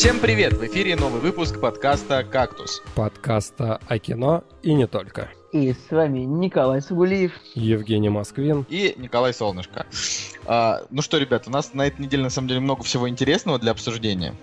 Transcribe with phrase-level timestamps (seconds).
[0.00, 0.54] Всем привет!
[0.54, 2.82] В эфире новый выпуск подкаста «Кактус».
[2.94, 5.28] Подкаста о кино и не только.
[5.52, 7.32] И с вами Николай Сугулиев.
[7.54, 8.64] Евгений Москвин.
[8.70, 9.84] И Николай Солнышко.
[10.46, 13.58] А, ну что, ребят, у нас на этой неделе на самом деле много всего интересного
[13.58, 14.34] для обсуждения.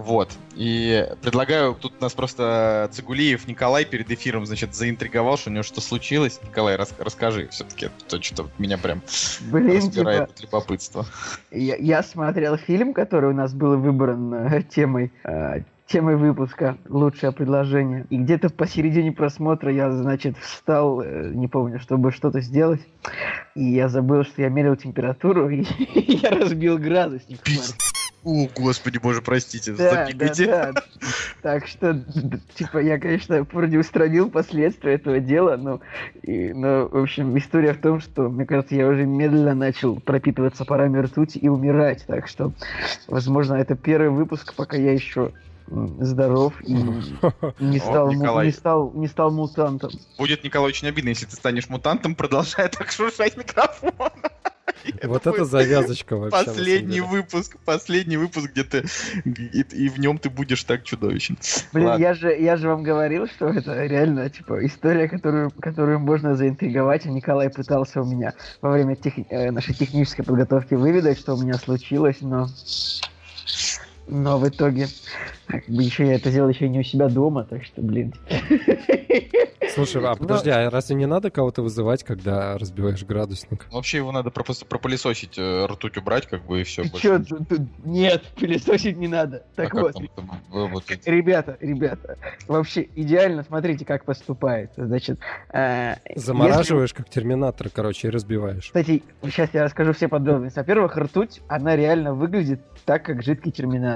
[0.00, 0.30] Вот.
[0.54, 5.62] И предлагаю, тут у нас просто Цигулиев Николай перед эфиром, значит, заинтриговал, что у него
[5.62, 6.40] что случилось.
[6.42, 9.02] Николай, рас расскажи все-таки, то, что меня прям
[9.50, 11.06] Блин, распирает типа, от любопытства.
[11.50, 17.32] Я, я смотрел фильм, который у нас был выбран э, темой э, темой выпуска «Лучшее
[17.32, 18.06] предложение».
[18.10, 22.80] И где-то посередине просмотра я, значит, встал, э, не помню, чтобы что-то сделать.
[23.54, 27.40] И я забыл, что я мерил температуру, и я разбил градусник.
[28.26, 30.46] О, господи боже, простите, да, запикайте.
[30.46, 30.82] Да, да.
[31.42, 32.02] Так что,
[32.56, 35.80] типа, я, конечно, вроде устранил последствия этого дела, но,
[36.22, 40.64] и, но, в общем, история в том, что, мне кажется, я уже медленно начал пропитываться
[40.64, 42.52] парами ртути и умирать, так что,
[43.06, 45.30] возможно, это первый выпуск, пока я еще
[45.68, 46.72] здоров и
[47.60, 49.92] не стал, О, не, стал, не стал мутантом.
[50.18, 53.92] Будет, Николай, очень обидно, если ты станешь мутантом, продолжая так шуршать микрофон.
[55.02, 56.44] Вот это завязочка вообще.
[56.44, 58.84] Последний выпуск, последний выпуск, где ты
[59.24, 61.38] и, в нем ты будешь так чудовищен.
[61.72, 66.34] Блин, я же, я же вам говорил, что это реально типа история, которую, которую можно
[66.34, 67.06] заинтриговать.
[67.06, 68.96] А Николай пытался у меня во время
[69.30, 72.48] э, нашей технической подготовки выведать, что у меня случилось, но
[74.08, 74.86] но в итоге,
[75.46, 78.14] как бы еще я это сделал еще не у себя дома, так что, блин.
[79.74, 83.66] Слушай, а подожди, а разве не надо кого-то вызывать, когда разбиваешь градусник?
[83.70, 86.84] Вообще его надо просто пропылесосить, э, ртуть убрать, как бы, и все.
[86.84, 87.22] Че,
[87.84, 89.44] нет, пылесосить не надо.
[89.54, 89.96] Так а вот.
[91.04, 92.16] Ребята, ребята,
[92.48, 94.70] вообще идеально, смотрите, как поступает.
[94.76, 95.18] Значит,
[95.52, 98.66] э, Замораживаешь, как терминатор, короче, и разбиваешь.
[98.66, 100.58] Кстати, сейчас я расскажу все подробности.
[100.58, 103.95] Во-первых, ртуть, она реально выглядит так, как жидкий терминатор.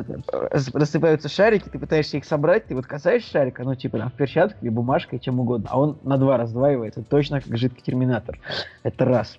[0.50, 4.62] Рассыпаются шарики, ты пытаешься их собрать, ты вот касаешься шарика, ну, типа, там, в перчатках
[4.62, 8.38] или бумажкой, чем угодно а он на два раздваивается, точно как жидкий терминатор.
[8.82, 9.38] Это раз.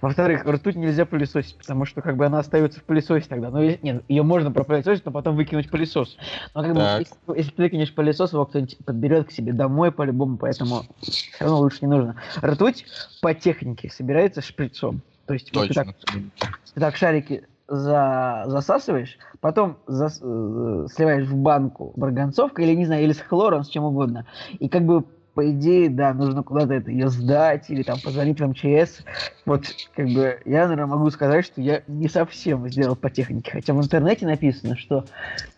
[0.00, 3.50] Во-вторых, ртуть нельзя пылесосить, потому что как бы она остается в пылесосе тогда.
[3.50, 6.16] Ну, нет, ее можно пропылесосить, но потом выкинуть пылесос.
[6.54, 10.36] Но как бы, если, если ты выкинешь пылесос, его кто-нибудь подберет к себе домой по-любому,
[10.36, 12.16] поэтому все равно лучше не нужно.
[12.40, 12.86] Ртуть
[13.20, 15.02] по технике собирается шприцом.
[15.26, 15.84] То есть Точно.
[15.84, 22.62] Вот ты, так, ты так шарики за, засасываешь, потом зас, э, сливаешь в банку барганцовка
[22.62, 24.26] или, не знаю, или с хлором, с чем угодно.
[24.58, 25.04] И как бы
[25.34, 29.00] по идее, да, нужно куда-то это ее сдать или там позвонить в МЧС.
[29.44, 29.64] Вот,
[29.94, 33.50] как бы, я, наверное, могу сказать, что я не совсем сделал по технике.
[33.50, 35.04] Хотя в интернете написано, что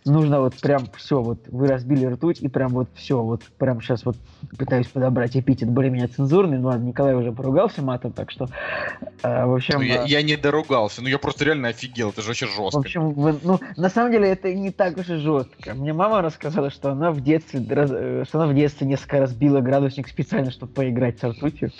[0.04, 4.04] нужно вот прям все, вот вы разбили ртуть и прям вот все, вот прям сейчас
[4.04, 4.16] вот
[4.58, 6.58] пытаюсь подобрать эпитет более-менее цензурный.
[6.58, 8.48] Ну ладно, Николай уже поругался матом, так что,
[9.22, 9.78] э, в общем...
[9.78, 12.76] Ну, я, я не доругался, ну я просто реально офигел, это же очень жестко.
[12.76, 15.74] В общем, вы, ну, на самом деле это не так уж и жестко.
[15.74, 20.08] Мне мама рассказала, что она в детстве, э, что она в детстве несколько разбила градусник
[20.08, 21.70] специально, чтобы поиграть с ртутью.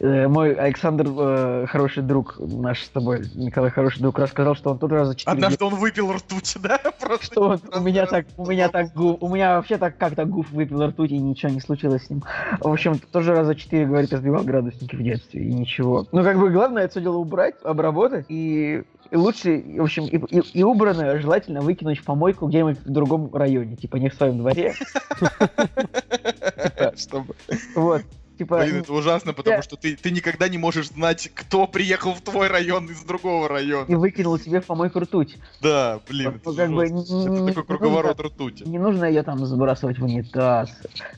[0.00, 4.78] Э, мой Александр, э, хороший друг наш с тобой, Николай, хороший друг, рассказал, что он
[4.78, 6.78] тот раз за 4 Однажды он выпил ртуть, да?
[7.00, 10.50] Просто что он, у меня так, у меня так, у меня вообще так как-то гуф
[10.50, 12.22] выпил ртуть, и ничего не случилось с ним.
[12.60, 16.06] В общем, тоже раза четыре, говорит, разбивал градусники в детстве, и ничего.
[16.12, 20.16] Ну, как бы, главное это все дело убрать, обработать, и и лучше, в общем, и,
[20.16, 24.38] и, и убранное желательно выкинуть в помойку где-нибудь в другом районе, типа не в своем
[24.38, 24.74] дворе.
[26.96, 27.34] Чтобы...
[27.74, 28.02] Вот.
[28.38, 29.62] Типа, Блин, это ужасно, потому я...
[29.62, 33.86] что ты, ты никогда не можешь знать, кто приехал в твой район из другого района.
[33.88, 35.38] И выкинул себе в помойку ртуть.
[35.60, 38.62] Да, блин, вот, это, как бы, не, это такой круговорот нужно, ртути.
[38.62, 40.70] Не нужно ее там сбрасывать в унитаз.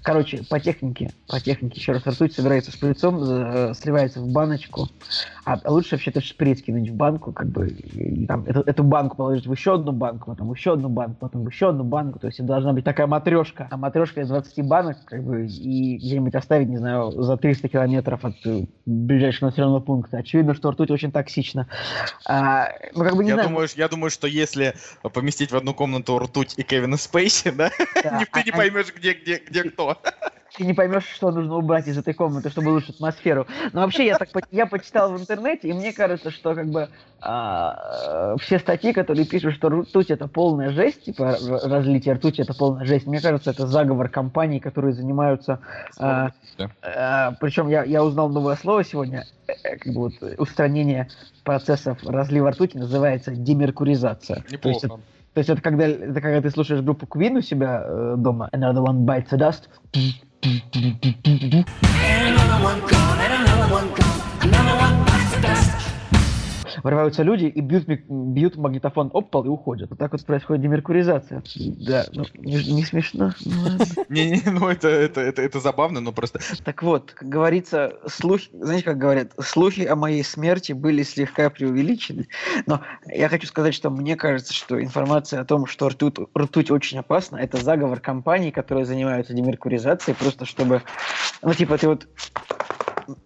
[0.03, 4.89] Короче, по технике, по технике, еще раз, ртуть собирается шприцом, э, сливается в баночку,
[5.45, 9.17] а лучше вообще этот шприц кинуть в банку, как бы, и, там, эту, эту банку
[9.17, 12.29] положить в еще одну банку, потом еще одну банку, потом в еще одну банку, то
[12.29, 13.69] есть это должна быть такая матрешка.
[13.71, 18.24] А матрешка из 20 банок, как бы, и где-нибудь оставить, не знаю, за 300 километров
[18.24, 20.18] от э, ближайшего населенного пункта.
[20.18, 21.66] Очевидно, что ртуть очень токсична.
[22.27, 23.48] А, ну, как бы, не я, знаю.
[23.48, 24.74] Думаю, я думаю, что если
[25.15, 27.71] поместить в одну комнату ртуть и Кевина Спейси, да,
[28.03, 28.24] да.
[28.33, 29.97] ты не а, а поймешь, где, где, где кто
[30.57, 33.47] ты не поймешь, что нужно убрать из этой комнаты, чтобы улучшить атмосферу.
[33.73, 36.89] Но вообще я так я почитал в интернете, и мне кажется, что как бы
[37.21, 42.85] а, все статьи, которые пишут, что ртуть это полная жесть, типа разлитие ртути это полная
[42.85, 45.61] жесть, мне кажется, это заговор компаний, которые занимаются.
[45.99, 46.31] А,
[46.83, 51.09] а, причем я, я узнал новое слово сегодня, э, э, как бы вот устранение
[51.45, 54.45] процессов разлива ртути называется демеркуризация.
[54.51, 54.61] Неплохо.
[54.61, 54.95] То есть, это,
[55.35, 58.85] то есть это когда, это когда ты слушаешь группу Queen у себя э, дома, Another
[58.85, 59.69] One Bites the Dust,
[60.42, 61.65] Another
[62.65, 63.00] one.
[66.82, 69.91] Врываются люди и бьют, бьют магнитофон об пол и уходят.
[69.91, 71.42] Вот так вот происходит демеркуризация.
[71.56, 73.32] Да, ну, не, не смешно.
[74.09, 76.41] Не-не, ну это, это, это, это забавно, но просто...
[76.65, 82.28] Так вот, как говорится, слухи, знаете, как говорят, слухи о моей смерти были слегка преувеличены,
[82.66, 86.98] но я хочу сказать, что мне кажется, что информация о том, что ртуть, ртуть очень
[86.98, 90.82] опасна, это заговор компаний, которые занимаются демеркуризацией, просто чтобы,
[91.42, 92.09] ну типа ты вот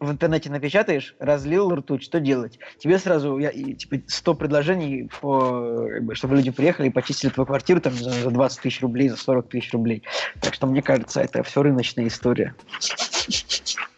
[0.01, 2.59] в интернете напечатаешь, разлил ртуть, что делать?
[2.79, 7.47] Тебе сразу я, и, типа 100 предложений, по, бы, чтобы люди приехали и почистили твою
[7.47, 10.03] квартиру там, за, за 20 тысяч рублей, за 40 тысяч рублей.
[10.41, 12.55] Так что мне кажется, это все рыночная история.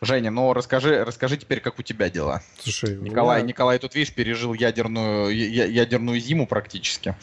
[0.01, 2.43] Женя, ну расскажи, расскажи теперь, как у тебя дела.
[2.59, 3.49] Слушай, Николай, меня...
[3.49, 7.15] Николай тут, видишь, пережил ядерную, ядерную зиму практически.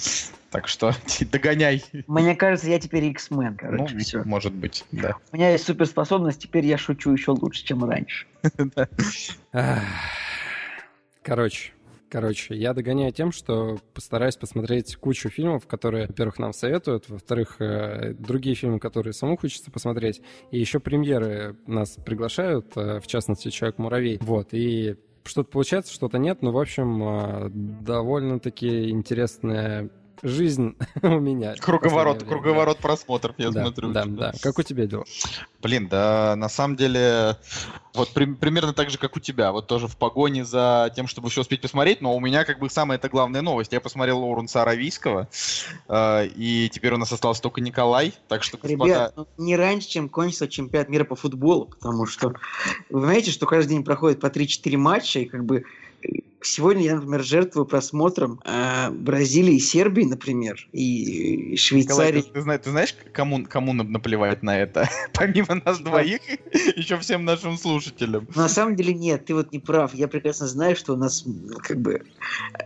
[0.54, 0.94] Так что
[1.32, 1.84] догоняй.
[2.06, 3.96] Мне кажется, я теперь X-Men, короче.
[3.96, 4.24] Ну, все.
[4.24, 5.16] может быть, да.
[5.32, 8.28] У меня есть суперспособность, теперь я шучу еще лучше, чем раньше.
[11.24, 11.72] Короче,
[12.10, 18.14] Короче, я догоняю тем, что постараюсь посмотреть кучу фильмов, которые, во-первых, нам советуют, во-вторых, э,
[18.14, 20.22] другие фильмы, которые самому хочется посмотреть,
[20.52, 24.20] и еще премьеры нас приглашают, э, в частности, «Человек-муравей».
[24.22, 29.90] Вот, и что-то получается, что-то нет, но, в общем, э, довольно-таки интересная
[30.24, 31.56] жизнь у меня.
[31.56, 33.92] Круговорот, круговорот просмотров, я да, смотрю.
[33.92, 34.34] Да, да.
[34.42, 35.04] Как у тебя дела?
[35.62, 37.38] Блин, да, на самом деле,
[37.94, 39.52] вот при, примерно так же, как у тебя.
[39.52, 42.70] Вот тоже в погоне за тем, чтобы все успеть посмотреть, но у меня как бы
[42.70, 43.74] самая это главная новость.
[43.74, 45.28] Я посмотрел Лоуренса Аравийского,
[45.88, 48.86] э, и теперь у нас остался только Николай, так что, господа...
[48.86, 52.34] Ребят, ну, не раньше, чем кончится чемпионат мира по футболу, потому что
[52.90, 55.66] вы знаете, что каждый день проходит по 3-4 матча, и как бы
[56.44, 62.18] Сегодня я, например, жертвую просмотром э, Бразилии и Сербии, например, и Швейцарии.
[62.18, 64.90] Николай, ты, ты, знаешь, ты знаешь, кому, кому наплевать на это?
[65.14, 66.22] Помимо нас двоих,
[66.76, 68.28] еще всем нашим слушателям.
[68.36, 69.94] На самом деле нет, ты вот не прав.
[69.94, 71.26] Я прекрасно знаю, что у нас,
[71.62, 72.04] как бы,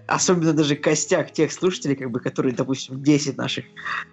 [0.08, 3.66] особенно даже костяк тех слушателей, как бы, которые, допустим, 10 наших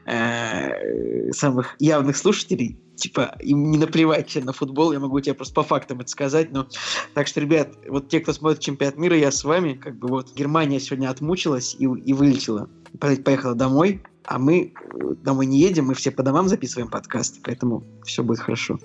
[0.07, 5.63] э, самых явных слушателей, типа, им не наплевать на футбол, я могу тебе просто по
[5.63, 6.69] фактам это сказать, но...
[7.15, 10.35] Так что, ребят, вот те, кто смотрит чемпионат мира, я с вами, как бы вот
[10.35, 12.69] Германия сегодня отмучилась и, и вылетела,
[13.01, 17.85] поехала домой, а мы э, домой не едем, мы все по домам записываем подкасты, поэтому
[18.05, 18.79] все будет хорошо.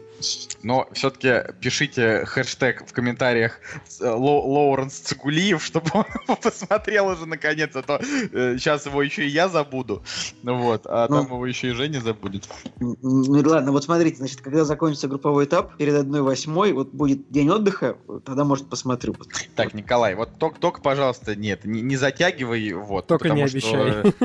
[0.64, 3.60] Но все-таки пишите хэштег в комментариях
[4.00, 9.30] э, Лоуренс Цигулиев, чтобы он посмотрел уже наконец, а то э, сейчас его еще и
[9.30, 10.04] я забуду.
[10.44, 12.50] Ну вот, а ну, там его еще и Женя забудет.
[12.80, 17.50] Ну ладно, вот смотрите, значит, когда закончится групповой этап, перед одной восьмой, вот будет день
[17.50, 19.16] отдыха, тогда, может, посмотрю.
[19.56, 23.08] Так, Николай, вот только, только пожалуйста, нет, не, не затягивай, вот.
[23.08, 24.14] Только не обещай.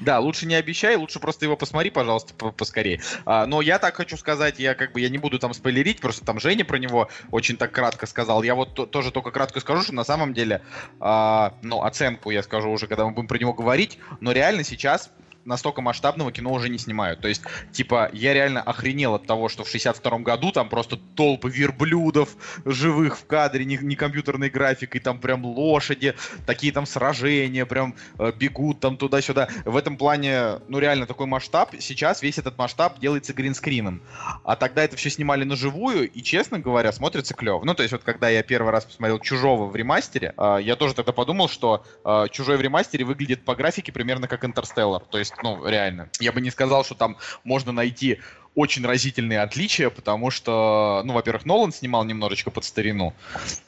[0.00, 3.00] Да, лучше не обещай, лучше просто его посмотри, пожалуйста, поскорее.
[3.26, 6.24] А, но я так хочу сказать, я как бы, я не буду там спойлерить, просто
[6.24, 8.42] там Женя про него очень так кратко сказал.
[8.42, 10.62] Я вот тоже только кратко скажу, что на самом деле,
[11.00, 15.10] э, ну, оценку я скажу уже, когда мы будем про него говорить, но реально сейчас
[15.44, 17.20] настолько масштабного кино уже не снимают.
[17.20, 17.42] То есть,
[17.72, 23.18] типа, я реально охренел от того, что в 62 году там просто толпы верблюдов живых
[23.18, 26.14] в кадре, не, не компьютерной графикой, там прям лошади,
[26.46, 29.48] такие там сражения, прям э, бегут там туда-сюда.
[29.64, 31.74] В этом плане, ну реально такой масштаб.
[31.78, 34.02] Сейчас весь этот масштаб делается гринскрином.
[34.44, 37.62] А тогда это все снимали на живую, и, честно говоря, смотрится клево.
[37.64, 40.94] Ну, то есть, вот когда я первый раз посмотрел «Чужого» в ремастере, э, я тоже
[40.94, 45.02] тогда подумал, что э, «Чужой» в ремастере выглядит по графике примерно как «Интерстеллар».
[45.10, 46.08] То есть есть, ну, реально.
[46.18, 48.20] Я бы не сказал, что там можно найти
[48.54, 53.14] очень разительные отличия, потому что, ну, во-первых, Нолан снимал немножечко под старину,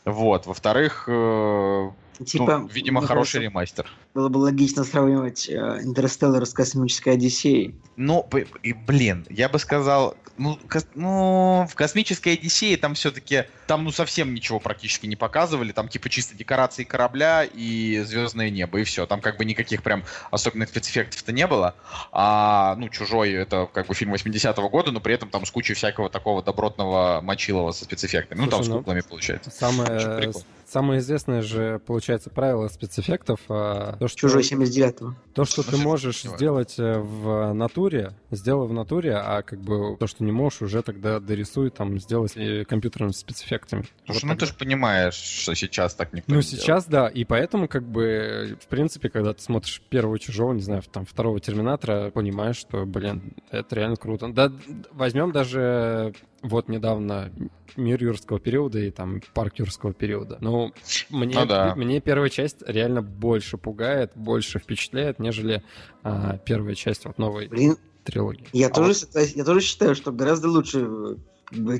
[0.04, 1.90] вот, во-вторых, э,
[2.24, 3.86] Типа, ну, видимо, хороший кажется, ремастер.
[4.14, 7.74] Было бы логично сравнивать э, Интерстеллар с Космической Одиссеей.
[7.96, 8.28] Ну,
[8.62, 13.92] и, блин, я бы сказал, ну, кос, ну, в Космической Одиссее там все-таки, там, ну,
[13.92, 19.06] совсем ничего практически не показывали, там, типа, чисто декорации корабля и звездное небо, и все.
[19.06, 21.74] Там, как бы, никаких прям особенных спецэффектов-то не было.
[22.12, 25.74] А, ну, Чужой, это, как бы, фильм 80-го года, но при этом там с кучей
[25.74, 28.38] всякого такого добротного мочилого со спецэффектами.
[28.38, 29.50] Слушай, ну, там с ну, куклами, получается.
[29.50, 30.32] Самое,
[30.72, 33.40] самое известное же, получается, правило спецэффектов.
[33.48, 35.14] А, то, что, Чужой 79-го.
[35.34, 40.06] То, что ты можешь сделать э, в натуре, сделай в натуре, а как бы то,
[40.06, 42.34] что не можешь, уже тогда дорисуй, там, сделать
[42.66, 43.84] компьютерными спецэффектами.
[44.06, 44.46] Слушай, вот ну тогда.
[44.46, 47.12] ты же понимаешь, что сейчас так никто Ну, не сейчас, делает.
[47.12, 51.04] да, и поэтому, как бы, в принципе, когда ты смотришь первого Чужого, не знаю, там,
[51.04, 54.28] второго Терминатора, понимаешь, что, блин, это реально круто.
[54.32, 54.52] Да,
[54.92, 57.32] возьмем даже вот недавно
[57.76, 60.38] мир юрского периода и там парк юрского периода.
[60.40, 60.72] Ну,
[61.10, 61.74] мне, ну, да.
[61.76, 65.62] мне первая часть реально больше пугает, больше впечатляет, нежели
[66.02, 68.46] а, первая часть вот новой Блин, трилогии.
[68.52, 69.22] Я, а тоже, вот...
[69.34, 71.16] я тоже считаю, что гораздо лучше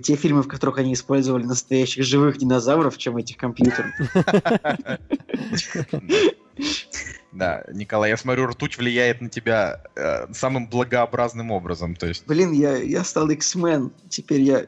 [0.02, 3.90] те фильмы, в которых они использовали настоящих живых динозавров, чем этих компьютеров.
[7.32, 12.26] Да, Николай, я смотрю, ртуть влияет на тебя э, самым благообразным образом, то есть.
[12.26, 14.66] Блин, я, я стал X-Men, теперь я,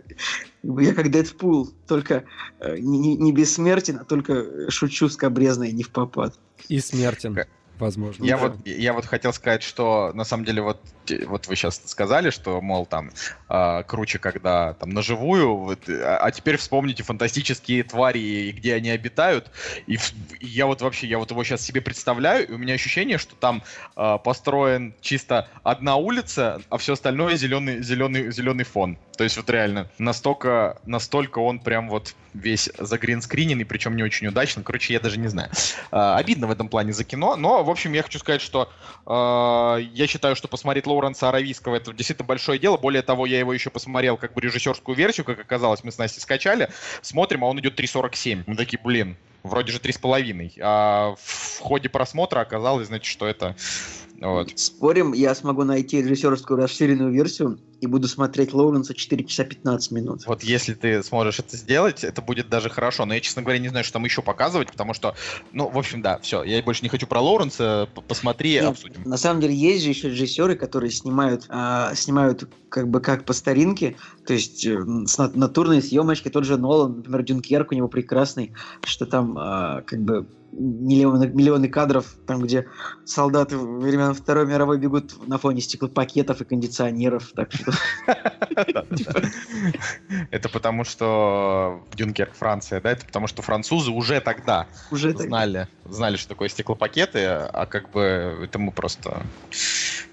[0.62, 2.25] я как Дэдпул, только
[2.61, 6.38] э, не, не бессмертен, а только шучу скобрезно и не в попад.
[6.68, 7.37] И смертен
[7.78, 8.25] возможно.
[8.25, 8.49] Я, да.
[8.49, 10.81] вот, я вот хотел сказать, что на самом деле вот,
[11.26, 13.11] вот вы сейчас сказали, что, мол, там
[13.49, 18.90] э, круче, когда там наживую, вот, а, а теперь вспомните фантастические твари и где они
[18.90, 19.50] обитают.
[19.87, 19.95] И,
[20.40, 23.35] и я вот вообще, я вот его сейчас себе представляю, и у меня ощущение, что
[23.37, 23.62] там
[23.97, 28.99] э, построен чисто одна улица, а все остальное зеленый, зеленый, зеленый фон.
[29.16, 34.62] То есть вот реально настолько, настолько он прям вот весь загринскриненный, причем не очень удачно.
[34.62, 35.50] Короче, я даже не знаю.
[35.92, 38.71] Э, обидно в этом плане за кино, но в общем, я хочу сказать, что
[39.06, 42.76] э, я считаю, что посмотреть Лоуренса Аравийского это действительно большое дело.
[42.76, 46.21] Более того, я его еще посмотрел как бы режиссерскую версию, как оказалось, мы с Настей
[46.21, 46.71] скачали.
[47.02, 48.44] Смотрим, а он идет 3.47.
[48.47, 50.59] Мы такие, блин, вроде же 3,5.
[50.61, 53.54] А в ходе просмотра оказалось, значит, что это...
[54.25, 54.52] Вот.
[54.57, 60.23] Спорим, я смогу найти режиссерскую расширенную версию и буду смотреть Лоуренса 4 часа 15 минут.
[60.26, 63.04] Вот если ты сможешь это сделать, это будет даже хорошо.
[63.04, 65.14] Но я, честно говоря, не знаю, что там еще показывать, потому что,
[65.52, 66.43] ну, в общем, да, все.
[66.43, 67.87] Я больше не хочу про Лоуренса.
[68.09, 69.02] Посмотри, Нет, обсудим.
[69.04, 73.35] На самом деле есть же еще режиссеры, которые снимают, а, снимают как бы как по
[73.35, 76.33] старинке, то есть э, с натурной съемочкой.
[76.33, 78.52] Тот же Нолан, например, Дюнкерк у него прекрасный,
[78.85, 80.26] что там а, как бы
[80.58, 82.66] миллионы, миллионы кадров, там, где
[83.04, 87.32] солдаты времен Второй мировой бегут на фоне стеклопакетов и кондиционеров.
[87.32, 87.73] Так что...
[90.30, 92.92] Это потому, что Дюнкерк Франция, да?
[92.92, 98.58] Это потому, что французы уже тогда знали, знали, что такое стеклопакеты, а как бы это
[98.58, 99.23] мы просто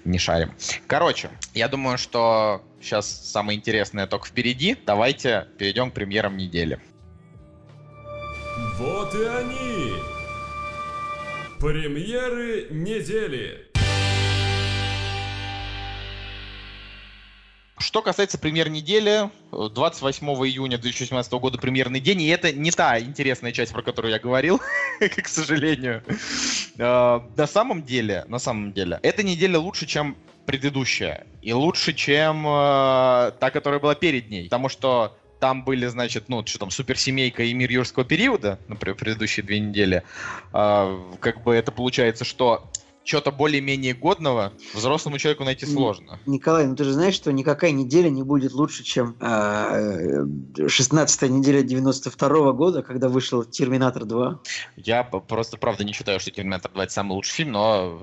[0.04, 0.52] не шарим.
[0.86, 4.76] Короче, я думаю, что сейчас самое интересное только впереди.
[4.86, 6.80] Давайте перейдем к премьерам недели.
[8.78, 9.71] Вот и они!
[11.62, 13.68] Премьеры недели.
[17.78, 23.52] Что касается премьер недели, 28 июня 2018 года премьерный день, и это не та интересная
[23.52, 24.60] часть, про которую я говорил,
[24.98, 26.02] к сожалению.
[26.80, 30.16] А, на самом деле, на самом деле, эта неделя лучше, чем
[30.46, 36.28] предыдущая, и лучше, чем э, та, которая была перед ней, потому что там были, значит,
[36.28, 40.04] ну, что там, суперсемейка и мир юрского периода, например, предыдущие две недели.
[40.52, 42.70] А, как бы это получается, что
[43.02, 46.20] что-то более-менее годного взрослому человеку найти сложно.
[46.26, 50.24] Николай, ну ты же знаешь, что никакая неделя не будет лучше, чем э,
[50.68, 54.38] 16 неделя 92 -го года, когда вышел «Терминатор 2».
[54.76, 58.00] Я просто, правда, не считаю, что «Терминатор 2»— это самый лучший фильм, но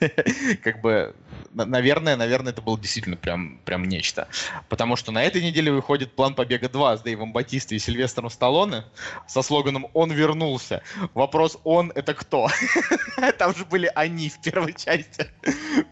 [0.64, 1.14] как бы,
[1.52, 4.28] наверное, наверное, это было действительно прям, прям нечто.
[4.68, 8.84] Потому что на этой неделе выходит «План побега 2» с Дэйвом Батистой и Сильвестром Сталлоне
[9.26, 10.82] со слоганом «Он вернулся».
[11.14, 12.48] Вопрос «Он»— это кто?
[13.38, 15.26] Там же были они в первой части.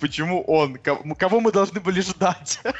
[0.01, 0.77] Почему он?
[0.77, 2.61] Кого мы должны были ждать?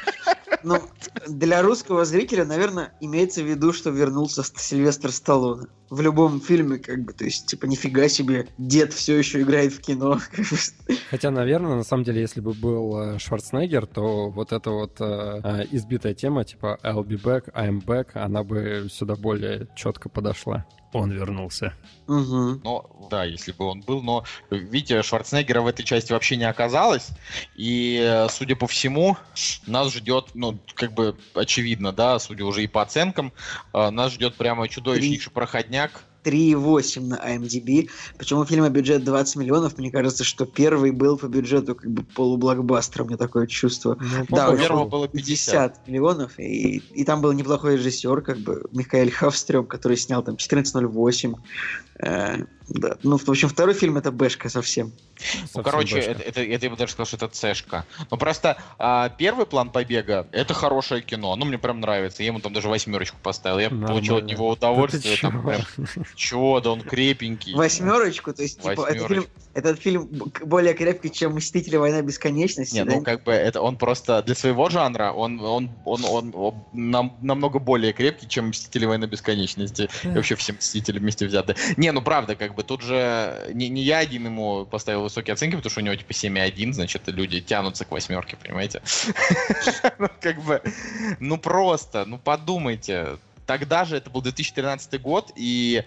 [0.61, 0.81] Ну,
[1.25, 5.67] для русского зрителя, наверное, имеется в виду, что вернулся Сильвестр Сталлоне.
[5.89, 9.81] В любом фильме, как бы, то есть, типа, нифига себе, дед все еще играет в
[9.81, 10.19] кино.
[11.09, 15.41] Хотя, наверное, на самом деле, если бы был э, Шварценеггер, то вот эта вот э,
[15.43, 20.65] э, избитая тема, типа I'll be back, I'm back, она бы сюда более четко подошла
[20.93, 21.73] он вернулся.
[22.07, 22.61] Угу.
[22.63, 27.09] Ну, да, если бы он был, но, видите, Шварценеггера в этой части вообще не оказалось,
[27.55, 29.17] и, судя по всему,
[29.67, 33.31] нас ждет, ну, как бы очевидно, да, судя уже и по оценкам,
[33.73, 37.89] э, нас ждет прямо чудовищнейший проходняк, 3,8 на IMDb.
[38.17, 39.77] Почему у фильма бюджет 20 миллионов?
[39.77, 43.97] Мне кажется, что первый был по бюджету как бы полублокбастер, у меня такое чувство.
[43.99, 45.75] Ну, да, у первого было 50.
[45.83, 50.35] 50 миллионов, и, и там был неплохой режиссер, как бы Михаил Хавстрем, который снял там
[50.35, 51.35] 14.08.
[52.01, 52.97] Э, да.
[53.03, 54.91] Ну, в общем, второй фильм это бэшка совсем.
[55.55, 57.85] Ну, короче, это, это, это я бы даже сказал, что это цешка.
[58.09, 61.35] Ну, просто а, первый план побега— это хорошее кино.
[61.35, 62.23] Ну, мне прям нравится.
[62.23, 63.59] Я ему там даже восьмерочку поставил.
[63.59, 63.87] Я Нормально.
[63.87, 65.17] получил от него удовольствие.
[65.21, 65.61] Да там прям...
[66.15, 67.53] Чё, да он крепенький.
[67.53, 68.33] Восьмерочку?
[68.33, 70.09] То есть, типа, этот фильм, этот фильм
[70.43, 71.75] более крепкий, чем «Мстители.
[71.75, 72.95] Война бесконечности», Не, да?
[72.95, 77.17] ну, как бы, это он просто для своего жанра, он, он, он, он, он нам,
[77.21, 78.85] намного более крепкий, чем «Мстители.
[78.85, 79.89] Война бесконечности».
[80.03, 81.55] И вообще все «Мстители» вместе взяты.
[81.77, 85.55] Не, ну, правда, как бы, тут же не, не я один ему поставил высокие оценки,
[85.55, 88.81] потому что у него типа 7,1, значит, люди тянутся к восьмерке, понимаете?
[89.97, 90.61] Ну, как бы,
[91.19, 93.17] ну просто, ну подумайте,
[93.49, 95.83] тогда же, это был 2013 год, и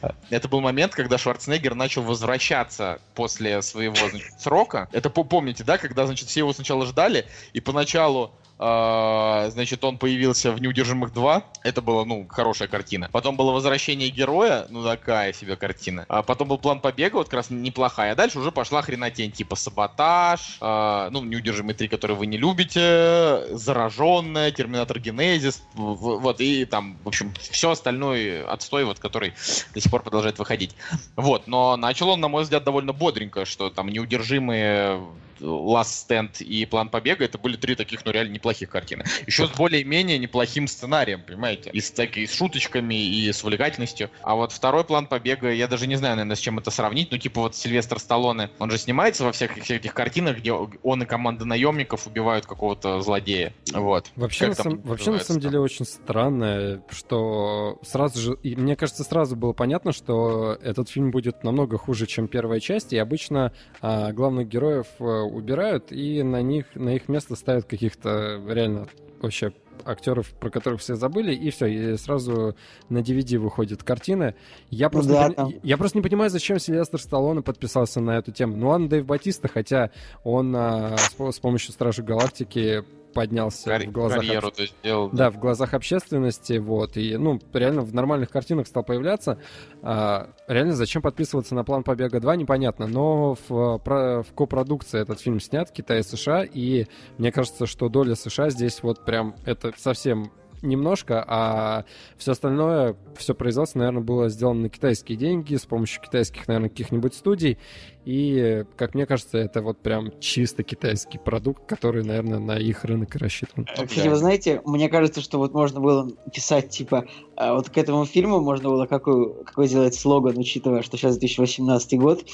[0.00, 4.88] э, это был момент, когда Шварценеггер начал возвращаться после своего значит, срока.
[4.92, 10.60] Это помните, да, когда, значит, все его сначала ждали, и поначалу значит, он появился в
[10.60, 11.42] «Неудержимых 2».
[11.62, 13.08] Это была, ну, хорошая картина.
[13.10, 16.04] Потом было «Возвращение героя», ну, такая себе картина.
[16.08, 18.12] А потом был «План побега», вот как раз неплохая.
[18.12, 23.46] А дальше уже пошла хренотень, типа «Саботаж», а, ну, «Неудержимые 3», который вы не любите,
[23.56, 29.32] «Зараженная», «Терминатор Генезис», вот, и там, в общем, все остальное отстой, вот, который
[29.72, 30.76] до сих пор продолжает выходить.
[31.16, 35.00] Вот, но начал он, на мой взгляд, довольно бодренько, что там «Неудержимые»,
[35.40, 39.04] Last Stand и План побега это были три таких, ну, реально неплохих картины.
[39.26, 41.70] Еще с более-менее неплохим сценарием, понимаете?
[41.72, 44.10] И с, так, и с шуточками, и с увлекательностью.
[44.22, 47.10] А вот второй план побега, я даже не знаю, наверное, с чем это сравнить.
[47.10, 51.02] Ну, типа вот Сильвестр Сталлоне, он же снимается во всех, всех этих картинах, где он
[51.02, 53.52] и команда наемников убивают какого-то злодея.
[53.72, 54.10] Вот.
[54.16, 55.50] Вообще, на, Как сам- вообще, на самом там?
[55.50, 58.38] деле, очень странно, что сразу же...
[58.42, 62.92] И мне кажется, сразу было понятно, что этот фильм будет намного хуже, чем первая часть,
[62.92, 68.39] и обычно а, главных героев э, убирают, и на них, на их место ставят каких-то
[68.48, 68.88] реально
[69.20, 69.52] вообще
[69.84, 72.54] актеров, про которых все забыли, и все, и сразу
[72.88, 74.34] на DVD выходит картина.
[74.70, 75.52] Я Ну просто, да, не, там.
[75.62, 78.56] я просто не понимаю, зачем Сильвестр Сталлоне подписался на эту тему.
[78.56, 79.90] Ну ладно, Дэйв Батиста, хотя
[80.22, 85.10] он а, с, с помощью Стражи Галактики поднялся Карь- в глазах карьеру об- ты сделал.
[85.10, 89.38] да, в глазах общественности, вот, и, ну, реально в нормальных картинах стал появляться.
[89.82, 95.20] А, реально, зачем подписываться на план Побега 2, непонятно, но в, про- в копродукции этот
[95.20, 96.86] фильм снят, Китай и США, и
[97.18, 100.30] мне кажется, что доля США здесь вот прям, это совсем
[100.62, 101.84] немножко, а
[102.16, 107.14] все остальное, все производство, наверное, было сделано на китайские деньги, с помощью китайских, наверное, каких-нибудь
[107.14, 107.58] студий,
[108.04, 113.14] и, как мне кажется, это вот прям чисто китайский продукт, который, наверное, на их рынок
[113.16, 113.66] и рассчитан.
[113.66, 118.04] Кстати, вы знаете, мне кажется, что вот можно было писать, типа, а, вот к этому
[118.06, 122.24] фильму можно было какой, какой сделать слоган, учитывая, что сейчас 2018 год,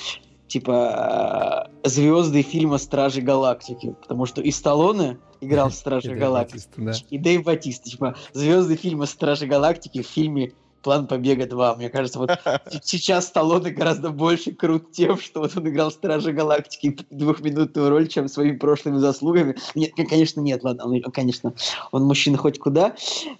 [0.48, 7.04] типа, звезды фильма «Стражи Галактики», потому что и Сталлоне играл в И «Стражи Дэйв Галактики»,
[7.10, 10.52] и Дэйв Батиста, типа, звезды фильма «Стражи Галактики» в фильме
[10.87, 11.77] «План побега 2».
[11.79, 12.31] Мне кажется, вот
[12.85, 18.07] сейчас Сталлоне гораздо больше крут тем, что вот он играл в «Стражи Галактики» двухминутную роль,
[18.07, 19.57] чем своими прошлыми заслугами.
[19.75, 21.55] Нет, конечно, нет, ладно, он, конечно,
[21.90, 22.94] он мужчина хоть куда,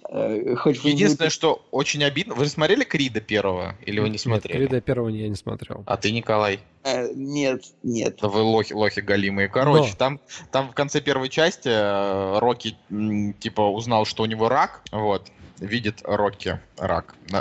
[0.09, 2.35] э, хоть Единственное, что очень обидно...
[2.35, 3.75] Вы смотрели Крида первого?
[3.85, 4.57] Или вы не Нет, смотрели?
[4.57, 5.83] Крида первого я не смотрел.
[5.85, 6.59] А ты, Николай?
[6.83, 8.17] Э, нет, нет.
[8.21, 9.47] Да вы лохи, лохи галимые.
[9.47, 9.97] Короче, Но.
[9.97, 10.19] там,
[10.51, 12.77] там в конце первой части э, Рокки,
[13.39, 15.27] типа, узнал, что у него рак, вот,
[15.59, 17.15] видит Рокки рак.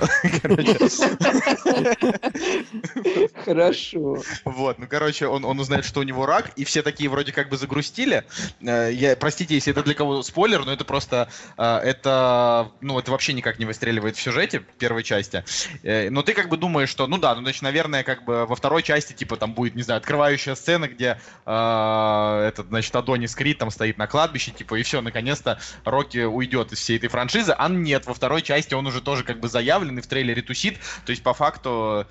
[3.45, 4.19] Хорошо.
[4.45, 7.49] Вот, ну, короче, он, он узнает, что у него рак, и все такие вроде как
[7.49, 8.25] бы загрустили.
[8.61, 13.11] Э, Я, простите, если это для кого спойлер, но это просто, э, это, ну, это
[13.11, 15.45] вообще никак не выстреливает в сюжете первой части.
[15.83, 18.57] Э, Но ты как бы думаешь, что, ну да, ну, значит, наверное, как бы во
[18.57, 23.71] второй части, типа, там будет, не знаю, открывающая сцена, где этот, значит, Адонис Крид там
[23.71, 28.06] стоит на кладбище, типа, и все, наконец-то Рокки уйдет из всей этой франшизы, а нет,
[28.07, 31.23] во второй части он уже тоже как бы заявлен и в трейлере тусит, то есть
[31.23, 32.07] по факту,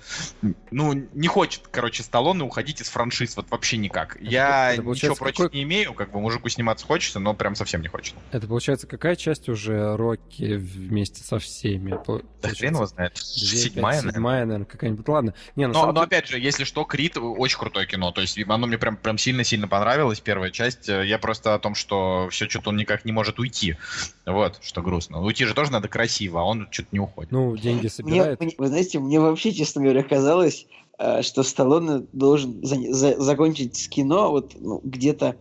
[0.70, 4.16] ну, не хочет, короче, Сталлоне уходить из франшиз, вот вообще никак.
[4.20, 7.80] Я это ничего против какой- не имею, как бы мужику сниматься хочется, но прям совсем
[7.82, 8.14] не хочет.
[8.32, 11.98] Это получается какая часть уже Рокки вместе со всеми?
[12.42, 13.14] Да хрен его знает.
[13.14, 14.12] две, Седьмая, пять, наверное.
[14.12, 15.08] седьмая, наверное, какая-нибудь.
[15.08, 15.34] Ладно.
[15.56, 18.12] Не, Но, но деле- опять же, если что, Крит очень крутое кино.
[18.12, 20.88] То есть оно мне прям, прям сильно-сильно понравилось, первая часть.
[20.88, 23.76] Э, Я просто о том, что все что-то он никак не может уйти.
[24.24, 25.20] Вот, что грустно.
[25.20, 27.32] Уйти же тоже надо красиво, а он что-то не уходит.
[27.32, 28.40] ну, деньги собирает.
[28.40, 30.66] мне- вы знаете, мне вообще, честно говоря, казалось,
[30.98, 35.36] э, что Сталлоне должен за- за- закончить с кино вот ну, где-то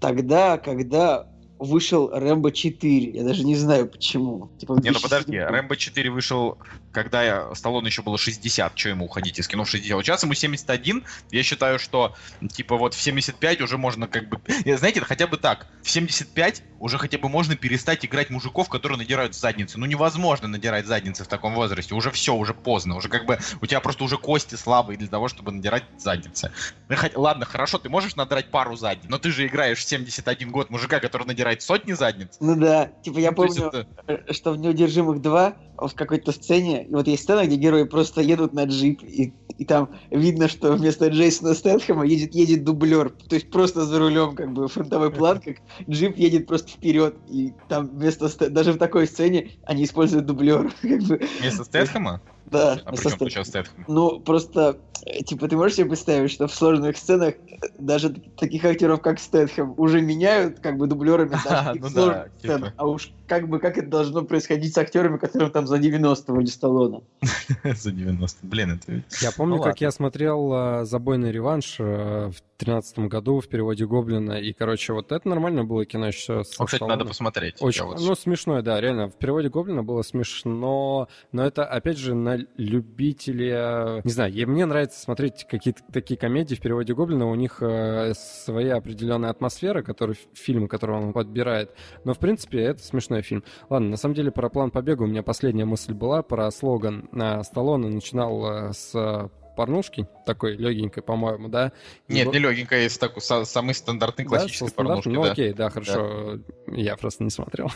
[0.00, 1.26] тогда, когда
[1.60, 3.10] вышел Рэмбо 4.
[3.12, 4.50] Я даже не знаю почему.
[4.58, 5.54] Типа, Не, ну подожди, 2007.
[5.54, 6.58] Рэмбо 4 вышел,
[6.90, 9.94] когда я- Сталлоне еще было 60, что ему уходить из кино в 60?
[9.94, 12.14] Вот сейчас ему 71, я считаю, что,
[12.52, 14.40] типа, вот в 75 уже можно как бы...
[14.64, 19.34] Знаете, хотя бы так, в 75 уже хотя бы можно перестать играть мужиков, которые надирают
[19.34, 19.78] задницы.
[19.78, 23.66] Ну невозможно надирать задницы в таком возрасте, уже все, уже поздно, уже как бы у
[23.66, 26.52] тебя просто уже кости слабые для того, чтобы надирать задницы.
[26.88, 30.70] Ну, ладно, хорошо, ты можешь надрать пару задниц, но ты же играешь в 71 год
[30.70, 32.36] мужика, который надирает сотни задниц.
[32.40, 36.86] Ну да, типа я Ну, помню, это- э, что в «Неудержимых 2» в какой-то сцене,
[36.90, 41.08] вот есть сцена, где герои просто едут на джип, и, и там видно, что вместо
[41.08, 45.56] Джейсона Стэтхэма едет, едет дублер, то есть просто за рулем, как бы фронтовой план, как
[45.88, 51.02] джип едет просто вперед, и там вместо даже в такой сцене они используют дублер, как
[51.02, 51.20] бы.
[51.40, 52.20] Вместо Стэтхэма?
[52.50, 53.84] Да, А при чем тут сейчас Стэтхэм?
[53.88, 58.64] Ну, просто, э, типа, ты можешь себе представить, что в сложных сценах э, даже таких
[58.64, 62.72] актеров, как Стэтхэм, уже меняют, как бы, дублерами даже таких Ну да, типа.
[62.76, 66.50] А уж как бы, как это должно происходить с актерами, которым там за 90 вроде
[66.50, 67.02] Сталлоне.
[67.64, 68.46] За 90.
[68.46, 68.92] Блин, это...
[68.92, 69.84] ведь- Я помню, Ну как ладно.
[69.84, 75.26] я смотрел э, «Забойный реванш» в тринадцатом году в переводе Гоблина, и, короче, вот это
[75.28, 77.56] нормально было кино еще со О, кстати, надо посмотреть.
[77.60, 79.08] Очень, вот- ну, смешное, да, реально.
[79.08, 84.00] В переводе Гоблина было смешно, но это, опять же, на любителя...
[84.04, 88.76] Не знаю, мне нравится смотреть какие-то такие комедии в переводе Гоблина, у них э, своя
[88.76, 91.74] определенная атмосфера, который, фильм, который он подбирает,
[92.04, 93.44] но, в принципе, это смешной фильм.
[93.68, 97.08] Ладно, на самом деле, про план побега у меня последняя мысль была, про слоган.
[97.12, 101.72] А, Сталлоне начинал э, с порнушки, такой легенькой, по-моему, да?
[102.08, 104.86] И Нет, вот- не легенькая, есть такой са- самый стандартный да, классический стандартом?
[105.02, 105.32] порнушки, Ну, да.
[105.32, 106.38] окей, да, хорошо.
[106.68, 107.70] Я просто не смотрел.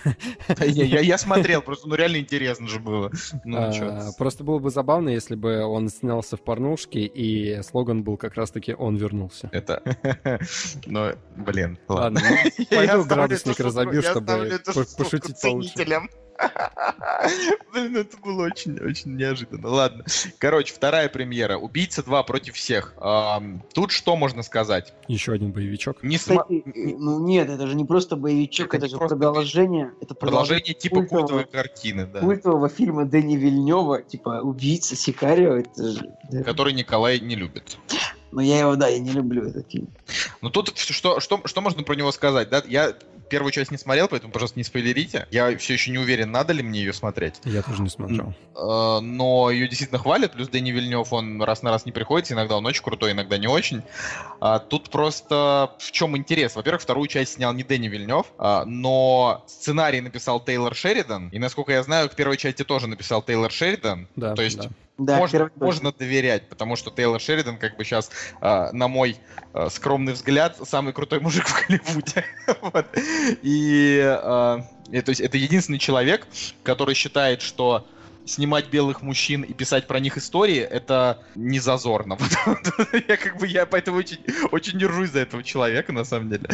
[0.60, 3.10] Я, я- я смотрел, просто ну реально интересно же было.
[3.44, 4.12] Ну, А, чё.
[4.16, 8.74] Просто было бы забавно, если бы он снялся в порнушке, и слоган был как раз-таки
[8.74, 9.50] «Он вернулся».
[9.52, 9.82] Это...
[10.86, 12.50] Ну, блин, Ладно, ладно.
[12.58, 14.58] ну, пойду градусник разобью, чтобы
[14.96, 15.72] пошутить получше.
[17.72, 19.68] Блин, это было очень, очень неожиданно.
[19.68, 20.04] Ладно.
[20.38, 21.56] Короче, вторая премьера.
[21.56, 22.94] Убийца 2 против всех.
[23.72, 24.92] Тут что можно сказать?
[25.08, 26.02] Еще один боевичок.
[26.02, 29.92] Не Кстати, ну нет, это же не просто боевичок, Это это же просто продолжение.
[30.00, 32.20] Это Продолжение типа культового- культовой картины, да.
[32.20, 36.10] культового фильма Дэни Вильнева, типа «Убийца Сикарио», это же...
[36.30, 36.42] да.
[36.42, 37.78] Который Николай не любит.
[38.32, 39.88] Но я его, да, я не люблю этот фильм.
[40.40, 42.62] Ну тут что, что, что можно про него сказать, да?
[42.66, 42.94] Я
[43.28, 45.26] первую часть не смотрел, поэтому, пожалуйста, не спойлерите.
[45.30, 47.40] Я все еще не уверен, надо ли мне ее смотреть.
[47.44, 48.34] Я тоже не смотрел.
[48.56, 52.56] Э, но ее действительно хвалят, плюс Дэнни Вильнев, он раз на раз не приходится, иногда
[52.56, 53.82] он очень крутой, иногда не очень.
[54.40, 56.56] А, тут просто в чем интерес?
[56.56, 61.72] Во-первых, вторую часть снял не Дэнни Вильнев, а, но сценарий написал Тейлор Шеридан, и, насколько
[61.72, 64.08] я знаю, к первой части тоже написал Тейлор Шеридан.
[64.16, 64.70] Да, То есть да.
[64.96, 69.18] Да, можно, можно доверять, потому что Тейлор Шеридан, как бы сейчас, на мой
[69.52, 72.24] а, скромный взгляд, самый крутой мужик в Голливуде.
[72.60, 72.86] Вот.
[73.42, 76.26] И, а, и, то есть это единственный человек,
[76.62, 77.86] который считает, что
[78.26, 82.18] снимать белых мужчин и писать про них истории, это не зазорно.
[83.08, 84.18] Я как бы, я поэтому очень,
[84.50, 86.48] очень держусь за этого человека, на самом деле.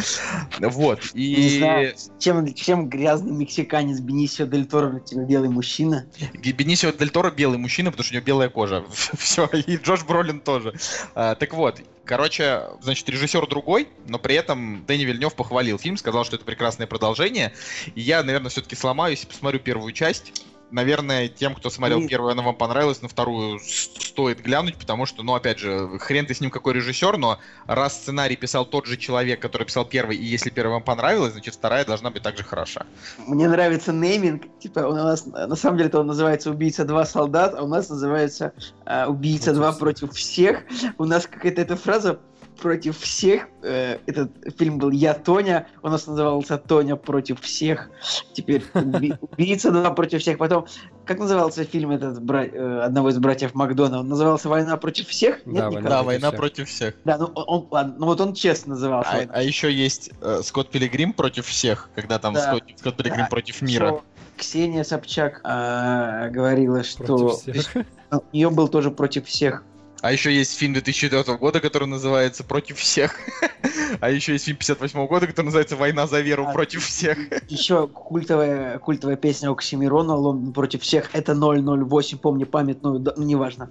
[0.59, 1.13] Вот.
[1.13, 6.07] Не И знаю, чем, чем грязный мексиканец Бенисио Дель Торо тебя белый мужчина?
[6.33, 8.83] Бенисио Дель Торо белый мужчина, потому что у него белая кожа.
[9.17, 10.73] Все, и Джош Бролин тоже.
[11.15, 16.25] А, так вот, короче, значит, режиссер другой, но при этом Дэнни Вильнев похвалил фильм, сказал,
[16.25, 17.53] что это прекрасное продолжение.
[17.95, 20.43] И я, наверное, все-таки сломаюсь и посмотрю первую часть.
[20.71, 22.09] Наверное, тем, кто смотрел Блин.
[22.09, 26.33] первую, она вам понравилась, на вторую стоит глянуть, потому что, ну, опять же, хрен ты
[26.33, 30.23] с ним какой режиссер, но раз сценарий писал тот же человек, который писал первый, и
[30.23, 32.85] если первая вам понравилась, значит, вторая должна быть также хороша.
[33.27, 34.43] Мне нравится нейминг.
[34.59, 38.53] Типа, у нас на самом деле он называется Убийца 2 солдат, а у нас называется
[38.85, 39.79] а, Убийца Против 2 всех.
[39.79, 40.63] против всех.
[40.97, 42.19] У нас какая-то эта фраза
[42.61, 43.47] против всех.
[43.63, 47.89] Э, этот фильм был Я Тоня, у нас назывался Тоня против всех.
[48.33, 50.37] Теперь уби- Убийца 2 против всех.
[50.37, 50.67] Потом,
[51.05, 53.99] как назывался фильм этот бра- э, одного из братьев Макдона?
[53.99, 55.41] Он назывался Война против всех?
[55.45, 55.83] Да, Нет, «Война никак?
[55.83, 56.39] Да, против война всех».
[56.39, 56.95] против всех.
[57.03, 59.11] Да, ну он, ладно, ну вот он честно назывался.
[59.11, 62.41] А, а еще есть э, Скотт Пилигрим против всех, когда там Да.
[62.41, 64.01] Скотт, Скотт Пилигрим Да, против мира.
[64.37, 67.85] Ксения Собчак а, говорила, что Против всех.
[68.11, 69.63] у нее был тоже против всех.
[70.01, 73.15] А еще есть фильм 2004 года, который называется «Против всех».
[73.99, 77.17] А еще есть фильм 58 года, который называется «Война за веру А, против всех».
[77.49, 81.13] Еще культовая, культовая песня Оксимирона «Лондон против всех».
[81.13, 83.69] Это 008, помни памятную, да, ну неважно.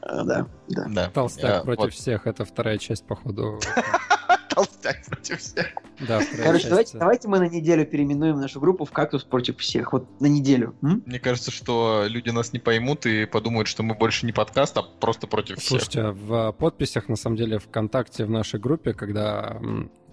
[0.00, 0.86] А, Да, да.
[0.88, 1.10] Да.
[1.10, 1.94] Толстяк Э, против вот.
[1.94, 2.26] всех.
[2.26, 3.58] Это вторая часть, походу.
[4.54, 5.66] Толстяк против всех.
[6.06, 9.92] Да, Короче, давайте, давайте мы на неделю переименуем нашу группу в «Кактус против всех».
[9.92, 10.74] Вот на неделю.
[10.82, 11.02] м?
[11.06, 14.82] Мне кажется, что люди нас не поймут и подумают, что мы больше не подкаст, а
[14.82, 15.82] просто против всех.
[15.82, 19.60] Слушайте, в подписях, на самом деле, ВКонтакте в нашей группе, когда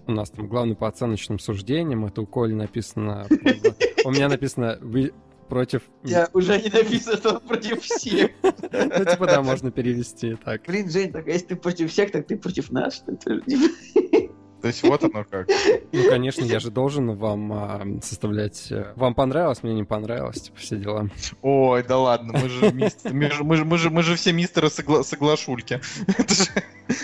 [0.06, 3.26] у нас там главный по оценочным суждениям, это у Коли написано...
[4.04, 5.12] У меня написано «Вы
[5.48, 8.30] против...» Тебя уже не написано, что он против всех.
[8.42, 10.62] Ну, типа, да, можно перевести так.
[10.66, 13.42] Блин, Жень, так а если ты против всех, так ты против нас, что ли?
[14.62, 15.48] То есть вот оно как.
[15.92, 18.68] Ну, конечно, я же должен вам а, составлять...
[18.70, 21.08] э, Вам понравилось, мне не понравилось, типа, все дела.
[21.42, 24.32] Ой, да ладно, мы же, мис- мы же, мы же, мы же, мы же все
[24.32, 25.80] мистеры согла- соглашульки.
[26.18, 26.44] Это же,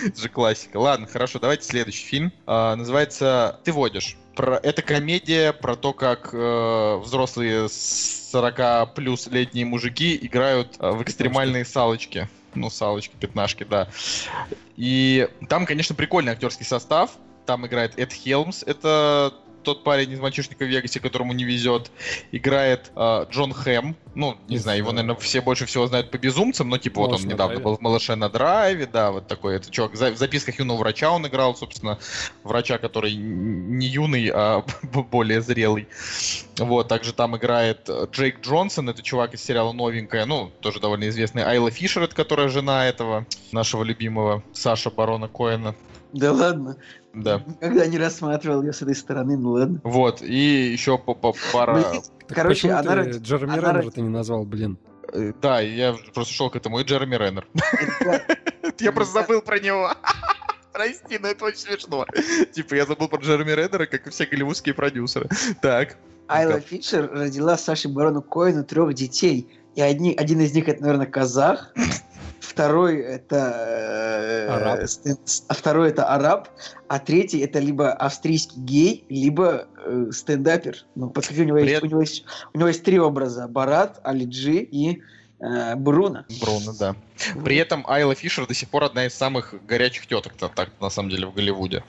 [0.06, 0.76] это же классика.
[0.78, 2.32] Ладно, хорошо, давайте следующий фильм.
[2.46, 4.16] А, называется «Ты водишь».
[4.36, 11.02] Про, это комедия про то, как э, взрослые 40 плюс летние мужики играют э, в
[11.02, 12.28] экстремальные салочки.
[12.54, 13.88] Ну, салочки, пятнашки, да.
[14.76, 17.10] И там, конечно, прикольный актерский состав.
[17.48, 18.62] Там играет Эд Хелмс.
[18.62, 19.32] Это
[19.62, 21.90] тот парень из «Мальчишника в Вегасе», которому не везет.
[22.30, 23.96] Играет э, Джон Хэм.
[24.14, 27.06] Ну, не Из, знаю, его, наверное, все больше всего знают по «Безумцам», но, типа, вот
[27.06, 27.64] он «Малыш недавно драйве».
[27.64, 29.56] был в «Малыше на драйве», да, вот такой.
[29.56, 29.92] Это чувак.
[29.92, 31.98] В «Записках юного врача» он играл, собственно,
[32.44, 34.62] врача, который не юный, а
[35.10, 35.88] более зрелый.
[36.58, 41.08] Вот, также там играет э, Джейк Джонсон, это чувак из сериала «Новенькая», ну, тоже довольно
[41.08, 41.44] известный.
[41.44, 45.74] Айла Фишер, это которая жена этого нашего любимого Саша Барона Коэна.
[46.12, 46.76] Да ладно.
[47.14, 47.42] Да.
[47.46, 49.80] Никогда не рассматривал ее с этой стороны, ну ладно.
[49.84, 51.82] Вот, и еще по, по- пара...
[51.82, 54.78] Так Короче, она ты Джереми она Реннера ты не назвал, блин?
[55.12, 57.46] э, Да, я просто шел к этому, и Джереми Реннер.
[58.80, 59.90] Я просто забыл про него.
[60.72, 62.06] Прости, но это очень смешно.
[62.52, 65.28] Типа, я забыл про Джереми Реннера, как и все голливудские продюсеры.
[65.60, 65.96] Так.
[66.28, 66.60] Айла.
[66.60, 69.48] Фишер родила Саше Барону Коину трех детей.
[69.74, 71.74] И одни, один из них это, наверное, казах.
[72.40, 74.86] Второй это...
[75.04, 75.14] э,
[75.48, 76.48] а второй это араб.
[76.88, 80.84] А третий это либо австрийский гей, либо э, стендапер.
[80.94, 82.24] Ну, посмотри, у него, есть, у, него есть,
[82.54, 83.48] у него есть три образа.
[83.48, 85.02] Барат, Алиджи и
[85.40, 86.24] э, Бруно.
[86.40, 86.96] Бруно, да.
[87.44, 90.90] При этом Айла Фишер до сих пор одна из самых горячих теток, то так на
[90.90, 91.84] самом деле в Голливуде.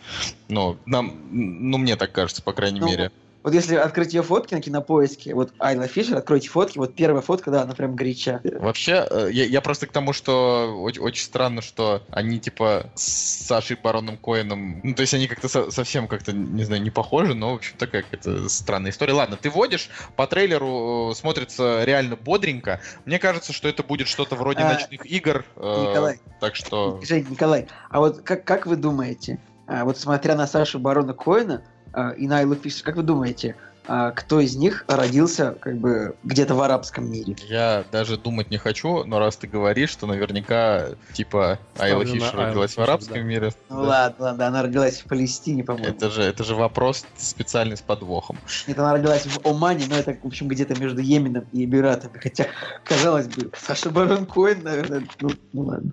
[0.47, 3.12] Ну, нам, ну мне так кажется, по крайней Ну, мере.
[3.41, 7.52] Вот если открыть ее фотки на кинопоиске, вот Айла Фишер, откройте фотки, вот первая фотка,
[7.52, 8.41] да, она прям горяча.
[8.43, 13.45] Вообще, э, я, я просто к тому, что очень, очень странно, что они типа с
[13.47, 17.34] Сашей Бароном Коэном, ну то есть они как-то со- совсем как-то, не знаю, не похожи,
[17.34, 19.13] но в общем такая какая-то странная история.
[19.13, 22.82] Ладно, ты водишь, по трейлеру э, смотрится реально бодренько.
[23.06, 25.45] Мне кажется, что это будет что-то вроде А, ночных игр.
[25.56, 26.19] э, Николай.
[26.41, 26.99] Так что...
[27.02, 31.63] Жень, Николай, а вот как, как вы думаете, а, вот смотря на Сашу Барона Коэна
[31.63, 31.78] а,
[32.17, 33.56] и на Фишер, как вы думаете,
[33.91, 37.36] а, кто из них родился как бы где-то в арабском мире?
[37.47, 42.69] Я даже думать не хочу, но раз ты говоришь, что наверняка, типа, Айла Айлу родилась
[42.69, 43.23] в Фишер, арабском да.
[43.23, 43.52] мире.
[43.67, 43.88] Ну Да.
[43.88, 45.89] ладно, ладно, она родилась в Палестине, по-моему.
[45.89, 48.38] Это же, это же вопрос специальный с подвохом.
[48.67, 52.19] Нет, она родилась в Омане, но это, в общем, где-то между Йеменом и Эмиратами.
[52.19, 52.45] Хотя,
[52.84, 55.91] казалось бы, Саша Барон Коэн, наверное, ну, ну ладно.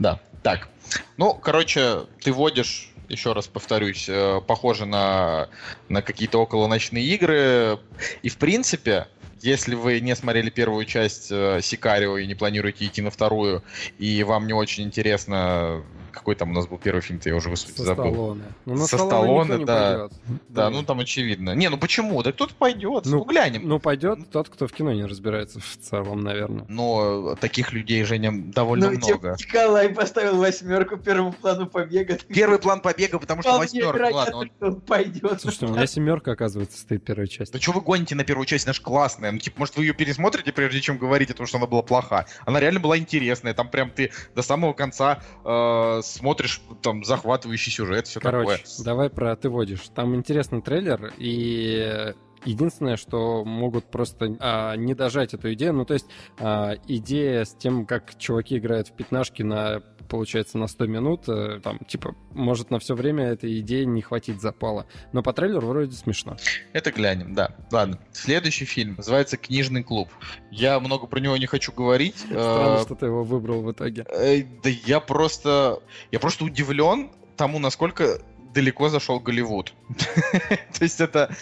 [0.00, 0.68] Да, так.
[1.16, 5.48] Ну, короче, ты водишь, еще раз повторюсь, э, похоже на,
[5.88, 7.78] на какие-то около ночные игры.
[8.22, 9.08] И, в принципе,
[9.42, 13.62] если вы не смотрели первую часть э, Сикарио и не планируете идти на вторую,
[13.98, 17.76] и вам не очень интересно, какой там у нас был первый фильм, я уже господи,
[17.76, 18.12] Со забыл.
[18.12, 18.42] Сталлоне.
[18.66, 20.08] Ну, на Со Сталлоне да.
[20.08, 20.12] пойдет.
[20.48, 21.54] Да, ну там очевидно.
[21.54, 22.22] Не, ну почему?
[22.22, 23.68] Да кто-то пойдет, Ну, ну, глянем.
[23.68, 26.64] Ну, пойдет тот, кто в кино не разбирается в целом, наверное.
[26.68, 29.36] Но таких людей, Женя, довольно Ну, много.
[29.38, 32.18] Николай поставил восьмерку первому плану побега.
[32.28, 34.08] Первый план побега, потому что восьмерка.
[34.10, 35.40] Ну ладно, он- он пойдет.
[35.40, 37.52] Слушайте, у меня семерка, оказывается, стоит первая часть.
[37.52, 39.32] Да что вы гоните на первую часть, она же классная.
[39.32, 42.26] Ну, типа, может, вы ее пересмотрите, прежде чем говорить о том, что она была плоха.
[42.46, 43.54] Она реально была интересная.
[43.54, 48.84] Там прям ты до самого конца э, смотришь там захватывающий сюжет, все Короче, такое.
[48.84, 49.82] давай про «Ты водишь».
[49.94, 55.74] Там интересный трейлер, и единственное, что могут просто а, не дожать эту идею.
[55.74, 56.06] Ну, то есть
[56.38, 61.60] а, идея с тем, как чуваки играют в пятнашки на получается, на 100 минут, э,
[61.62, 64.86] там, типа, может на все время этой идеи не хватить запала.
[65.12, 66.36] Но по трейлеру вроде смешно.
[66.72, 67.54] Это глянем, да.
[67.70, 68.00] Ладно.
[68.10, 70.08] Следующий фильм называется «Книжный клуб».
[70.50, 72.16] Я много про него не хочу говорить.
[72.18, 74.04] Странно, Э, что ты его выбрал в итоге.
[74.08, 75.80] э, Да я просто...
[76.10, 78.20] Я просто удивлен тому, насколько
[78.52, 79.72] далеко зашел Голливуд.
[80.78, 81.34] То есть это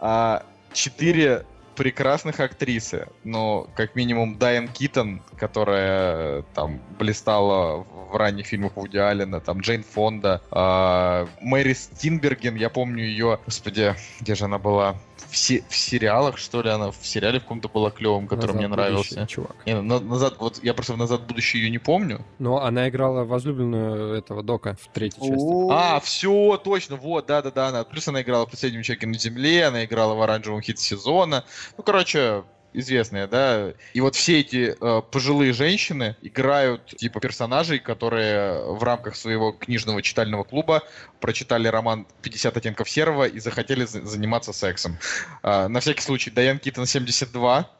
[0.00, 3.08] а, четыре прекрасных актрисы.
[3.24, 9.60] Ну, как минимум, Дайан Китон, которая там блистала в в ранних фильмах Вуди Аллена, там
[9.60, 14.96] Джейн Фонда, а, Мэри Стинберген, я помню ее, господи, где же она была?
[15.16, 18.56] В, се- в сериалах, что ли, она в сериале в каком-то была клевым, который Назад
[18.56, 19.26] мне будущее, нравился.
[19.26, 19.56] Чувак.
[19.66, 22.20] Не, на- назад, вот я просто в назад в будущее ее не помню.
[22.38, 25.70] Но она играла возлюбленную этого Дока в третьей части.
[25.70, 27.84] А, все, точно, вот, да-да-да, она.
[27.84, 31.44] Плюс она играла в «Последнем человеке на земле», она играла в «Оранжевом хит сезона».
[31.78, 32.44] Ну, короче,
[32.78, 33.72] известная, да.
[33.94, 40.02] И вот все эти э, пожилые женщины играют типа персонажей, которые в рамках своего книжного
[40.02, 40.82] читального клуба
[41.20, 44.98] прочитали роман «50 оттенков серого» и захотели за- заниматься сексом.
[45.42, 47.70] А, на всякий случай, Дайан Китон 72,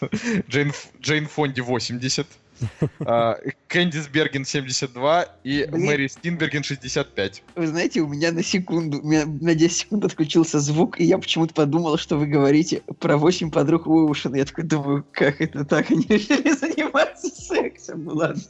[0.48, 2.45] Джейн, Фонди 80, а,
[3.68, 5.86] Кэндис Берген 72 и Блин.
[5.86, 7.42] Мэри Стинберген 65.
[7.54, 11.18] Вы знаете, у меня на секунду, у меня на 10 секунд отключился звук, и я
[11.18, 14.36] почему-то подумал, что вы говорите про 8 подруг Оушена.
[14.36, 15.90] Я такой думаю, как это так?
[15.90, 18.04] Они решили заниматься сексом.
[18.04, 18.42] Ну ладно.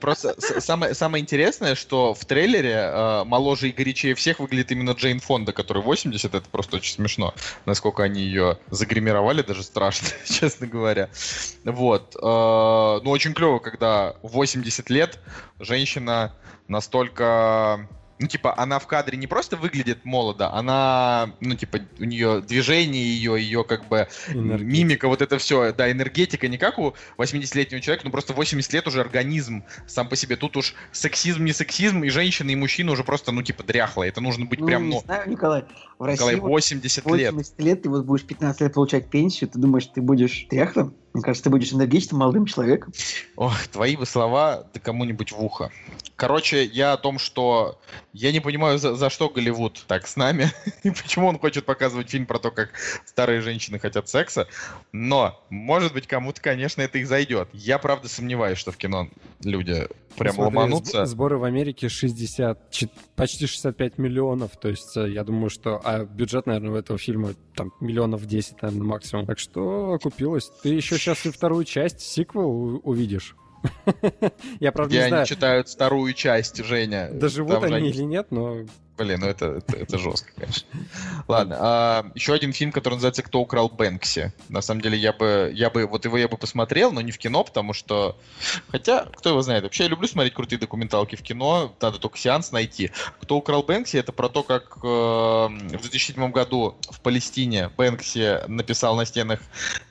[0.00, 5.20] Просто самое, самое интересное, что в трейлере э, моложе и горячее всех выглядит именно Джейн
[5.20, 7.34] Фонда, который 80, это просто очень смешно,
[7.66, 11.08] насколько они ее загримировали, даже страшно, честно говоря.
[11.64, 12.16] Вот.
[12.16, 15.20] э, ну, очень клево, когда в 80 лет
[15.60, 16.34] женщина
[16.66, 17.88] настолько
[18.20, 23.02] ну, типа, она в кадре не просто выглядит молодо, она, ну, типа, у нее движение
[23.02, 24.64] ее, ее, как бы, Энергетика.
[24.64, 28.86] мимика, вот это все, да, энергетика, не как у 80-летнего человека, ну, просто 80 лет
[28.86, 30.36] уже организм сам по себе.
[30.36, 34.10] Тут уж сексизм, не сексизм, и женщины, и мужчины уже просто, ну, типа, дряхлые.
[34.10, 35.64] Это нужно быть Ну, прям, не ну, знаю, Николай,
[35.98, 37.32] в России Николай, вот 80 лет.
[37.32, 40.94] 80 лет, ты вот будешь 15 лет получать пенсию, ты думаешь, ты будешь тряхлым?
[41.12, 42.92] Мне кажется, ты будешь энергичным молодым человеком.
[43.36, 45.70] Ох, твои бы слова да кому-нибудь в ухо.
[46.14, 47.80] Короче, я о том, что
[48.12, 50.50] я не понимаю, за, за что Голливуд так с нами,
[50.84, 52.70] и почему он хочет показывать фильм про то, как
[53.06, 54.46] старые женщины хотят секса,
[54.92, 57.48] но, может быть, кому-то, конечно, это и зайдет.
[57.52, 59.08] Я, правда, сомневаюсь, что в кино
[59.42, 61.02] люди прям Смотри, ломанутся.
[61.02, 64.52] сб- Сборы в Америке 60, чет- почти 65 миллионов.
[64.60, 65.80] То есть э, я думаю, что...
[65.84, 69.26] А бюджет, наверное, у этого фильма там миллионов 10, наверное, максимум.
[69.26, 70.50] Так что окупилось.
[70.62, 73.34] Ты еще сейчас и вторую часть, сиквел увидишь.
[74.60, 77.10] Я, правда, Где не они знаю, читают вторую часть, Женя.
[77.12, 78.56] доживут они или нет, но
[79.00, 80.68] Блин, ну это, это, это жестко, конечно.
[81.26, 84.34] Ладно, а, еще один фильм, который называется «Кто украл Бэнкси».
[84.50, 87.16] На самом деле, я бы, я бы, вот его я бы посмотрел, но не в
[87.16, 88.18] кино, потому что...
[88.68, 89.62] Хотя, кто его знает.
[89.62, 92.90] Вообще, я люблю смотреть крутые документалки в кино, надо только сеанс найти.
[93.22, 98.96] «Кто украл Бэнкси»— это про то, как э, в 2007 году в Палестине Бэнкси написал
[98.96, 99.40] на стенах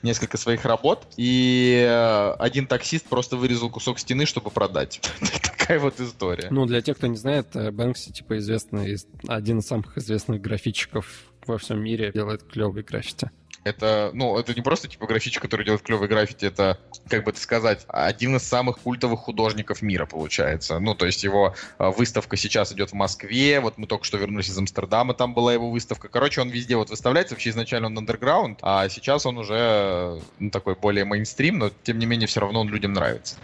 [0.04, 5.02] несколько своих работ, и э, один таксист просто вырезал кусок стены, чтобы продать.
[5.42, 6.50] Такая вот история.
[6.52, 10.42] Ну, для тех, кто не знает, э, Бэнкси, типа, известный, из- один из самых известных
[10.42, 13.32] графичиков во всем мире, делает клевые граффити.
[13.70, 17.40] Это, ну, это не просто типа графичик, который делает клевые граффити, это, как бы это
[17.40, 20.80] сказать, один из самых культовых художников мира, получается.
[20.80, 24.50] Ну, то есть его а, выставка сейчас идет в Москве, вот мы только что вернулись
[24.50, 26.08] из Амстердама, там была его выставка.
[26.08, 30.76] Короче, он везде вот выставляется, вообще изначально он андерграунд, а сейчас он уже, ну, такой
[30.76, 33.36] более мейнстрим, но, тем не менее, все равно он людям нравится.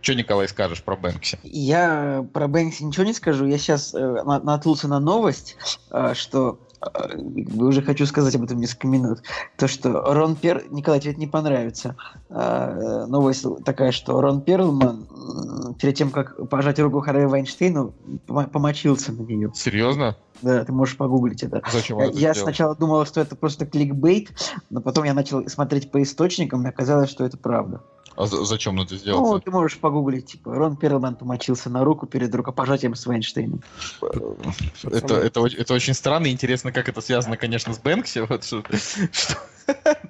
[0.00, 1.38] Что, Николай, скажешь про Бэнкси?
[1.42, 3.46] Я про Бэнкси ничего не скажу.
[3.46, 5.56] Я сейчас наткнулся на новость,
[5.90, 6.65] э, что э,
[7.58, 9.22] уже хочу сказать об этом несколько минут.
[9.56, 10.64] То, что Рон Пер...
[10.70, 11.96] Николай, тебе это не понравится.
[12.28, 15.06] А, э, Новость такая, что Рон Перлман
[15.80, 17.94] перед тем, как пожать руку Харви Вайнштейну,
[18.26, 19.52] помо- помочился на нее.
[19.54, 20.16] Серьезно?
[20.42, 21.62] Да, ты можешь погуглить это.
[21.72, 24.30] Зачем он это Я сначала думал, что это просто кликбейт,
[24.70, 27.80] но потом я начал смотреть по источникам, и оказалось, что это правда.
[28.16, 29.34] А за- зачем он это сделал?
[29.34, 33.60] Ну, ты можешь погуглить, типа, Рон Перлман помочился на руку перед рукопожатием с Вайнштейном.
[34.84, 38.20] Это, это, это очень странно и интересно, как это связано, конечно, с Бэнкси.
[38.28, 38.62] Вот что-
[39.12, 39.36] что-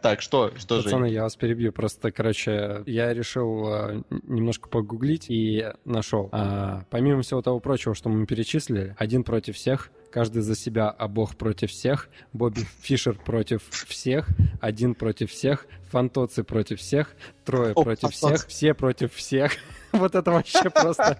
[0.02, 0.84] Так, что, что же?
[0.84, 1.72] Пацаны, я вас перебью.
[1.72, 6.28] Просто, короче, я решил э, немножко погуглить и нашел.
[6.32, 11.08] А, помимо всего того прочего, что мы перечислили, один против всех, каждый за себя, а
[11.08, 14.28] бог против всех, Бобби Фишер против всех,
[14.60, 17.14] один против всех, фантоцы против всех,
[17.44, 18.34] трое О, против фантоцы.
[18.34, 19.52] всех, все против всех.
[20.00, 21.12] Вот это вообще просто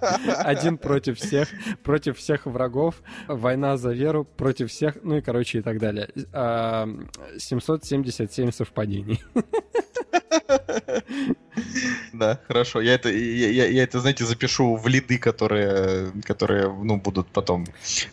[0.45, 1.49] один против всех,
[1.83, 2.95] против всех врагов,
[3.29, 6.09] война за веру против всех, ну и, короче, и так далее.
[6.33, 6.89] А,
[7.39, 9.23] 777 совпадений.
[12.13, 12.81] Да, хорошо.
[12.81, 17.67] Я это, я, я- я это, знаете, запишу в лиды, которые, которые, ну, будут потом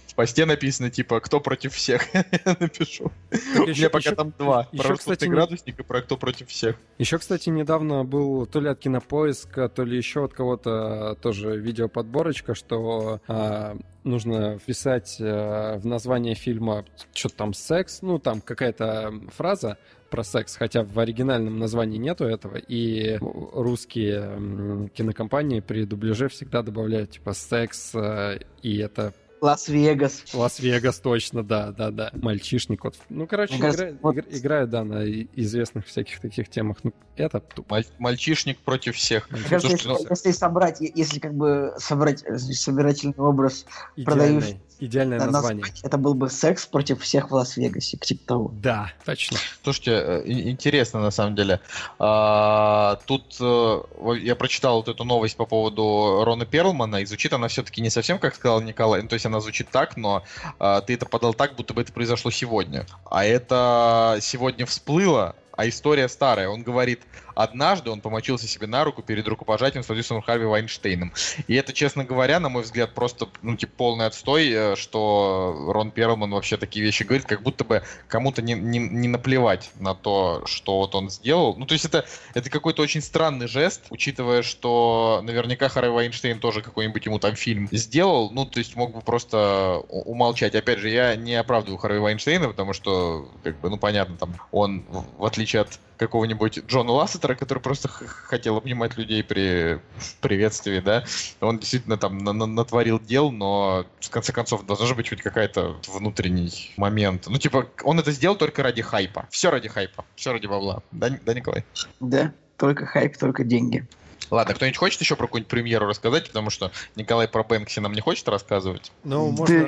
[0.08, 2.04] в посте написано, типа, кто против всех.
[2.45, 3.12] Напишу.
[3.32, 3.36] У
[3.67, 4.67] еще- меня пока еще- там два.
[4.71, 6.76] еще, Про кстати, градусник и про кто против всех.
[6.99, 12.54] Еще, кстати, недавно был то ли от Кинопоиска, то ли еще от кого-то тоже видеоподборочка,
[12.54, 19.78] что а, нужно вписать а, в название фильма что-то там секс, ну там какая-то фраза
[20.10, 27.12] про секс, хотя в оригинальном названии нету этого, и русские кинокомпании при дубляже всегда добавляют
[27.12, 30.23] типа секс, а, и это Лас-Вегас.
[30.34, 32.12] Лас-Вегас точно, да, да, да.
[32.13, 32.84] Мальчишник.
[32.86, 32.95] Вот.
[33.10, 36.77] Ну, короче, Мне кажется, игра- вот- игр- играют, да, на известных всяких таких темах.
[36.84, 37.75] Ну, это тупо.
[37.75, 39.29] Маль- мальчишник против всех.
[39.29, 43.65] Мне кажется, Слушайте, если, ну, если собрать, если как бы собрать э, собирательный образ,
[44.06, 45.65] продающий- идеальное название.
[45.84, 48.52] это был бы секс против всех в Лас-Вегасе, типа того.
[48.54, 49.38] Да, точно.
[49.63, 51.60] Слушайте, э, ин- интересно на самом деле.
[52.00, 53.82] А, Тут э,
[54.22, 58.19] я прочитал вот эту новость по поводу Рона Перлмана, и звучит она все-таки не совсем,
[58.19, 59.02] как сказал Николай.
[59.02, 60.24] Ну, то есть она звучит так, но
[60.60, 62.86] а, ты это подал так, будто бы это произошло сегодня.
[63.06, 66.50] А это сегодня всплыло, а история старая.
[66.50, 67.02] Он говорит,
[67.36, 71.13] однажды он помочился себе на руку перед рукопожатием с продюсером Харви Вайнштейном.
[71.48, 75.91] И это, честно говоря, на мой взгляд, просто, ну, типа, полный отстой, э, что Рон
[75.91, 80.43] Перлман вообще такие вещи говорит, как будто бы кому-то не, не, не наплевать на то,
[80.46, 81.56] что вот он сделал.
[81.58, 86.62] Ну, то есть это, это какой-то очень странный жест, учитывая, что наверняка Харви Вайнштейн тоже
[86.62, 90.55] какой-нибудь ему там фильм сделал, ну, то есть мог бы просто умолчать.
[90.55, 94.86] Опять же, я не оправдываю Харви Вайнштейна, потому что, как бы, ну, понятно, там, он,
[95.18, 99.80] в отличие от какого-нибудь Джона Лассетера, который просто хотел обнимать людей при
[100.22, 101.06] приветствии, да,
[101.41, 105.22] он действительно там на- на- натворил дел, но в конце концов должна же быть хоть
[105.22, 107.28] какая-то внутренний момент.
[107.28, 109.28] Ну, типа, он это сделал только ради хайпа.
[109.32, 110.84] Все ради хайпа, все ради бабла.
[110.91, 111.64] Да, да Николай?
[111.99, 113.86] Да, только хайп, только деньги.
[114.32, 118.01] Ладно, кто-нибудь хочет еще про какую-нибудь премьеру рассказать, потому что Николай про Бэнкси нам не
[118.01, 118.91] хочет рассказывать.
[119.04, 119.68] Ну, можно...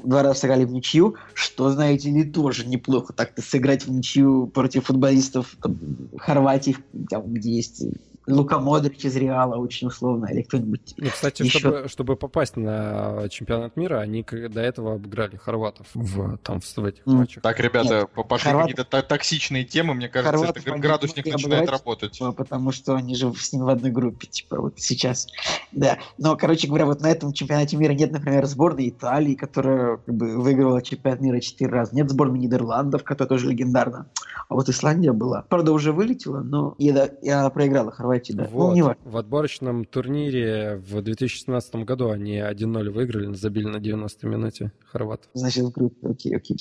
[0.05, 3.13] два раза сыграли в ничью, что, знаете ли, тоже неплохо.
[3.13, 5.79] Так-то сыграть в ничью против футболистов там,
[6.19, 6.77] Хорватии,
[7.09, 7.85] там, где есть
[8.29, 13.29] Лука Модрич из Реала, очень условно, или кто-нибудь Ну, кстати, Еще- чтобы, чтобы попасть на
[13.31, 17.15] чемпионат мира, они до этого обыграли хорватов в, там, в этих М.
[17.17, 17.43] матчах.
[17.43, 21.81] Так, ребята, по- пошли Хорват- какие-то токсичные темы, мне кажется, Хорватов это градусник начинает обыграть.
[21.81, 22.21] работать.
[22.37, 25.27] Потому что они же с ним в одной группе, типа, вот сейчас.
[25.73, 30.15] Да, но, короче говоря, вот на этом чемпионате мира нет, например, сборной Италии, которая как
[30.15, 31.95] бы выигрывала чемпионат мира четыре раза.
[31.95, 34.07] Нет сборной Нидерландов, которая тоже легендарна.
[34.49, 35.45] А вот Исландия была.
[35.49, 38.45] Правда, уже вылетела, но и она проиграла Хорватии, да.
[38.45, 38.75] Ну, Вот.
[38.75, 39.03] не важно.
[39.05, 45.31] В отборочном турнире в 2017 году они 1-0 выиграли, забили на 90 минуте хорватов.
[45.35, 46.59] Значит, в группе, окей, окей.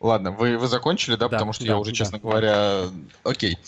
[0.00, 1.28] Ладно, вы, вы закончили, да?
[1.28, 2.28] Да, Потому что да, я уже, да, честно да.
[2.28, 2.82] говоря...
[3.22, 3.58] Окей.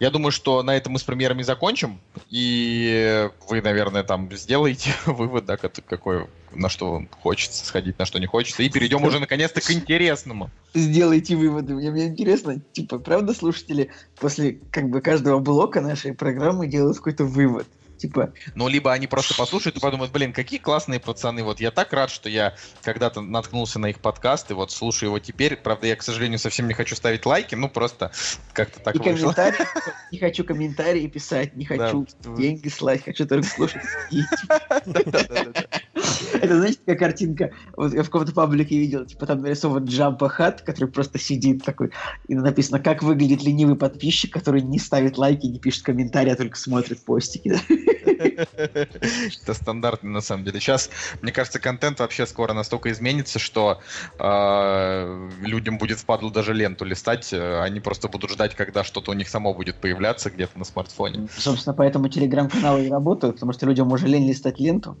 [0.00, 2.00] Я думаю, что на этом мы с премьерами закончим.
[2.30, 8.18] И вы, наверное, там сделаете вывод, да, как- какой, на что хочется сходить, на что
[8.18, 8.62] не хочется.
[8.62, 10.50] И перейдем уже наконец-то к интересному.
[10.74, 11.74] Сделайте выводы.
[11.74, 17.24] Мне, мне интересно, типа, правда слушатели после как бы каждого блока нашей программы делают какой-то
[17.24, 17.68] вывод?
[18.04, 21.42] Типа, Ну, либо они просто послушают и подумают, блин, какие классные пацаны.
[21.42, 25.18] Вот я так рад, что я когда-то наткнулся на их подкаст, и вот слушаю его
[25.20, 25.56] теперь.
[25.56, 28.12] Правда, я, к сожалению, совсем не хочу ставить лайки, ну, просто
[28.52, 29.32] как-то так и вышло.
[29.32, 29.66] комментарии,
[30.12, 32.36] не хочу комментарии писать, не хочу Да.
[32.36, 33.82] деньги слать, хочу только слушать.
[36.34, 40.62] Это, знаете, такая картинка, вот я в каком-то паблике видел, типа там нарисован Джампа Хат,
[40.62, 41.90] который просто сидит такой,
[42.28, 46.58] и написано, как выглядит ленивый подписчик, который не ставит лайки, не пишет комментарии, а только
[46.58, 47.54] смотрит постики.
[48.16, 50.60] Это стандартно, на самом деле.
[50.60, 50.90] Сейчас,
[51.22, 53.80] мне кажется, контент вообще скоро настолько изменится, что
[54.18, 57.32] э, людям будет впадло даже ленту листать.
[57.32, 61.28] э, Они просто будут ждать, когда что-то у них само будет появляться где-то на смартфоне.
[61.36, 64.96] Собственно, поэтому телеграм-каналы и работают, потому что людям уже лень листать ленту.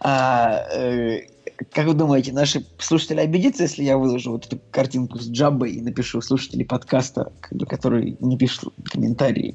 [0.00, 0.25] А,
[0.72, 1.20] э,
[1.72, 5.80] как вы думаете, наши слушатели обидятся, если я выложу вот эту картинку с Джабой и
[5.80, 7.32] напишу слушатели подкаста,
[7.68, 9.54] которые не пишут комментарии?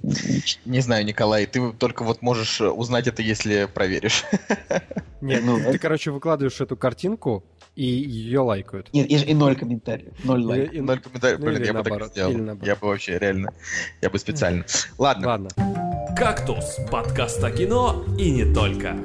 [0.66, 4.24] Не знаю, Николай, ты только вот можешь узнать это, если проверишь.
[5.22, 7.44] Нет, Ну, ты, короче, выкладываешь эту картинку,
[7.76, 8.90] и ее лайкают.
[8.94, 10.74] Нет, и, и ноль комментариев, ноль лайков.
[10.74, 11.40] И- и- Ноль комментариев.
[11.40, 12.32] ну Блин, я бы так наоборот, сделал.
[12.34, 12.68] наоборот.
[12.68, 13.54] Я бы вообще реально,
[14.02, 14.66] я бы специально.
[14.98, 15.50] Ладно, Ладно.
[16.18, 18.96] «Кактус»— подкаст о кино и не только.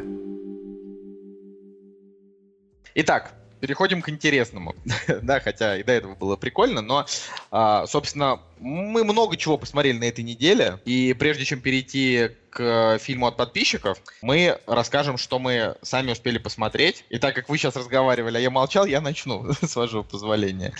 [2.99, 4.75] Итак, переходим к интересному.
[5.23, 7.05] да, хотя и до этого было прикольно, но,
[7.51, 10.81] а, собственно, мы много чего посмотрели на этой неделе.
[10.87, 17.05] И прежде чем перейти к фильму от подписчиков, мы расскажем, что мы сами успели посмотреть.
[17.11, 20.73] И так как вы сейчас разговаривали, а я молчал, я начну, с вашего позволения.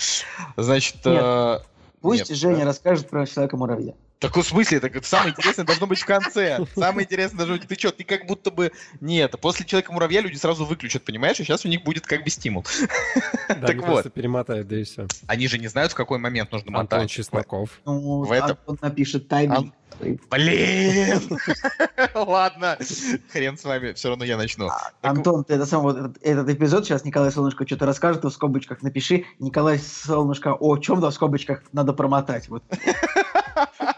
[0.55, 1.21] Значит, Нет.
[1.23, 1.59] э,
[2.01, 2.65] Пусть нет, Женя да.
[2.65, 3.93] расскажет про Человека-муравья.
[4.19, 6.65] Так в смысле, так это самое интересное должно быть в конце.
[6.75, 8.71] Самое интересное должно быть, ты что, ты как будто бы...
[8.99, 11.39] Нет, после Человека-муравья люди сразу выключат, понимаешь?
[11.39, 12.65] И сейчас у них будет как бы стимул.
[13.47, 15.07] Да, Так они вот, просто перемотают, да и все.
[15.27, 17.11] они же не знают, в какой момент нужно Антон мотать.
[17.11, 17.79] Чесноков.
[17.85, 19.73] Ну, В этом- Антон напишет тайминг.
[20.29, 21.21] Блин!
[22.13, 22.77] Ладно,
[23.31, 24.67] хрен с вами, все равно я начну.
[24.67, 28.29] Так Антон, ты это сам вот этот, этот эпизод сейчас Николай Солнышко что-то расскажет, в
[28.29, 29.25] скобочках напиши.
[29.39, 32.47] Николай Солнышко, о чем да в скобочках надо промотать.
[32.49, 32.63] Вот.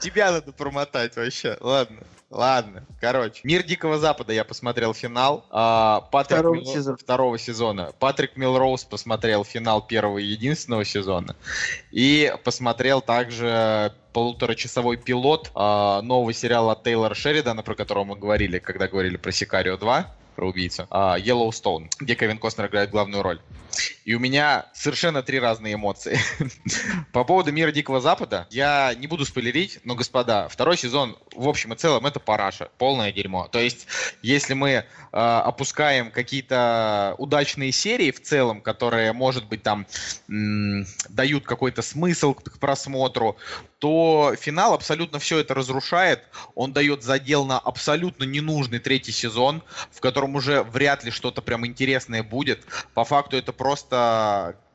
[0.00, 1.56] Тебя надо промотать вообще.
[1.60, 2.00] Ладно.
[2.30, 3.40] Ладно, короче.
[3.42, 5.46] Мир Дикого Запада я посмотрел финал.
[5.50, 6.96] А, Патрик Второго Мил- сезона.
[6.98, 7.92] второго сезона.
[7.98, 11.36] Патрик Милроуз посмотрел финал первого и единственного сезона.
[11.90, 18.58] И посмотрел также полуторачасовой пилот а, нового сериала от Тейлора Шеридана, про которого мы говорили,
[18.58, 23.40] когда говорили про Сикарио 2, про убийцу, а, Yellowstone, где Кевин Костнер играет главную роль.
[24.04, 26.18] И у меня совершенно три разные эмоции.
[27.12, 31.72] По поводу мира Дикого Запада, я не буду спойлерить, но, господа, второй сезон в общем
[31.72, 33.48] и целом это параша, полное дерьмо.
[33.48, 33.86] То есть,
[34.22, 39.86] если мы э, опускаем какие-то удачные серии в целом, которые, может быть, там
[40.28, 43.36] м, дают какой-то смысл к просмотру,
[43.78, 46.24] то финал абсолютно все это разрушает.
[46.54, 49.62] Он дает задел на абсолютно ненужный третий сезон,
[49.92, 52.64] в котором уже вряд ли что-то прям интересное будет.
[52.94, 53.67] По факту это просто,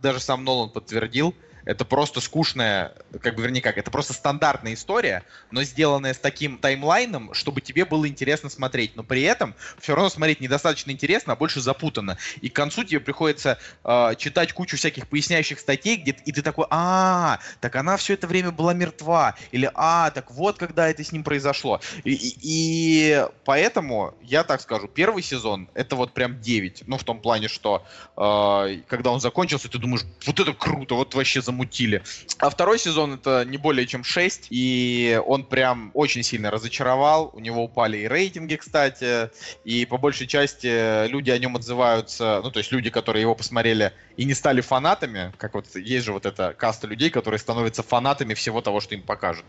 [0.02, 1.34] даже сам Нолан подтвердил,
[1.66, 6.58] это просто скучная, как бы, вернее как, это просто стандартная история, но сделанная с таким
[6.58, 8.96] таймлайном, чтобы тебе было интересно смотреть.
[8.96, 12.18] Но при этом все равно смотреть недостаточно интересно, а больше запутанно.
[12.42, 16.66] И к концу тебе приходится э, читать кучу всяких поясняющих статей, где и ты такой,
[16.70, 19.36] а, так она все это время была мертва.
[19.52, 21.82] Или, а, так вот, когда это с ним произошло.
[22.04, 26.84] И, и- и поэтому, я так скажу, первый сезон, это вот прям 9.
[26.88, 27.86] Ну, в том плане, что
[28.16, 32.04] э, когда он закончился, ты думаешь, вот это круто, вот вообще замутили.
[32.40, 37.30] А второй сезон это не более чем 6, и он прям очень сильно разочаровал.
[37.34, 39.30] У него упали и рейтинги, кстати,
[39.64, 43.94] и по большей части люди о нем отзываются, ну, то есть люди, которые его посмотрели
[44.18, 48.34] и не стали фанатами, как вот есть же вот эта каста людей, которые становятся фанатами
[48.34, 49.46] всего того, что им покажут.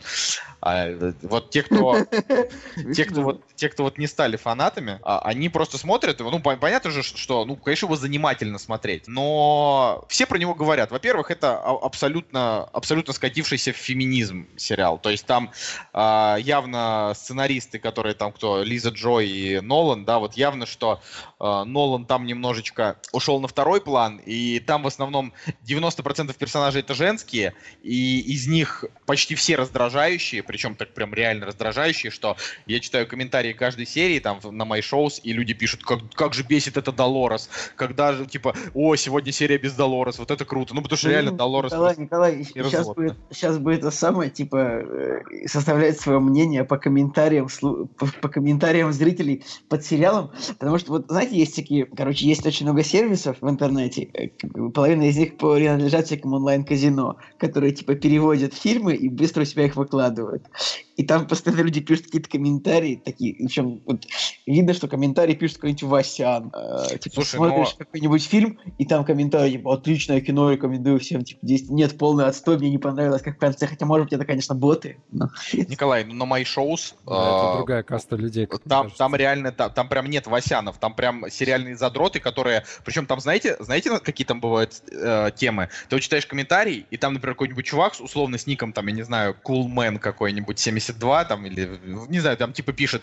[0.61, 0.89] А,
[1.23, 1.99] вот те, кто
[2.95, 6.31] те, кто вот, те, кто вот не стали фанатами, а, они просто смотрят его.
[6.31, 9.07] Ну, пон- понятно же, что, ну, конечно, его занимательно смотреть.
[9.07, 10.91] Но все про него говорят.
[10.91, 11.61] Во-первых, это
[11.95, 14.99] абсолютно, абсолютно скатившийся в феминизм сериал.
[14.99, 15.53] То есть там
[15.93, 21.01] а, явно сценаристы, которые там кто, Лиза Джой и Нолан, да, вот явно, что
[21.39, 25.33] а, Нолан там немножечко ушел на второй план, и там в основном
[25.67, 32.11] 90% персонажей это женские, и из них почти все раздражающие, причем так прям реально раздражающие,
[32.11, 32.37] что
[32.67, 36.43] я читаю комментарии каждой серии там на мои шоус, и люди пишут, как, как же
[36.43, 40.75] бесит это Долорес, когда же, типа, о, сегодня серия без Долорес, вот это круто.
[40.75, 41.73] Ну, потому что реально Долорес...
[41.93, 47.49] Николай, Николай, сейчас будет, сейчас будет это самое, типа, э, составлять свое мнение по комментариям,
[47.61, 52.67] по, по комментариям зрителей под сериалом, потому что, вот, знаете, есть такие, короче, есть очень
[52.67, 54.29] много сервисов в интернете, э,
[54.73, 59.77] половина из них принадлежат всяким онлайн-казино, которые, типа, переводят фильмы и быстро у себя их
[59.77, 60.45] выкладывают.
[60.97, 64.07] И там постоянно люди пишут какие-то комментарии, такие, причем вот,
[64.47, 66.53] видно, что комментарии пишет какой-нибудь Васян.
[66.55, 71.25] Э, типа, Слушай, смотришь но- какой-нибудь фильм, и там комментарий, типа, отличное кино, рекомендую всем,
[71.25, 74.25] типа, здесь нет, полный отстой, мне не понравилось, как в конце, хотя, может быть, это,
[74.25, 75.31] конечно, боты, но...
[75.53, 76.95] Николай, ну на мои шоус...
[77.07, 78.49] Да, это а, другая каста людей.
[78.69, 82.65] Там, там реально, там, там прям нет Васянов, там прям сериальные задроты, которые...
[82.85, 85.69] Причем там, знаете, знаете, на- какие там бывают э, темы?
[85.89, 88.93] Ты вот читаешь комментарий, и там, например, какой-нибудь чувак с условно с ником, там, я
[88.93, 93.03] не знаю, Coolman какой-нибудь, 72, там, или, не знаю, там типа пишет,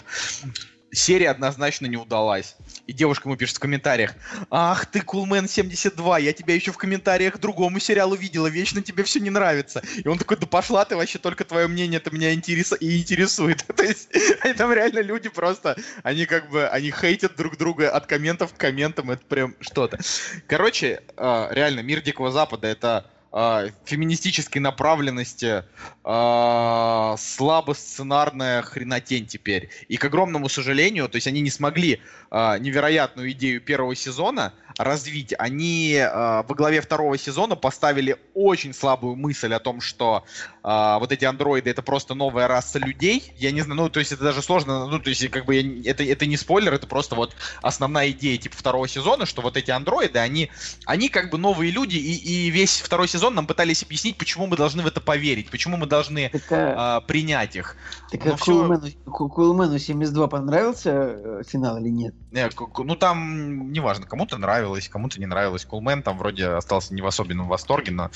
[0.91, 2.55] серия однозначно не удалась.
[2.88, 4.16] И девушка ему пишет в комментариях,
[4.50, 9.20] ах ты, Coolman 72, я тебя еще в комментариях другому сериалу видела, вечно тебе все
[9.20, 9.82] не нравится.
[10.04, 13.66] И он такой, да пошла ты вообще, только твое мнение это меня интерес- и интересует.
[13.76, 14.10] То есть,
[14.58, 19.12] там реально люди просто, они как бы, они хейтят друг друга от комментов к комментам,
[19.12, 20.00] это прям что-то.
[20.48, 25.64] Короче, э, реально, мир Дикого Запада это феминистической направленности
[26.04, 29.70] э, слабосценарная хренотень теперь.
[29.88, 35.34] И к огромному сожалению, то есть они не смогли э, невероятную идею первого сезона развить.
[35.38, 40.24] Они во главе второго сезона поставили очень слабую мысль о том, что
[40.64, 43.34] вот эти андроиды это просто новая раса людей.
[43.38, 46.04] Я не знаю, ну то есть это даже сложно, ну то есть как бы это,
[46.04, 50.20] это не спойлер, это просто вот основная идея типа второго сезона, что вот эти андроиды,
[50.20, 50.50] они,
[50.86, 54.57] они как бы новые люди, и, и весь второй сезон нам пытались объяснить, почему мы
[54.57, 57.76] должны в это поверить, почему мы должны Так, а, а, принять их.
[58.09, 62.15] так ну а Кулмену, Ку- Кулмену 72 понравился э, финал или нет?
[62.32, 65.65] Э, к- к- Ну там, неважно, кому-то нравилось, кому-то не нравилось.
[65.65, 68.09] Кулмен там вроде остался не в особенном восторге, но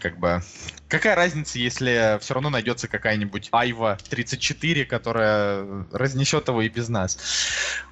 [0.00, 0.42] как бы...
[0.90, 7.16] Какая разница, если все равно найдется какая-нибудь Айва 34, которая разнесет его и без нас.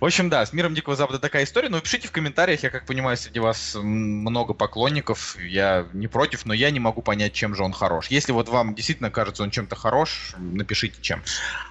[0.00, 1.68] В общем, да, с миром Дикого Запада такая история.
[1.68, 6.52] Ну, пишите в комментариях, я как понимаю, среди вас много поклонников, я не против, но
[6.52, 8.08] я не могу понять, чем же он хорош.
[8.08, 11.22] Если вот вам действительно кажется он чем-то хорош, напишите чем.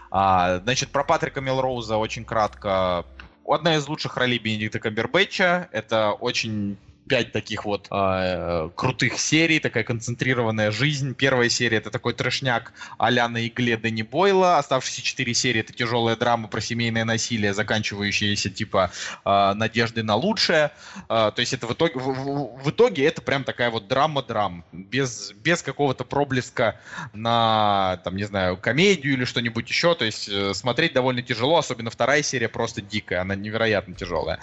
[0.09, 3.05] А, значит, про Патрика Мелроуза очень кратко.
[3.45, 5.67] Одна из лучших ролей Бенедикта Камбербэтча.
[5.73, 6.78] Это очень
[7.08, 11.16] пять таких вот э, крутых серий, такая концентрированная жизнь.
[11.16, 14.58] Первая серия это такой трешняк а-ля на Дэнни Бойла.
[14.58, 18.91] Оставшиеся четыре серии это тяжелая драма про семейное насилие, заканчивающаяся типа
[19.26, 20.72] э, надежды на лучшее.
[21.10, 24.64] Э, то есть это в итоге, в, в, итоге это прям такая вот драма-драм.
[24.72, 26.80] Без, без какого-то проблеска
[27.14, 29.95] на, там, не знаю, комедию или что-нибудь еще.
[29.95, 34.39] То есть э, смотреть довольно тяжело, особенно вторая серия просто дикая, она невероятно тяжелая.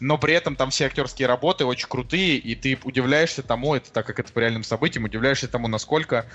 [0.00, 3.92] Но при этом там все актерские работы очень крутые крутые, и ты удивляешься тому, это
[3.92, 6.26] так как это по реальным событиям, удивляешься тому, насколько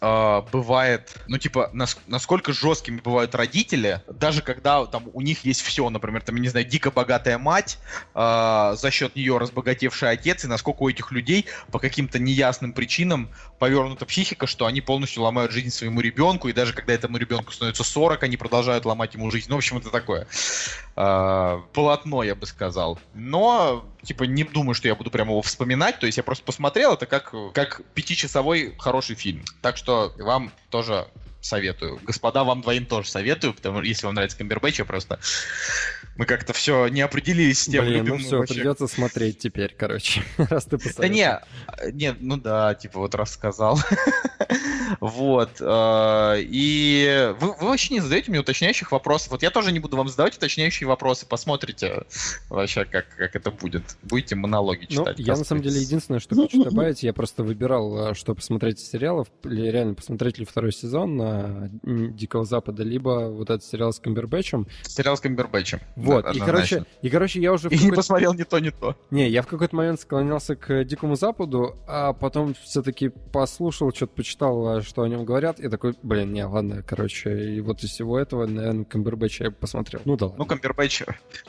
[0.00, 5.62] э, бывает, ну типа, нас, насколько жесткими бывают родители, даже когда там у них есть
[5.62, 7.78] все, например, там, я не знаю, дико богатая мать,
[8.14, 13.30] э, за счет нее разбогатевший отец, и насколько у этих людей по каким-то неясным причинам
[13.58, 17.84] повернута психика, что они полностью ломают жизнь своему ребенку, и даже когда этому ребенку становится
[17.84, 19.46] 40, они продолжают ломать ему жизнь.
[19.48, 20.26] Ну, в общем, это такое
[20.96, 22.98] э, полотно, я бы сказал.
[23.14, 26.94] Но, типа, не думаю, что я буду прямо его вспоминать, то есть я просто посмотрел,
[26.94, 29.44] это как, как пятичасовой хороший фильм.
[29.62, 31.06] Так что вам тоже
[31.40, 31.98] советую.
[32.02, 35.18] Господа, вам двоим тоже советую, потому что если вам нравится Камбербэтч, я просто...
[36.16, 38.54] Мы как-то все не определились с тем, Блин, ну все, вообще...
[38.54, 41.00] придется смотреть теперь, короче, раз ты посоветовал.
[41.00, 43.78] Да не, не, ну да, типа вот рассказал.
[45.00, 45.50] вот.
[45.60, 49.30] Э, и вы, вы вообще не задаете мне уточняющих вопросов.
[49.30, 51.26] Вот я тоже не буду вам задавать уточняющие вопросы.
[51.26, 52.04] Посмотрите
[52.48, 53.84] вообще, как, как это будет.
[54.02, 55.18] Будете монологи ну, читать.
[55.18, 58.80] Ну, я на самом деле единственное, что хочу добавить, я просто выбирал, э, что посмотреть
[58.80, 64.00] из сериалов, реально посмотреть ли второй сезон на Дикого Запада, либо вот этот сериал с
[64.00, 64.66] Камбербэтчем.
[64.82, 65.80] Сериал с Камбербэтчем.
[65.96, 66.24] Вот.
[66.24, 67.68] Да, и, короче, и, короче, я уже...
[67.68, 68.96] И не посмотрел ни то, ни то.
[69.10, 74.80] Не, я в какой-то момент склонялся к Дикому Западу, а потом все-таки послушал, что-то почитал
[74.82, 78.46] что о нем говорят, и такой, блин, не, ладно, короче, и вот из всего этого,
[78.46, 80.02] наверное, Камбербэтч я посмотрел.
[80.04, 80.38] Ну да ладно.
[80.38, 81.02] Ну, Камбербэтч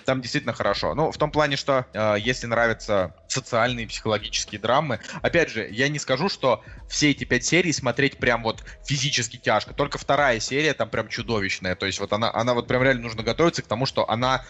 [0.06, 0.94] там действительно хорошо.
[0.96, 6.00] Ну, в том плане, что э, если нравятся социальные, психологические драмы, опять же, я не
[6.00, 9.74] скажу, что все эти пять серий смотреть прям вот физически тяжко.
[9.74, 11.76] Только вторая серия там прям чудовищная.
[11.76, 14.44] То есть вот она, она вот прям реально нужно готовиться к тому, что она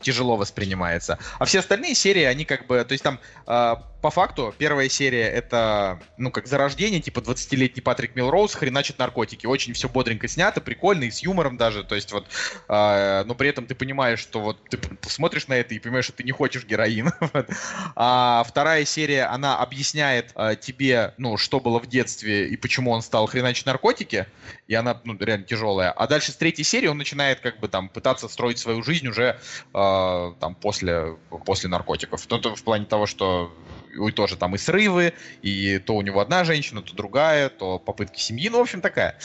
[0.00, 1.18] тяжело воспринимается.
[1.38, 5.30] А все остальные серии, они как бы, то есть там э, по факту первая серия
[5.30, 9.46] это, ну, как зарождение, типа 20-летний Патрик Милроуз хреначит наркотики.
[9.46, 12.26] Очень все бодренько снято, прикольно и с юмором даже, то есть вот,
[12.68, 14.78] э, но при этом ты понимаешь, что вот ты
[15.08, 17.12] смотришь на это и понимаешь, что ты не хочешь героин.
[17.96, 23.00] а вторая серия, она объясняет э, тебе, ну, что было в детстве и почему он
[23.00, 24.26] стал хреначить наркотики,
[24.66, 25.90] и она, ну, реально тяжелая.
[25.90, 29.38] А дальше с третьей серии он начинает как бы там пытаться строить свою жизнь уже
[29.74, 32.24] э, там после, после наркотиков.
[32.30, 33.52] Ну, то в плане того, что
[33.94, 35.12] и тоже там и срывы,
[35.42, 39.18] и то у него одна женщина, то другая, то попытки семьи, ну, в общем, такая.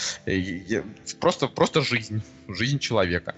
[1.20, 3.36] Просто, просто жизнь, жизнь человека.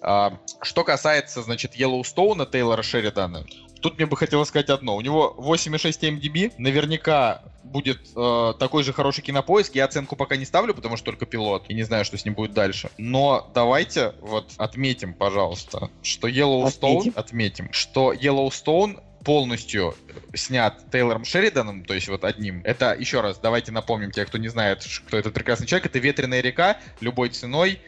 [0.00, 3.44] А, что касается, значит, Йеллоустоуна Тейлора Шеридана,
[3.80, 4.96] Тут мне бы хотелось сказать одно.
[4.96, 6.52] У него 8,6 MDB.
[6.58, 9.74] Наверняка будет э, такой же хороший кинопоиск.
[9.74, 11.64] Я оценку пока не ставлю, потому что только пилот.
[11.68, 12.90] И не знаю, что с ним будет дальше.
[12.98, 17.12] Но давайте вот отметим, пожалуйста, что Yellowstone...
[17.14, 19.94] Отметим, отметим что Yellowstone полностью
[20.34, 22.62] снят Тейлором Шериданом, то есть вот одним.
[22.64, 26.40] Это, еще раз, давайте напомним те, кто не знает, кто этот прекрасный человек, это «Ветреная
[26.40, 27.80] река», любой ценой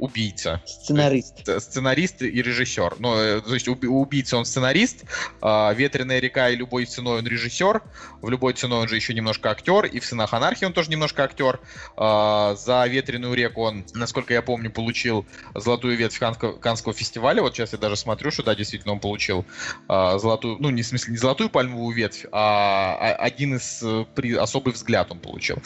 [0.00, 0.62] убийца.
[0.66, 1.46] Сценарист.
[1.46, 2.96] Есть, сценарист и режиссер.
[2.98, 5.04] Ну, э, то есть убийца он сценарист,
[5.40, 7.82] а «Ветреная река» и любой ценой он режиссер,
[8.22, 11.22] в любой ценой он же еще немножко актер, и в «Сынах анархии» он тоже немножко
[11.22, 11.60] актер.
[11.96, 17.42] А, за «Ветреную реку» он, насколько я помню, получил золотую ветвь Канского, фестиваля.
[17.42, 19.44] Вот сейчас я даже смотрю, что да, действительно он получил
[19.88, 24.34] а, золотую, ну, не в смысле не золотую пальмовую ветвь, а, один из э, при,
[24.34, 25.58] особый взгляд он получил.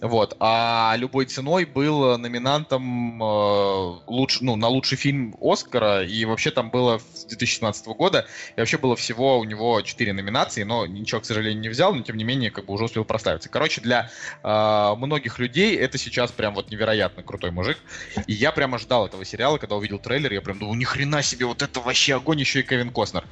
[0.00, 0.36] Вот.
[0.40, 3.75] А любой ценой был номинантом э,
[4.06, 8.78] луч, ну, на лучший фильм Оскара, и вообще там было с 2017 года, и вообще
[8.78, 12.24] было всего у него 4 номинации, но ничего, к сожалению, не взял, но тем не
[12.24, 13.48] менее, как бы уже успел проставиться.
[13.48, 14.10] Короче, для
[14.42, 17.78] э, многих людей это сейчас прям вот невероятно крутой мужик,
[18.26, 21.46] и я прямо ждал этого сериала, когда увидел трейлер, я прям думал, ни хрена себе,
[21.46, 23.24] вот это вообще огонь, еще и Кевин Костнер.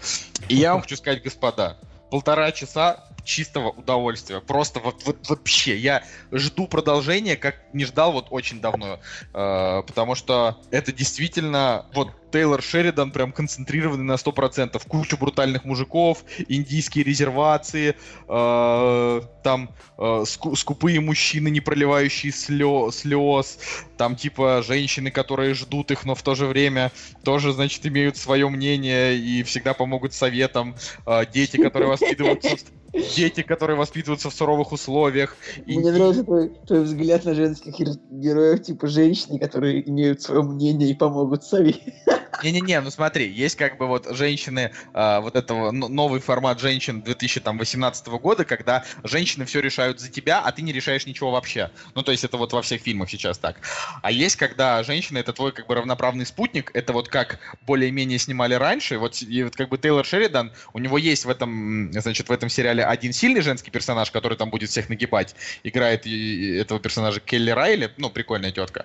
[0.48, 1.78] И я вам хочу сказать, господа,
[2.10, 4.40] полтора часа чистого удовольствия.
[4.40, 9.00] Просто вот, вот вообще, я жду продолжения, как не ждал вот очень давно.
[9.32, 14.84] Э, потому что это действительно вот Тейлор Шеридан прям концентрированный на 100%.
[14.88, 17.94] Кучу брутальных мужиков, индийские резервации,
[18.28, 23.58] э, там э, ску- скупые мужчины, не проливающие слё- слез,
[23.96, 26.90] там типа женщины, которые ждут их, но в то же время
[27.22, 30.74] тоже, значит, имеют свое мнение и всегда помогут советам.
[31.06, 32.56] Э, дети, которые воспитываются
[32.94, 35.36] дети, которые воспитываются в суровых условиях.
[35.66, 35.78] И...
[35.78, 37.74] Мне нравится твой, твой взгляд на женских
[38.10, 41.92] героев, типа женщины, которые имеют свое мнение и помогут советам.
[42.44, 48.06] Не-не-не, ну смотри, есть как бы вот женщины, э, вот этого новый формат женщин 2018
[48.08, 51.70] года, когда женщины все решают за тебя, а ты не решаешь ничего вообще.
[51.94, 53.56] Ну, то есть это вот во всех фильмах сейчас так.
[54.02, 58.52] А есть, когда женщина это твой как бы равноправный спутник, это вот как более-менее снимали
[58.52, 62.32] раньше, вот, и вот как бы Тейлор Шеридан, у него есть в этом, значит, в
[62.32, 67.52] этом сериале один сильный женский персонаж, который там будет всех нагибать, играет этого персонажа Келли
[67.52, 68.84] Райли, ну, прикольная тетка.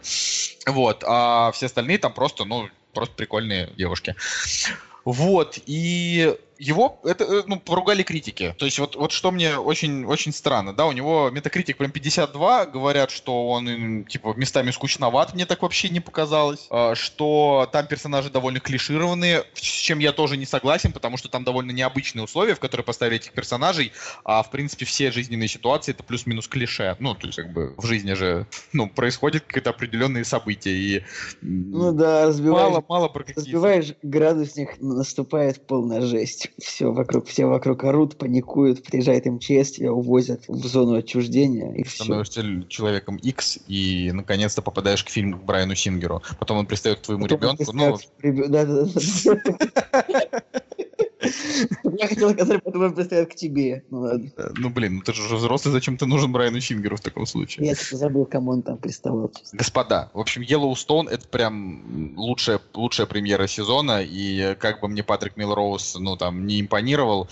[0.66, 4.16] Вот, а все остальные там просто, ну, просто прикольные девушки.
[5.06, 8.54] Вот, и его это, э, ну, поругали критики.
[8.58, 12.66] То есть вот, вот что мне очень, очень странно, да, у него метакритик прям 52,
[12.66, 18.30] говорят, что он типа местами скучноват, мне так вообще не показалось, а, что там персонажи
[18.30, 22.60] довольно клишированные, с чем я тоже не согласен, потому что там довольно необычные условия, в
[22.60, 23.94] которые поставили этих персонажей,
[24.26, 26.98] а в принципе все жизненные ситуации это плюс-минус клише.
[27.00, 31.04] Ну, то есть как бы в жизни же, ну, происходят какие-то определенные события и...
[31.42, 37.84] Ну да, разбиваешь, мало, мало про разбиваешь градусник, наступает полная жесть все вокруг, все вокруг
[37.84, 42.04] орут, паникуют, приезжает МЧС, тебя увозят в зону отчуждения, и все.
[42.04, 46.22] Становишься человеком X, и наконец-то попадаешь к фильму к Брайану Сингеру.
[46.40, 47.72] Потом он пристает к твоему Потом ребенку.
[47.74, 47.98] Ну...
[48.48, 50.52] Да, да, да.
[51.98, 53.84] Я хотел сказать, потом пристает к тебе.
[53.90, 54.32] Ну ладно.
[54.38, 57.26] Э, ну блин, ну ты же уже взрослый, зачем ты нужен Брайану Сингеру в таком
[57.26, 57.68] случае?
[57.68, 59.32] Я забыл, кому он там приставал.
[59.54, 65.38] Господа, в общем, Yellowstone это прям лучшая, лучшая премьера сезона, и как бы мне Патрик
[65.38, 67.28] Милроуз, ну там, не импонировал,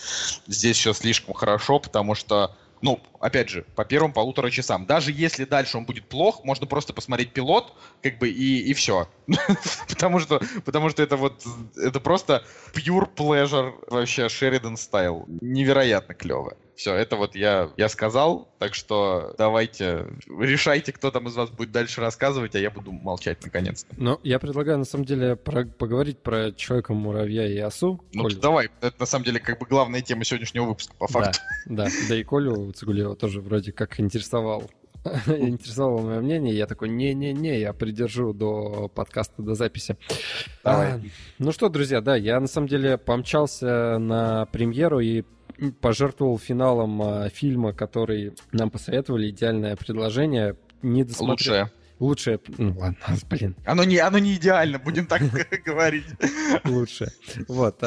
[0.47, 4.85] здесь все слишком хорошо, потому что ну, опять же, по первым полутора часам.
[4.85, 9.07] Даже если дальше он будет плох, можно просто посмотреть пилот, как бы, и, и все.
[9.89, 11.43] потому, что, потому что это вот,
[11.75, 15.25] это просто pure pleasure вообще Шеридан стайл.
[15.41, 16.55] Невероятно клево.
[16.77, 21.71] Все, это вот я, я сказал, так что давайте решайте, кто там из вас будет
[21.71, 23.95] дальше рассказывать, а я буду молчать наконец-то.
[23.97, 27.99] Ну, я предлагаю на самом деле про, поговорить про Человека-муравья и Осу.
[28.13, 28.35] Ну, Коль.
[28.35, 31.39] давай, это на самом деле как бы главная тема сегодняшнего выпуска, по факту.
[31.65, 34.69] Да, да, да и Колю Цигулева тоже вроде как интересовал
[35.27, 39.97] интересовало мое мнение, я такой, не-не-не, я придержу до подкаста, до записи.
[40.63, 40.91] Давай.
[40.91, 41.01] А,
[41.39, 45.23] ну что, друзья, да, я на самом деле помчался на премьеру и
[45.81, 49.29] пожертвовал финалом а, фильма, который нам посоветовали.
[49.29, 50.55] Идеальное предложение.
[50.81, 51.63] Не досмотрел.
[51.63, 51.71] Лучшее.
[51.99, 52.39] Лучшее...
[52.57, 52.97] Ну ладно,
[53.29, 53.55] блин.
[53.65, 55.21] Оно не, оно не идеально, будем так
[55.65, 56.05] говорить.
[56.65, 57.11] Лучше.
[57.47, 57.81] Вот.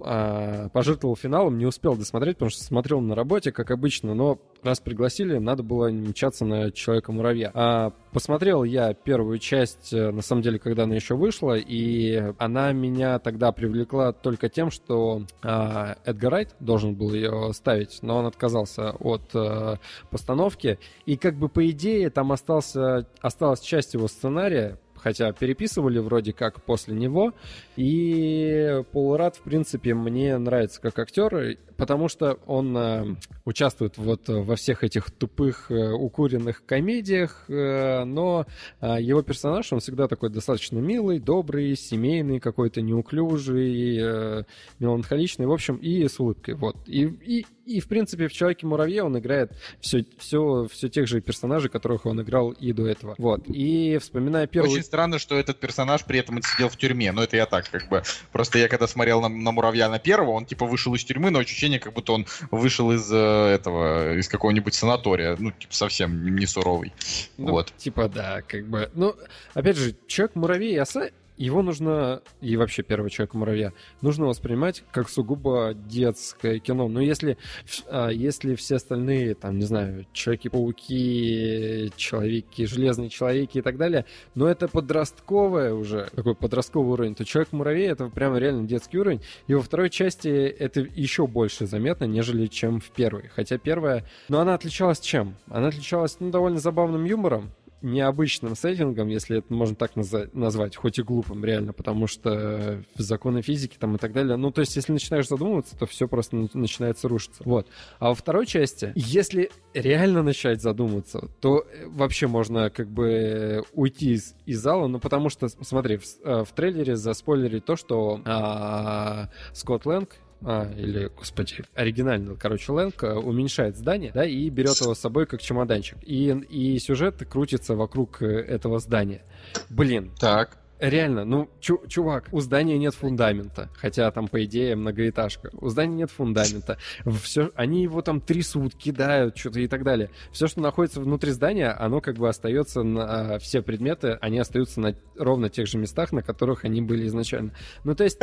[0.00, 4.80] А, пожертвовал финалом, не успел досмотреть, потому что смотрел на работе, как обычно, но раз
[4.80, 7.50] пригласили, надо было мчаться на Человека-муравья.
[7.54, 12.72] А посмотрел я первую часть, э, на самом деле, когда она еще вышла, и она
[12.72, 18.26] меня тогда привлекла только тем, что а, Эдгар Райт должен был ее ставить, но он
[18.26, 19.78] отказался от а,
[20.10, 26.32] постановки, и как бы по идее там остался, осталась часть его сценария, хотя переписывали вроде
[26.32, 27.32] как после него.
[27.78, 34.22] И Пол Рад, в принципе, мне нравится как актер, потому что он э, участвует вот
[34.26, 38.46] во всех этих тупых э, укуренных комедиях, э, но
[38.80, 44.42] э, его персонаж, он всегда такой достаточно милый, добрый, семейный, какой-то неуклюжий, э,
[44.80, 46.54] меланхоличный, в общем, и с улыбкой.
[46.54, 46.76] Вот.
[46.88, 51.70] И, и, и, в принципе, в Человеке-муравье он играет все, все, все тех же персонажей,
[51.70, 53.14] которых он играл и до этого.
[53.18, 53.44] Вот.
[53.46, 54.72] И вспоминая первый...
[54.72, 57.12] Очень странно, что этот персонаж при этом сидел в тюрьме.
[57.12, 58.02] Но это я так, как бы...
[58.32, 61.38] Просто я когда смотрел на, на Муравья на первого, он типа вышел из тюрьмы, но
[61.38, 66.46] ощущение как будто он вышел из э, этого, из какого-нибудь санатория, ну, типа, совсем не
[66.46, 66.92] суровый.
[67.36, 67.72] Ну, вот.
[67.76, 68.90] Типа, да, как бы.
[68.94, 69.14] Ну,
[69.54, 76.58] опять же, Человек-муравей оса его нужно, и вообще первого Человека-муравья, нужно воспринимать как сугубо детское
[76.58, 76.88] кино.
[76.88, 77.38] Но если,
[77.86, 84.48] а, если все остальные, там, не знаю, Человеки-пауки, Человеки, Железные Человеки и так далее, но
[84.48, 89.22] это подростковое уже, такой подростковый уровень, то Человек-муравей— это прямо реально детский уровень.
[89.46, 93.28] И во второй части это еще больше заметно, нежели чем в первой.
[93.34, 94.04] Хотя первая...
[94.28, 95.36] Но она отличалась чем?
[95.48, 97.50] Она отличалась, ну, довольно забавным юмором,
[97.82, 103.76] необычным сеттингом, если это можно так назвать, хоть и глупым реально, потому что законы физики
[103.78, 104.36] там и так далее.
[104.36, 107.42] Ну, то есть, если начинаешь задумываться, то все просто на- начинается рушиться.
[107.44, 107.68] Вот.
[107.98, 114.12] А во второй части, если реально начать задуматься, то э, вообще можно как бы уйти
[114.12, 119.28] из, из зала, ну, потому что, смотри, в, э, в трейлере заспойлерили то, что а,
[119.52, 120.10] Скотт Лэнг,
[120.42, 125.26] а, или, господи, оригинальный, короче, Лэнг э, уменьшает здание, да, и берет его с собой
[125.26, 125.98] как чемоданчик.
[126.02, 129.22] И, и сюжет крутится вокруг э, этого здания.
[129.68, 130.58] Блин, Так.
[130.80, 135.50] Реально, ну, чу- чувак, у здания нет фундамента, хотя там, по идее, многоэтажка.
[135.54, 136.78] У здания нет фундамента.
[137.22, 140.10] Все, они его там трясут, кидают, что-то и так далее.
[140.30, 143.34] Все, что находится внутри здания, оно как бы остается на...
[143.34, 147.52] а, Все предметы, они остаются на ровно тех же местах, на которых они были изначально.
[147.84, 148.18] Ну, то есть,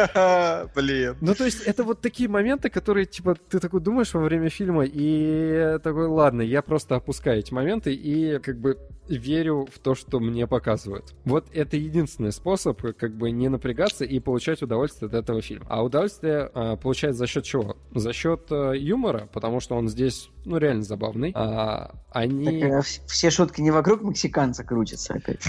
[0.75, 1.17] Блин.
[1.21, 4.85] ну, то есть, это вот такие моменты, которые, типа, ты такой думаешь во время фильма,
[4.85, 8.77] и такой, ладно, я просто опускаю эти моменты и, как бы,
[9.07, 11.13] верю в то, что мне показывают.
[11.25, 15.65] Вот это единственный способ, как бы, не напрягаться и получать удовольствие от этого фильма.
[15.67, 17.75] А удовольствие а, получать за счет чего?
[17.95, 21.31] За счет а, юмора, потому что он здесь, ну, реально забавный.
[21.33, 22.45] А, они...
[22.45, 25.41] Так, э, вс- все шутки не вокруг мексиканца крутятся опять.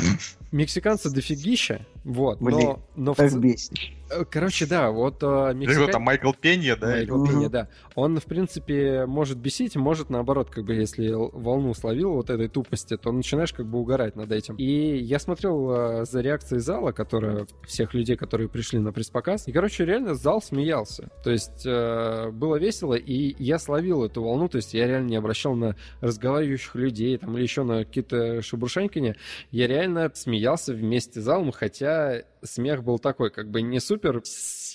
[0.53, 3.73] Мексиканцы дофигища, вот, Блин, но, но в Так бесит.
[4.11, 5.83] э, Короче, да, вот мексиканцы...
[5.83, 6.87] кто там, Майкл Пенья, да?
[6.93, 7.51] Майкл Пенья, Мгм.
[7.51, 7.69] да.
[7.95, 12.97] Он, в принципе, может бесить, может, наоборот, как бы, если волну словил вот этой тупости,
[12.97, 14.55] то начинаешь как бы угорать над этим.
[14.57, 19.53] И я смотрел э, за реакцией зала, которая всех людей, которые пришли на пресс-показ, и,
[19.53, 21.11] короче, реально зал смеялся.
[21.23, 25.17] То есть э, было весело, и я словил эту волну, то есть я реально не
[25.17, 29.17] обращал на разговаривающих людей там или еще на какие-то шебуршаньканье.
[29.51, 34.23] Я реально смеялся вместе с залом, хотя смех был такой, как бы не супер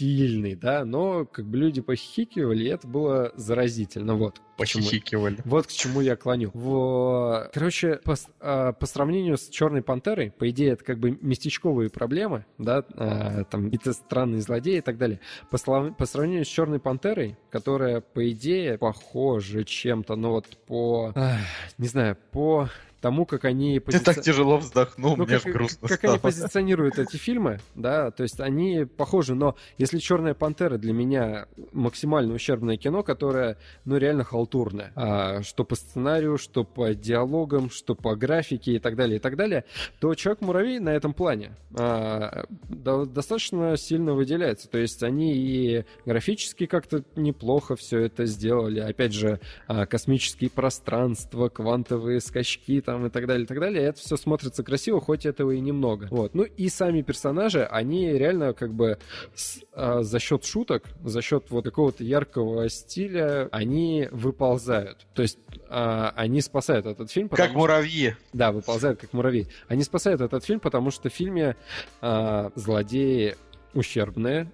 [0.02, 4.41] сильный, да, но как бы люди похихикивали, и это было заразительно, вот.
[4.58, 5.38] почему- Похихикивали.
[5.45, 6.49] Вот к чему я клоню.
[6.54, 7.49] В...
[7.54, 12.45] Короче, по, а, по сравнению с Черной Пантерой, по идее, это как бы местечковые проблемы,
[12.58, 15.20] да, а, там какие-то странные злодеи и так далее.
[15.52, 21.12] По, слав- по сравнению с Черной Пантерой, которая, по идее, похожа чем-то, но вот по,
[21.16, 21.38] ах,
[21.78, 22.70] не знаю, по
[23.02, 23.80] тому, как они...
[23.80, 26.14] Ты позици- так тяжело вздохнул, ну, мне как, грустно как стало.
[26.14, 31.47] они позиционируют эти фильмы, да, то есть они похожи, но если Черная пантера для меня
[31.74, 37.95] максимально ущербное кино, которое, ну, реально халтурное, а, что по сценарию, что по диалогам, что
[37.95, 39.66] по графике и так далее, и так далее,
[39.99, 44.70] то Человек-муравей на этом плане а, до- достаточно сильно выделяется.
[44.70, 48.80] То есть они и графически как-то неплохо все это сделали.
[48.80, 53.83] Опять же, а, космические пространства, квантовые скачки там и так далее, и так далее.
[53.83, 56.07] Это все смотрится красиво, хоть этого и немного.
[56.11, 56.33] Вот.
[56.35, 58.97] Ну и сами персонажи, они реально как бы
[59.33, 65.07] с- а, за счет шуток, за счет вот какого-то яркого стиля, они выползают.
[65.13, 65.39] То есть
[65.69, 67.29] а, они спасают этот фильм.
[67.29, 68.15] Как что- муравьи.
[68.33, 69.47] да, выползают как муравьи.
[69.69, 71.55] Они спасают этот фильм, потому что в фильме
[72.01, 73.35] а, злодеи
[73.73, 74.51] ущербные,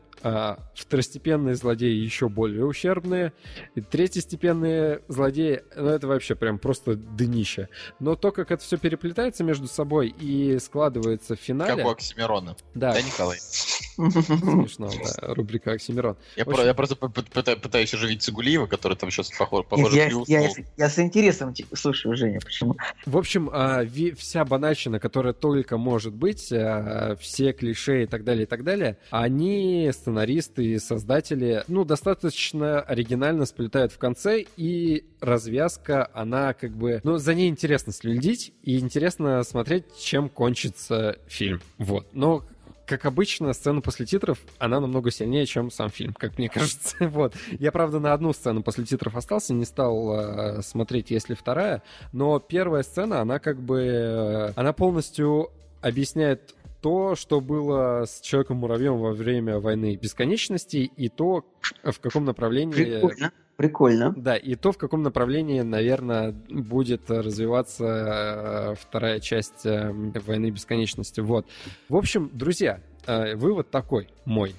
[0.76, 3.34] второстепенные злодеи еще более ущербные,
[3.76, 7.70] и третьестепенные злодеи, ну это вообще прям просто днище.
[8.00, 11.76] Но то, как это все переплетается между собой и складывается в финале...
[11.78, 12.56] Как у Оксимирона.
[12.74, 13.38] Да, Да, Николай?
[13.40, 16.18] смешно, да, рубрика Оксимирон.
[16.36, 20.12] Я, общем- про- я просто пытаюсь оживить Цигулиева, который там сейчас похож, похоже, Я, я-
[20.12, 20.26] ну,
[20.78, 22.76] я с интересом слушаю, Женя, почему?
[23.06, 23.84] В общем, а,
[24.18, 28.98] вся банальщина, которая только может быть, а, все клише и так далее, и так далее,
[29.10, 37.02] они, сценаристы и создатели, ну, достаточно оригинально сплетают в конце, и развязка, она как бы...
[37.04, 41.60] Ну, за ней интересно следить, и интересно смотреть, чем кончится фильм.
[41.78, 42.08] Вот.
[42.14, 42.46] Но
[42.86, 46.96] как обычно, сцена после титров, она намного сильнее, чем сам фильм, как мне кажется.
[47.02, 47.34] Вот.
[47.60, 51.84] Я, правда, на одну сцену после титров остался, не стал э, смотреть, есть ли вторая,
[52.14, 53.82] но первая сцена, она как бы...
[53.82, 55.52] э, она полностью
[55.82, 61.46] объясняет то, что было с Человеком-муравьем во время войны бесконечности, и то,
[61.84, 62.74] в каком направлении...
[62.74, 64.14] Прикольно, прикольно.
[64.16, 71.20] Да, и то, в каком направлении, наверное, будет развиваться э, вторая часть э, «Войны бесконечности».
[71.20, 71.48] Вот.
[71.90, 74.56] В общем, друзья, э, вывод такой мой.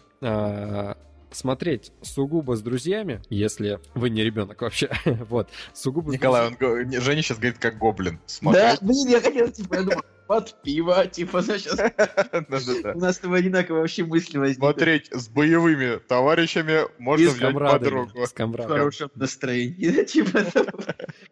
[1.30, 6.56] Смотреть сугубо с друзьями, если вы не ребенок вообще, вот, сугубо с Николай, он,
[6.92, 8.16] Женя сейчас говорит как гоблин.
[8.16, 8.82] Да, Смотреть.
[8.82, 11.76] блин, я хотел, типа, я думал, под пиво, типа, ну, сейчас
[12.32, 12.92] Да-да-да.
[12.94, 14.60] у нас с тобой одинаковые вообще мысли возникли.
[14.60, 18.26] Смотреть с боевыми товарищами можно взять подругу.
[18.26, 20.40] с хорошем настроении, да, типа.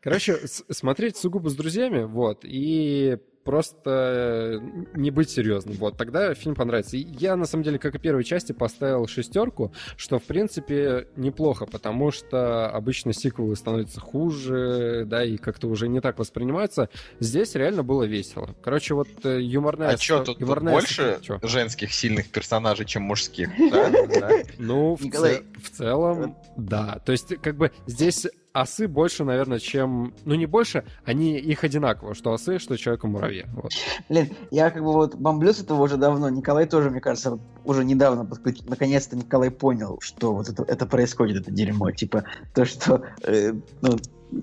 [0.01, 4.61] Короче, смотреть сугубо с друзьями, вот, и просто
[4.95, 5.77] не быть серьезным.
[5.77, 6.97] Вот, тогда фильм понравится.
[6.97, 11.65] И я, на самом деле, как и первой части, поставил шестерку, что, в принципе, неплохо,
[11.65, 16.91] потому что обычно сиквелы становятся хуже, да, и как-то уже не так воспринимаются.
[17.21, 18.55] Здесь реально было весело.
[18.63, 19.91] Короче, вот э, юморная...
[19.91, 21.39] А что, тут, тут юморная больше чё?
[21.43, 23.49] женских сильных персонажей, чем мужских?
[24.59, 27.01] Ну, в целом, да.
[27.05, 28.27] То есть, как бы здесь
[28.61, 30.15] осы больше, наверное, чем...
[30.25, 33.47] Ну, не больше, они их одинаково, что осы, что человека-муравья.
[33.55, 33.73] Вот.
[34.09, 36.29] Блин, я как бы вот бомблю с этого уже давно.
[36.29, 41.43] Николай тоже, мне кажется, уже недавно подключ- Наконец-то Николай понял, что вот это, это происходит,
[41.43, 41.91] это дерьмо.
[41.91, 43.53] Типа, то, что э,
[43.83, 43.99] ну,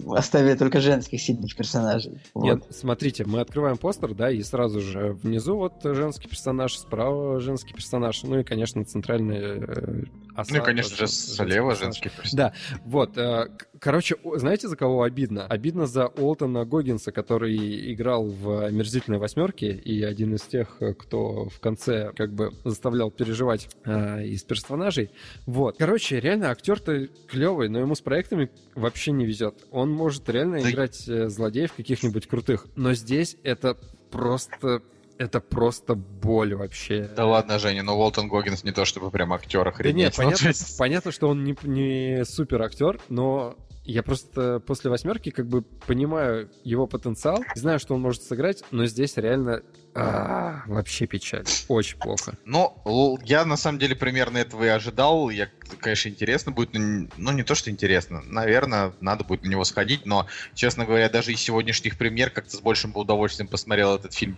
[0.09, 2.19] оставили только женских сильных персонажей.
[2.33, 2.43] Вот.
[2.43, 7.73] Нет, смотрите, мы открываем постер, да, и сразу же внизу вот женский персонаж, справа женский
[7.73, 10.03] персонаж, ну и, конечно, центральный э,
[10.35, 11.79] оса Ну и, конечно же, женский слева персонаж.
[11.79, 12.31] женский персонаж.
[12.33, 12.53] Да,
[12.85, 13.17] вот.
[13.17, 13.49] э,
[13.83, 15.45] Короче, знаете, за кого обидно?
[15.45, 21.49] Обидно за Олтона Гоггинса, который играл в «Омерзительной восьмерке» и один из тех, э, кто
[21.49, 25.11] в конце как бы заставлял переживать э, из персонажей.
[25.45, 25.75] Вот.
[25.77, 29.65] Короче, реально актер-то клевый, но ему с проектами вообще не везет.
[29.73, 33.77] Он может реально Да- играть э, злодеев каких-нибудь крутых, но здесь это
[34.11, 34.81] просто...
[35.19, 37.07] Это просто боль вообще.
[37.15, 39.95] Да ладно, Женя, но Уолтон Гоггинс не то чтобы прям актер Да охренеть.
[39.95, 43.55] нет, Ну, понятно, понятно, что он не, не супер актер, но
[43.85, 48.85] я просто после восьмерки как бы понимаю его потенциал, знаю, что он может сыграть, но
[48.87, 49.61] здесь реально
[49.95, 51.45] а, вообще печаль.
[51.67, 52.33] Очень плохо.
[52.45, 55.29] Ну, л- я на самом деле примерно этого и ожидал.
[55.29, 58.23] Я, конечно, интересно будет, но ну не то, что интересно.
[58.25, 60.25] Наверное, надо будет на него сходить, но,
[60.55, 64.35] честно говоря, даже из сегодняшних премьер как-то с большим бы удовольствием посмотрел этот фильм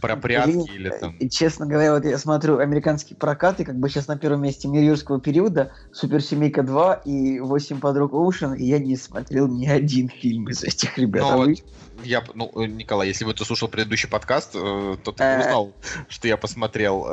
[0.00, 1.16] про прятки Блин, или там...
[1.18, 4.68] И, честно говоря, вот я смотрю американский прокат, и как бы сейчас на первом месте
[4.68, 10.08] «Мир юрского периода», «Суперсемейка 2» и «Восемь подруг Оушен», и я не смотрел ни один
[10.08, 11.22] фильм из этих ребят.
[11.24, 11.56] Ну, А вот вы?
[12.02, 15.40] Я, ну, э, Николай, если бы ты слушал предыдущий подкаст, э, то ты Э.
[15.40, 15.72] узнал,
[16.08, 17.04] что я посмотрел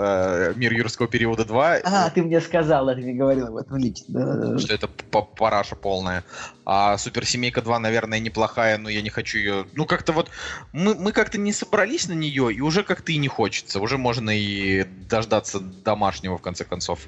[0.55, 4.57] «Мир юрского периода 2», А, ты мне сказал, ты мне говорил об этом лично.
[4.59, 6.23] Что это параша полная.
[6.65, 9.65] А Суперсемейка 2, наверное, неплохая, но я не хочу ее...
[9.73, 10.29] Ну, как-то вот...
[10.73, 13.79] Мы, мы как-то не собрались на нее, и уже как-то и не хочется.
[13.79, 16.99] Уже можно и дождаться домашнего, в конце концов.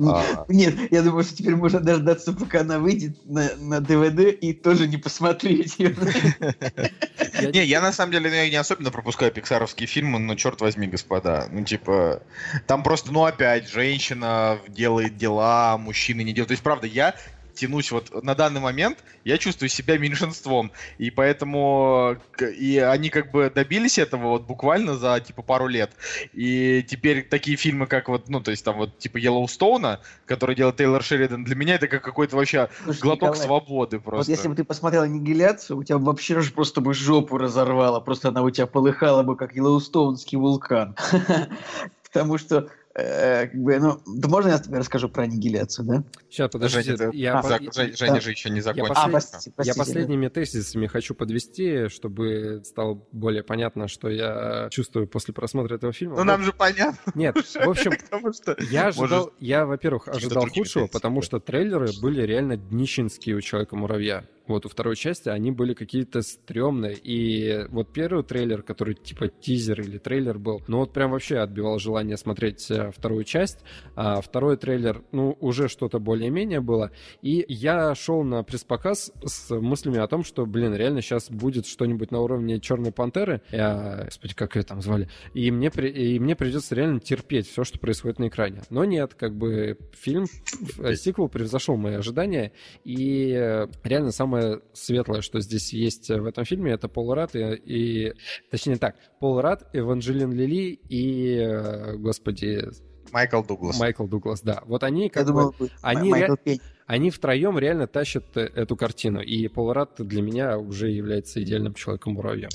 [0.00, 4.52] А, Нет, я думаю, что теперь можно дождаться, пока она выйдет на, на ДВД и
[4.52, 5.96] тоже не посмотреть ее.
[7.52, 11.48] Не, я на самом деле я не особенно пропускаю пиксаровские фильмы, но черт возьми, господа.
[11.50, 12.22] Ну, типа,
[12.66, 16.48] там просто, ну, опять, женщина делает дела, мужчины не делают.
[16.48, 17.14] То есть, правда, я
[17.58, 20.70] тянусь вот на данный момент, я чувствую себя меньшинством.
[20.98, 25.90] И поэтому и они как бы добились этого вот буквально за типа пару лет.
[26.32, 30.76] И теперь такие фильмы, как вот, ну, то есть там вот типа Йеллоустоуна, который делает
[30.76, 34.32] Тейлор Шеридан, для меня это как какой-то вообще Слушай, глоток Николай, свободы Вот просто.
[34.32, 38.42] если бы ты посмотрел аннигиляцию, у тебя вообще же просто бы жопу разорвало, просто она
[38.42, 40.96] у тебя полыхала бы, как Йеллоустоунский вулкан.
[42.04, 46.04] Потому что, э, как бы, ну, да можно я тебе расскажу про аннигиляцию, да?
[46.28, 46.96] Сейчас, подождите.
[46.96, 48.20] Женя, ты- я, А, по- Зак- я- Жень- Женя да.
[48.20, 48.92] же еще не Я закончил.
[48.96, 49.84] А, послед- простите, Я простите, да.
[49.84, 56.16] последними тезисами хочу подвести, чтобы стало более понятно, что я чувствую после просмотра этого фильма.
[56.16, 57.12] Ну, нам же понятно.
[57.14, 58.56] Нет, в общем, Потому что...
[58.70, 61.26] Я ожидал, Может, я, во-первых, ожидал худшего, потому да.
[61.26, 64.24] что трейлеры были реально днищенские у Человека-муравья.
[64.48, 66.96] Вот у второй части они были какие-то стрёмные.
[66.96, 71.78] И вот первый трейлер, который типа тизер или трейлер был, ну вот прям вообще отбивал
[71.78, 73.58] желание смотреть э, вторую часть.
[73.94, 76.90] А второй трейлер, ну, уже что-то более-менее было.
[77.22, 82.10] И я шел на пресс-показ с мыслями о том, что, блин, реально сейчас будет что-нибудь
[82.10, 83.42] на уровне Черной Пантеры.
[83.50, 85.08] Я, господи, как ее там звали?
[85.34, 88.62] И мне, при- и мне придется реально терпеть все, что происходит на экране.
[88.70, 90.24] Но нет, как бы фильм,
[90.78, 92.52] э, сиквел превзошел мои ожидания.
[92.84, 94.37] И э, реально самое
[94.72, 98.12] светлое, что здесь есть в этом фильме, это Пол Рад и, и-
[98.50, 102.64] Точнее так, Пол Рад, Эванжелин Лили и, э, господи,
[103.12, 103.78] Майкл Дуглас.
[103.78, 104.62] Майкл Дуглас, да.
[104.66, 105.32] Вот они Я как бы...
[105.32, 106.60] думал, они Майкл ре- Пень.
[106.88, 109.20] Они втроем реально тащат э, эту картину.
[109.20, 112.48] И Пол Рад для меня уже является идеальным человеком-муравьем.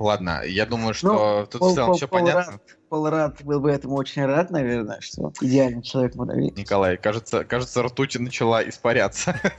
[0.00, 2.52] Ладно, я думаю, что тут в Пол- целом Пол- все Пол понятно.
[2.52, 2.62] Рад.
[2.88, 6.52] Пол Рад был бы этому очень рад, наверное, что идеальный человек муравей.
[6.56, 9.40] Николай, кажется, кажется, ртуть начала испаряться.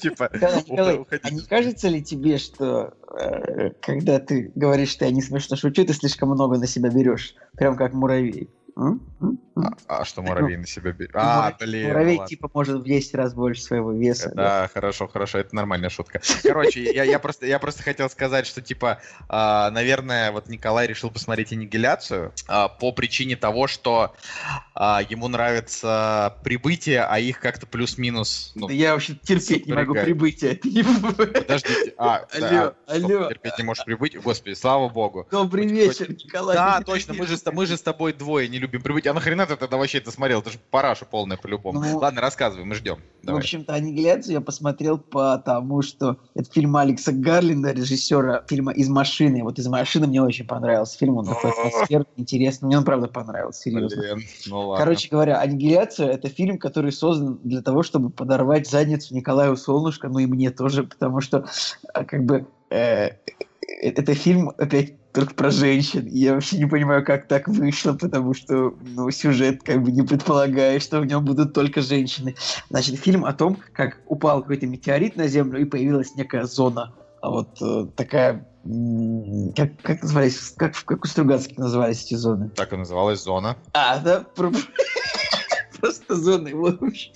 [0.00, 0.28] Типа...
[0.34, 1.24] Николай, Николай, уходить.
[1.24, 5.84] а не кажется ли тебе, что э, когда ты говоришь, что я не смешно шучу,
[5.84, 8.50] ты слишком много на себя берешь, прям как муравей?
[8.74, 11.10] А, а что муравей на себя берет?
[11.14, 12.28] А, Муравей- блин, Муравей ну ладно.
[12.28, 14.30] типа может в 10 раз больше своего веса.
[14.34, 14.62] да.
[14.62, 16.20] Да, хорошо, хорошо, это нормальная шутка.
[16.42, 21.10] Короче, я, я просто, я просто хотел сказать, что, типа, а, наверное, вот Николай решил
[21.10, 24.14] посмотреть «Аннигиляцию» а, по причине того, что
[24.74, 28.52] а, ему нравится прибытие, а их как-то плюс-минус...
[28.54, 30.08] Ну, Да я вообще терпеть не могу бывает.
[30.62, 33.28] подождите, а, Алло, а, алло.
[33.28, 34.16] терпеть не можешь прибыть?
[34.16, 35.28] Господи, слава богу.
[35.30, 36.56] Добрый вечер, Николай.
[36.56, 39.06] Да, точно, мы же, мы же с тобой двое не любим прибыть.
[39.06, 40.40] А нахрена ты тогда вообще это смотрел?
[40.40, 41.80] Это же параша полная по-любому.
[41.80, 42.98] Ну, Ладно, рассказывай, мы ждем.
[43.22, 43.40] В Давай.
[43.42, 49.42] общем-то, «Аннигиляцию» я посмотрел потому, что это фильм Алекса Гарлинда, режиссера фильма «Из машины».
[49.42, 52.66] Вот «Из машины» мне очень понравился фильм, он такой атмосферный, интересный.
[52.66, 54.00] Мне он, правда, понравился, серьезно.
[54.00, 54.84] Блин, ну ладно.
[54.84, 60.18] Короче говоря, «Аннигиляция»— это фильм, который создан для того, чтобы подорвать задницу Николаю Солнышко, ну
[60.18, 61.46] и мне тоже, потому что,
[61.92, 63.16] а, как бы, э, э,
[63.82, 66.06] это фильм опять только про женщин.
[66.06, 70.02] И я вообще не понимаю, как так вышло, потому что ну, сюжет как бы не
[70.02, 72.34] предполагает, что в нем будут только женщины.
[72.70, 76.94] Значит, фильм о том, как упал какой-то метеорит на Землю и появилась некая зона.
[77.20, 78.48] А вот э, такая...
[79.56, 80.54] Как, как назывались?
[80.56, 82.50] Как, как у Стругацких назывались эти зоны?
[82.50, 83.56] Так и называлась зона.
[83.72, 84.24] А, да?
[85.82, 87.10] Про- Просто его вообще.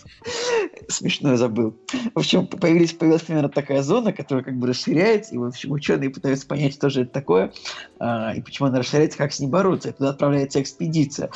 [0.88, 1.76] Смешно я забыл.
[2.14, 6.10] В общем, появились, появилась примерно такая зона, которая как бы расширяется, и в общем ученые
[6.10, 7.52] пытаются понять, что же это такое,
[7.98, 9.90] а, и почему она расширяется, как с ней бороться.
[9.90, 11.30] И туда отправляется экспедиция.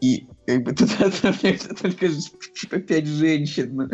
[0.00, 3.70] И как бы туда отправляются только типа пять женщин.
[3.74, 3.88] Ну,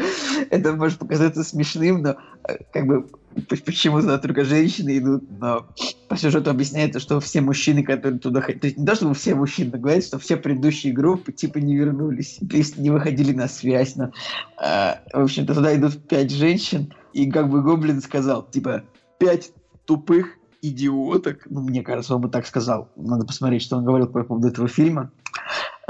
[0.51, 2.17] Это может показаться смешным, но
[2.49, 3.07] э, как бы
[3.49, 5.67] почему туда только женщины идут, но
[6.09, 9.35] по сюжету объясняется, что все мужчины, которые туда ходили, то есть не то, чтобы все
[9.35, 13.49] мужчины, но говорят, что все предыдущие группы типа не вернулись, то есть не выходили на
[13.49, 13.97] связь.
[13.97, 14.13] Но,
[14.59, 18.85] а, в общем-то, туда идут пять женщин, и как бы Гоблин сказал, типа,
[19.19, 19.53] пять
[19.87, 24.23] тупых идиоток, ну, мне кажется, он бы так сказал, надо посмотреть, что он говорил по
[24.23, 25.11] поводу этого фильма.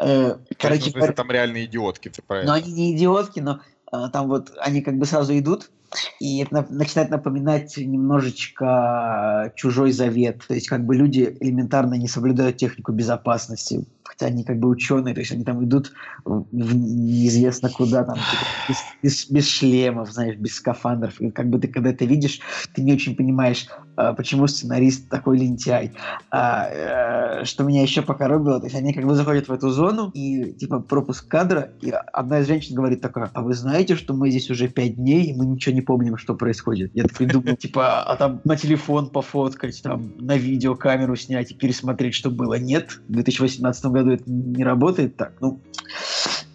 [0.04, 2.64] Э, Короче, смысле, там реальные идиотки, ты про но это.
[2.66, 5.70] они не идиотки, но а, там вот они как бы сразу идут,
[6.18, 10.42] и это на- начинает напоминать немножечко чужой завет.
[10.46, 15.14] То есть как бы люди элементарно не соблюдают технику безопасности, хотя они как бы ученые,
[15.14, 15.92] то есть они там идут
[16.24, 21.20] в неизвестно куда, там типа, без, без- без шлемов, знаешь, без скафандров.
[21.20, 22.40] И как бы ты когда это видишь,
[22.74, 25.92] ты не очень понимаешь, а, почему сценарист такой лентяй.
[26.30, 30.10] А, э, что меня еще покоробило, то есть они как бы заходят в эту зону,
[30.14, 34.30] и типа пропуск кадра, и одна из женщин говорит такая, а вы знаете, что мы
[34.30, 36.90] здесь уже пять дней, и мы ничего не помним, что происходит?
[36.94, 42.14] Я такой думаю, типа, а там на телефон пофоткать, там на видеокамеру снять и пересмотреть,
[42.14, 42.54] что было.
[42.54, 45.32] Нет, в 2018 году это не работает так.
[45.40, 45.60] Ну,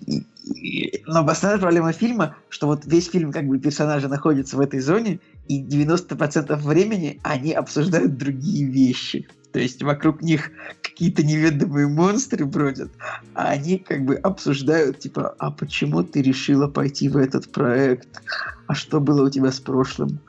[0.06, 4.60] и- и- но основная проблема фильма, что вот весь фильм как бы персонажи находятся в
[4.60, 9.28] этой зоне, и 90% времени они обсуждают другие вещи.
[9.52, 12.92] То есть вокруг них какие-то неведомые монстры бродят,
[13.34, 18.22] а они как бы обсуждают, типа, а почему ты решила пойти в этот проект?
[18.68, 20.20] А что было у тебя с прошлым?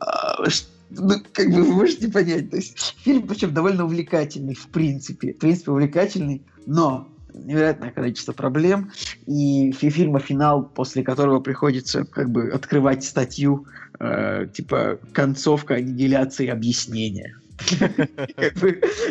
[0.00, 0.48] А,
[0.98, 2.50] ну, как бы вы можете понять.
[2.50, 5.32] То есть фильм, причем довольно увлекательный, в принципе.
[5.32, 8.90] В принципе, увлекательный, но невероятное количество проблем.
[9.26, 13.66] И фи- фильма финал, после которого приходится как бы открывать статью,
[13.98, 17.36] э, типа концовка аннигиляции объяснения.
[18.36, 18.54] Как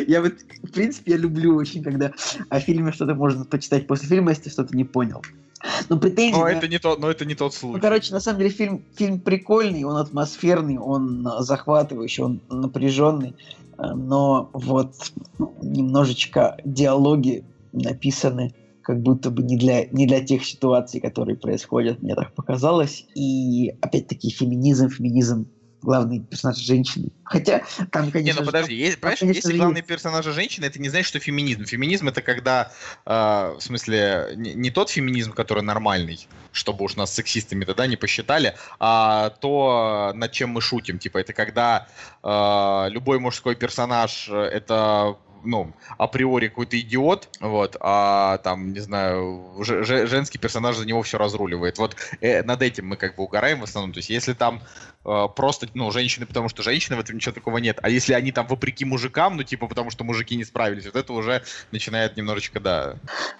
[0.06, 2.12] Я вот, в принципе, я люблю очень, когда
[2.48, 5.22] о фильме что-то можно почитать после фильма, если что-то не понял.
[5.88, 6.38] Но претензии...
[6.38, 7.80] Но на- это не тот, но это не тот ну, случай.
[7.80, 13.36] короче, на самом деле фильм, фильм прикольный, он атмосферный, он э, захватывающий, он напряженный,
[13.78, 14.94] э, но вот
[15.38, 22.02] ну, немножечко диалоги написаны как будто бы не для, не для тех ситуаций, которые происходят,
[22.02, 23.06] мне так показалось.
[23.14, 25.46] И опять-таки феминизм, феминизм
[25.82, 27.10] главный персонаж женщины.
[27.24, 29.88] Хотя там, Не, конечно, ну же, подожди, есть, понимаешь, конечно если же, главные есть.
[29.88, 31.64] персонажи женщины, это не значит, что феминизм.
[31.64, 32.72] Феминизм это когда,
[33.06, 37.96] э, в смысле, не, не тот феминизм, который нормальный, чтобы уж нас сексистами тогда не
[37.96, 40.98] посчитали, а то, над чем мы шутим.
[40.98, 41.88] Типа, это когда
[42.22, 49.84] э, любой мужской персонаж это ну, априори какой-то идиот, вот, а там, не знаю, же-
[49.84, 51.78] же- женский персонаж за него все разруливает.
[51.78, 53.92] Вот э, над этим мы как бы угораем в основном.
[53.92, 54.62] То есть, если там
[55.02, 57.78] просто, ну, женщины, потому что женщины, в этом ничего такого нет.
[57.82, 61.12] А если они там вопреки мужикам, ну, типа, потому что мужики не справились, вот это
[61.12, 61.42] уже
[61.72, 62.94] начинает немножечко, да.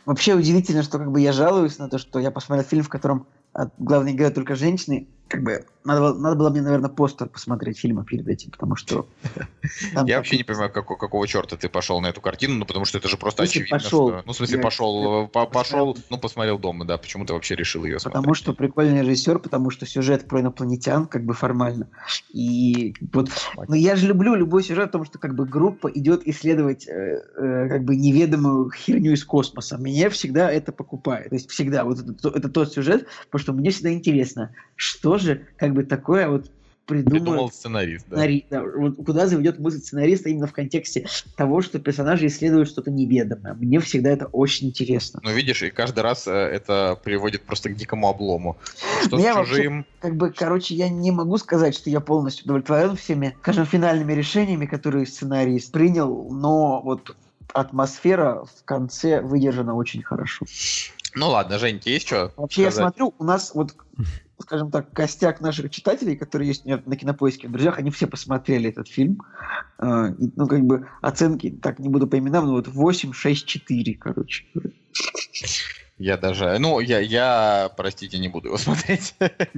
[0.07, 3.27] Вообще удивительно, что как бы я жалуюсь на то, что я посмотрел фильм, в котором
[3.55, 5.07] а, главные герои только женщины.
[5.29, 9.07] Как бы надо, было- надо было мне, наверное, постер посмотреть фильма перед этим, потому что...
[10.07, 12.99] Я вообще не понимаю, какого, какого черта ты пошел на эту картину, ну, потому что
[12.99, 14.09] это же просто очевидно, пошел?
[14.09, 14.23] что...
[14.27, 17.85] Ну, в смысле, Я- пошел, э, пошел, ну, посмотрел дома, да, почему ты вообще решил
[17.85, 18.21] ее смотреть?
[18.21, 21.89] Потому что прикольный режиссер, потому что сюжет про инопланетян, как бы формат нормально.
[22.31, 23.29] И вот,
[23.69, 27.23] но я же люблю любой сюжет о том, что как бы группа идет исследовать э,
[27.37, 29.77] э, как бы неведомую херню из космоса.
[29.77, 31.29] Меня всегда это покупает.
[31.29, 35.47] То есть всегда вот это, это тот сюжет, потому что мне всегда интересно, что же
[35.57, 36.51] как бы такое вот
[36.87, 38.17] придумал, Придумал сценарист, да.
[38.17, 41.07] сценари- да, вот куда заведет мысль сценариста именно в контексте
[41.37, 43.55] того, что персонажи исследуют что-то неведомое.
[43.55, 45.21] Мне всегда это очень интересно.
[45.23, 48.57] Ну, видишь, и каждый раз э, это приводит просто к дикому облому.
[49.05, 49.87] Что Ну, я с вообще- чужим...
[50.01, 54.67] Как бы, короче, я не могу сказать, что я полностью удовлетворен всеми, скажем, финальными решениями,
[54.67, 57.15] которые сценарист принял, но вот
[57.55, 60.45] атмосфера в конце выдержана очень хорошо.
[61.15, 62.95] Ну ладно, Жень, тебе есть что Вообще, я сказать?
[62.95, 63.75] смотрю, у нас вот,
[64.43, 68.07] скажем так, костяк наших читателей, которые есть у меня на кинопоиске в друзьях, они все
[68.07, 69.23] посмотрели этот фильм.
[69.81, 73.95] И, Ну, как бы оценки, так не буду по именам, но вот 8, 6, 4,
[73.95, 74.45] короче.
[75.99, 76.59] Я даже...
[76.59, 79.15] Ну, я, я, простите, не буду его смотреть.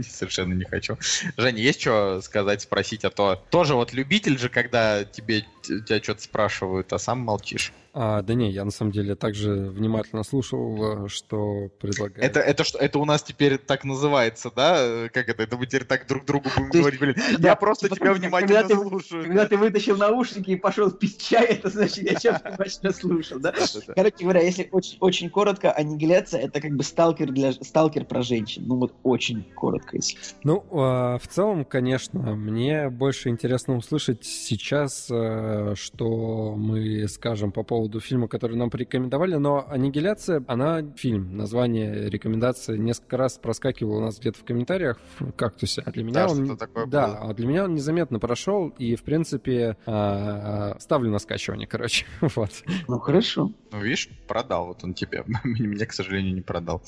[0.07, 0.99] Совершенно не хочу.
[1.37, 3.05] Женя, есть что сказать, спросить?
[3.05, 7.73] А то тоже вот любитель же, когда тебе тебя что-то спрашивают, а сам молчишь.
[7.97, 12.19] А, да не, я на самом деле также внимательно слушал, э, что предлагает.
[12.25, 14.75] Это, это, что, это у нас теперь так называется, да?
[14.81, 15.45] Э, Как это?
[15.45, 17.15] Это мы теперь так друг другу будем То говорить, блин.
[17.39, 19.23] да, Я просто типа, тебя когда внимательно ты- слушаю.
[19.25, 23.55] Когда ты вытащил наушники и пошел пить чай, это значит, я тебя внимательно слушал, да?
[23.95, 28.65] Короче говоря, если очень, очень коротко, аннигиляция это как бы сталкер для сталкер про женщин.
[28.67, 30.19] Ну вот очень коротко, если.
[30.43, 37.63] Ну, а, в целом, конечно, мне больше интересно услышать сейчас, э, что мы скажем по
[37.63, 41.37] поводу фильма, который нам порекомендовали, но «Аннигиляция», она фильм.
[41.37, 46.27] Название рекомендации несколько раз проскакивало у нас где-то в комментариях в «Кактусе», а для меня
[46.27, 46.57] Да, он...
[46.57, 47.19] такое да, было.
[47.31, 52.07] а для меня он незаметно прошел, и, в принципе, а, ставлю на скачивание, короче.
[52.35, 52.51] Вот.
[52.89, 53.53] Ну хорошо.
[53.71, 55.25] Ну, видишь, продал вот он тебе.
[55.45, 56.83] Мне, к сожалению, не продал.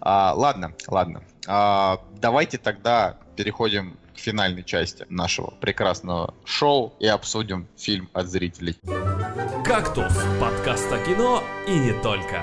[0.00, 1.22] А, ладно, ладно.
[1.46, 8.76] А, давайте тогда переходим к финальной части нашего прекрасного шоу и обсудим фильм от зрителей.
[9.64, 12.42] «Кактус»— подкаст о кино и не только.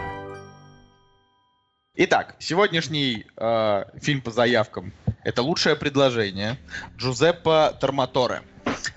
[1.94, 4.92] Итак, сегодняшний э, фильм по заявкам
[5.24, 6.58] это лучшее предложение
[6.98, 8.42] Джузеппе Торнаторе.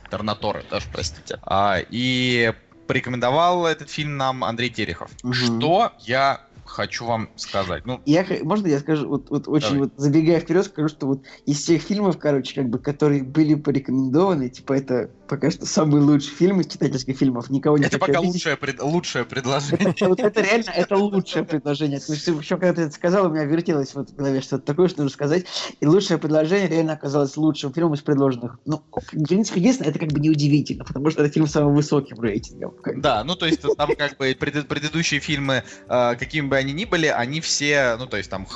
[0.09, 1.39] Торнаторе, даже простите.
[1.43, 2.55] А, и
[2.87, 5.11] порекомендовал этот фильм нам Андрей Терехов.
[5.23, 5.35] Мгм.
[5.35, 6.41] Что я
[6.71, 7.85] хочу вам сказать?
[7.85, 9.79] Ну, Я, можно я скажу, вот, вот очень Давай.
[9.81, 14.49] вот забегая вперед, скажу, что вот из всех фильмов, короче, как бы, которые были порекомендованы,
[14.49, 17.51] типа это пока что самый лучший фильм из читательских фильмов.
[17.51, 18.35] Никого не это пока обидеть.
[18.35, 19.91] лучшее, пред- лучшее предложение.
[19.91, 21.99] Это, вот это реально, это лучшее предложение.
[21.99, 25.15] Еще когда ты это сказал, у меня вертелось вот в голове что-то такое, что нужно
[25.15, 25.47] сказать.
[25.81, 28.59] И лучшее предложение реально оказалось лучшим фильмом из предложенных.
[28.65, 32.21] Ну, в принципе, единственное, это как бы неудивительно, потому что это фильм с самым высоким
[32.21, 32.71] рейтингом.
[32.83, 32.97] Бы.
[32.97, 37.07] Да, ну то есть там как бы пред- предыдущие фильмы, э, какими они ни были,
[37.07, 38.47] они все, ну то есть там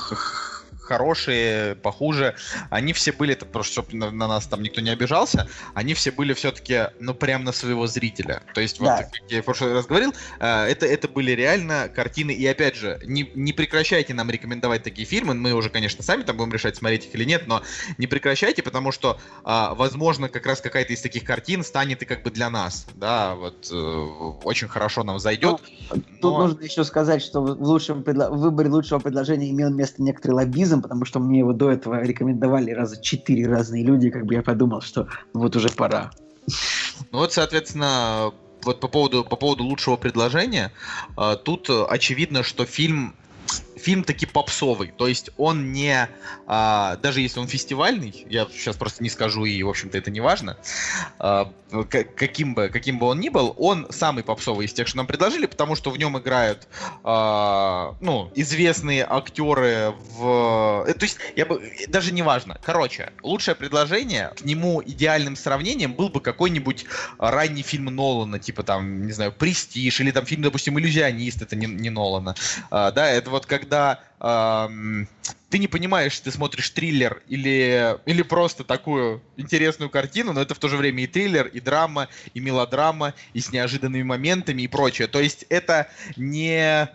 [0.85, 2.35] хорошие, похуже,
[2.69, 6.11] они все были, это просто чтобы на, на нас там никто не обижался, они все
[6.11, 8.41] были все-таки, ну прям на своего зрителя.
[8.53, 8.97] То есть вот, Да.
[9.03, 12.99] как я в прошлый раз говорил, э, это, это были реально картины, и опять же,
[13.05, 17.05] не, не прекращайте нам рекомендовать такие фильмы, мы уже, конечно, сами там будем решать, смотреть
[17.07, 17.61] их или нет, но
[17.97, 22.23] не прекращайте, потому что, а, возможно, как раз какая-то из таких картин станет и как
[22.23, 23.75] бы для нас, да, вот э,
[24.43, 25.61] очень хорошо нам зайдет.
[25.89, 30.33] Тут но- нужно еще сказать, что в, лучшем предло- выборе лучшего предложения имел место некоторый
[30.33, 34.41] лоббизм, потому что мне его до этого рекомендовали раза четыре разные люди, как бы я
[34.41, 36.11] подумал, что вот уже пора.
[37.11, 38.31] Ну вот, соответственно,
[38.63, 40.71] вот по поводу, по поводу лучшего предложения,
[41.17, 43.15] э, тут э, очевидно, что фильм
[43.77, 46.09] фильм таки попсовый, то есть он не,
[46.47, 50.21] а, даже если он фестивальный, я сейчас просто не скажу и, в общем-то, это не
[50.21, 50.57] важно,
[51.19, 51.51] а,
[51.83, 55.45] каким бы, каким бы он ни был, он самый попсовый из тех, что нам предложили,
[55.45, 56.67] потому что в нем играют,
[57.03, 60.85] а, ну, известные актеры в...
[60.87, 61.61] э, То есть, я бы...
[61.87, 62.59] Даже не важно.
[62.63, 66.85] Короче, лучшее предложение, к нему идеальным сравнением был бы какой-нибудь
[67.17, 71.65] ранний фильм Нолана, типа там, не знаю, «Престиж», или там фильм, допустим, «Иллюзионист», это не,
[71.65, 72.35] не Нолана.
[72.69, 73.74] А, да, это вот когда
[74.19, 75.07] ам,
[75.49, 80.59] ты не понимаешь, ты смотришь триллер или, или просто такую интересную картину, но это в
[80.59, 85.07] то же время и триллер, и драма, и мелодрама, и с неожиданными моментами и прочее.
[85.07, 86.89] То есть это не,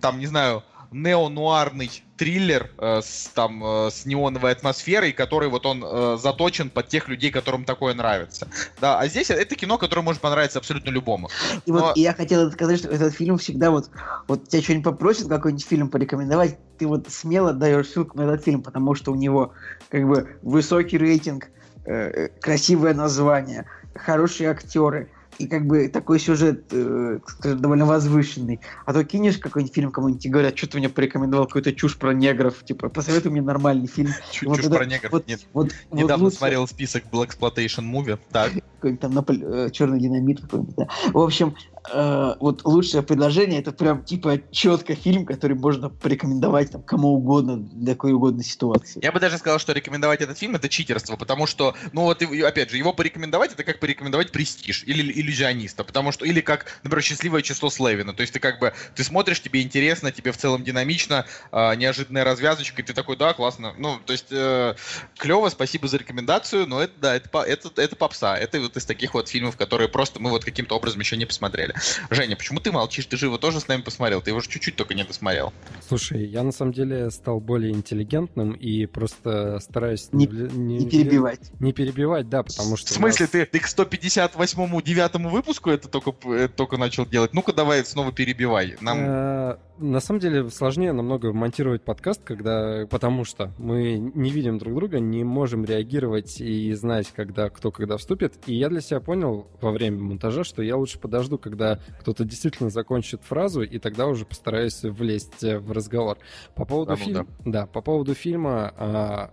[0.00, 5.82] там, не знаю, неонуарный триллер э, с, там, э, с неоновой атмосферой, который вот он
[5.84, 8.48] э, заточен под тех людей, которым такое нравится.
[8.80, 11.30] Да, а здесь это кино, которое может понравиться абсолютно любому.
[11.64, 13.90] И вот Но- и я хотел сказать, что этот фильм всегда вот,
[14.28, 18.62] вот тебя что-нибудь попросят, какой-нибудь фильм порекомендовать, ты вот смело даешь ссылку на этот фильм,
[18.62, 19.54] потому что у него
[19.88, 21.48] как бы высокий рейтинг,
[21.86, 25.10] э, э, красивое название, хорошие актеры,
[25.40, 28.60] и как бы такой сюжет э, скажем, довольно возвышенный.
[28.84, 32.12] А то кинешь какой-нибудь фильм кому-нибудь и говорят, что ты мне порекомендовал какую-то чушь про
[32.12, 34.10] негров, типа, посоветуй мне нормальный фильм.
[34.42, 35.12] Вот чушь про негров.
[35.12, 35.40] вот- Нет.
[35.52, 38.18] Вот, Недавно вот лучше смотрел список Black Exploitation Movie.
[38.30, 38.52] Так.
[38.76, 40.74] какой-нибудь там Наполе- черный динамит какой-нибудь.
[40.76, 40.88] да.
[41.12, 41.54] В общем,
[41.92, 47.58] э, вот лучшее предложение это прям типа четко фильм, который можно порекомендовать там кому угодно
[47.58, 49.00] для какой угодно ситуации.
[49.02, 52.70] Я бы даже сказал, что рекомендовать этот фильм это читерство, потому что, ну вот, опять
[52.70, 57.42] же, его порекомендовать это как порекомендовать престиж или иллюзиониста, потому что, или как, например, счастливое
[57.42, 58.14] число Слевина.
[58.14, 62.24] То есть ты как бы, ты смотришь, тебе интересно, тебе в целом динамично, а, неожиданная
[62.24, 63.74] развязочка, и ты такой, да, классно.
[63.78, 64.74] Ну, то есть, э,
[65.16, 68.36] клево, спасибо за рекомендацию, но это, да, это, это, это попса.
[68.36, 71.69] Это вот из таких вот фильмов, которые просто мы вот каким-то образом еще не посмотрели.
[72.10, 73.06] Женя, почему ты молчишь?
[73.06, 75.52] Ты же его тоже с нами посмотрел, ты его же чуть-чуть только не досмотрел.
[75.86, 81.50] Слушай, я на самом деле стал более интеллигентным и просто стараюсь Не- вли- Не перебивать.
[81.60, 82.92] Не перебивать, да, потому что...
[82.92, 87.32] В смысле, нас- ты, ты к 158-му, 9 выпуску это только, это только начал делать?
[87.34, 88.76] Ну-ка давай снова перебивай.
[88.80, 89.58] Нам...
[89.80, 95.00] На самом деле сложнее намного монтировать подкаст, когда, потому что мы не видим друг друга,
[95.00, 98.34] не можем реагировать и знать, когда кто когда вступит.
[98.46, 102.68] И я для себя понял во время монтажа, что я лучше подожду, когда кто-то действительно
[102.68, 106.18] закончит фразу, и тогда уже постараюсь влезть э, в разговор.
[106.54, 109.32] По поводу Да ну фильма, да, по поводу фильма.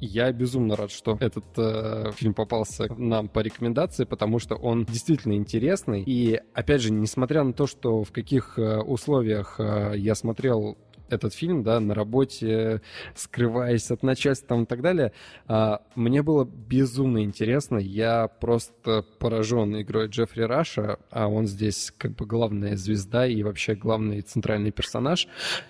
[0.00, 5.34] Я безумно рад, что этот э, фильм попался нам по рекомендации, потому что он действительно
[5.34, 6.02] интересный.
[6.02, 10.78] И, опять же, несмотря на то, что в каких э, условиях э, я смотрел
[11.10, 12.80] этот фильм, да, на работе,
[13.14, 15.12] скрываясь от начальства там и так далее,
[15.46, 17.78] а, мне было безумно интересно.
[17.78, 23.74] Я просто поражен игрой Джеффри Раша, а он здесь как бы главная звезда и вообще
[23.74, 25.28] главный центральный персонаж.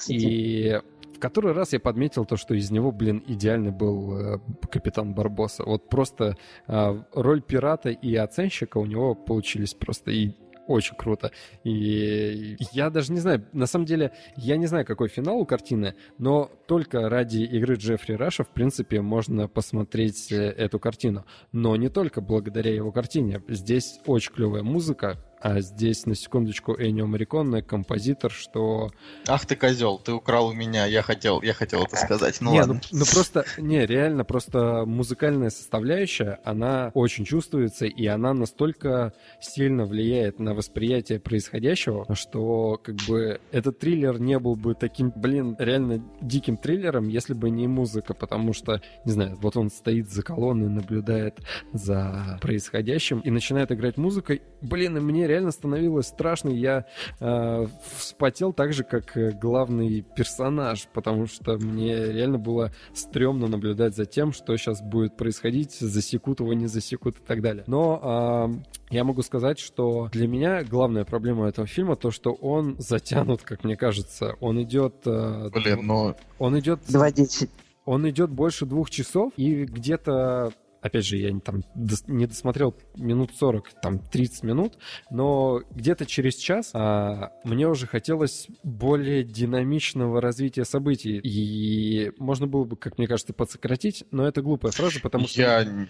[0.08, 4.38] И в который раз я подметил то, что из него, блин, идеальный был э,
[4.70, 5.64] капитан Барбоса.
[5.64, 6.36] Вот просто
[6.66, 10.32] э, роль пирата и оценщика у него получились просто и
[10.70, 11.32] очень круто.
[11.64, 15.94] И я даже не знаю, на самом деле, я не знаю, какой финал у картины,
[16.18, 21.24] но только ради игры Джеффри Раша, в принципе, можно посмотреть э, эту картину.
[21.52, 23.42] Но не только благодаря его картине.
[23.48, 28.90] Здесь очень клевая музыка, а здесь, на секундочку, Энио Мариконне, композитор, что
[29.26, 32.40] Ах ты козел, ты украл у меня, я хотел, я хотел это сказать.
[32.40, 32.80] Ну не, ладно.
[32.92, 39.86] ну, ну просто, не, реально, просто музыкальная составляющая, она очень чувствуется, и она настолько сильно
[39.86, 46.04] влияет на восприятие происходящего, что как бы этот триллер не был бы таким, блин, реально
[46.20, 50.68] диким триллером, если бы не музыка, потому что, не знаю, вот он стоит за колонной,
[50.68, 51.38] наблюдает
[51.72, 54.42] за происходящим и начинает играть музыкой.
[54.60, 56.86] Блин, и мне реально становилось страшно, я
[57.20, 57.66] э,
[57.96, 64.06] вспотел так же, как э, главный персонаж, потому что мне реально было стрёмно наблюдать за
[64.06, 67.64] тем, что сейчас будет происходить, засекут его, не засекут и так далее.
[67.66, 68.50] Но а,
[68.90, 73.64] я могу сказать, что для меня главная проблема этого фильма то, что он затянут, как
[73.64, 74.36] мне кажется.
[74.40, 74.94] Он идет...
[75.06, 76.14] э, Блин, ну...
[76.38, 76.80] Он идет...
[76.88, 77.48] 2.10.
[77.84, 81.62] Он идет больше двух часов, и где-то опять же, я там
[82.06, 84.78] не досмотрел минут 40, там 30 минут,
[85.10, 91.20] но где-то через час а, мне уже хотелось более динамичного развития событий.
[91.22, 95.40] И можно было бы, как мне кажется, подсократить, но это глупая фраза, потому что...
[95.40, 95.86] Я...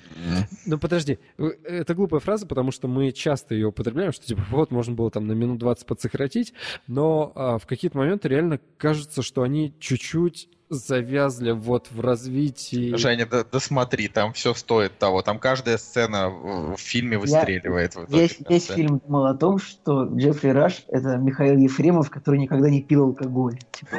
[0.67, 4.71] Ну подожди, э, это глупая фраза, потому что мы часто ее употребляем, что типа вот
[4.71, 6.53] можно было там на минут 20 подсократить,
[6.87, 12.95] но а, в какие-то моменты реально кажется, что они чуть-чуть завязли вот в развитии.
[12.97, 15.21] Женя, да, досмотри, там все стоит того.
[15.23, 17.97] Там каждая сцена в, фильме выстреливает.
[17.97, 22.39] в итоге Весь, весь фильм думал о том, что Джеффри Раш— это Михаил Ефремов, который
[22.39, 23.59] никогда не пил алкоголь.
[23.73, 23.97] Типа,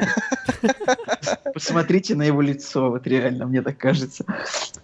[1.52, 4.24] Посмотрите на его лицо, вот реально, мне так кажется.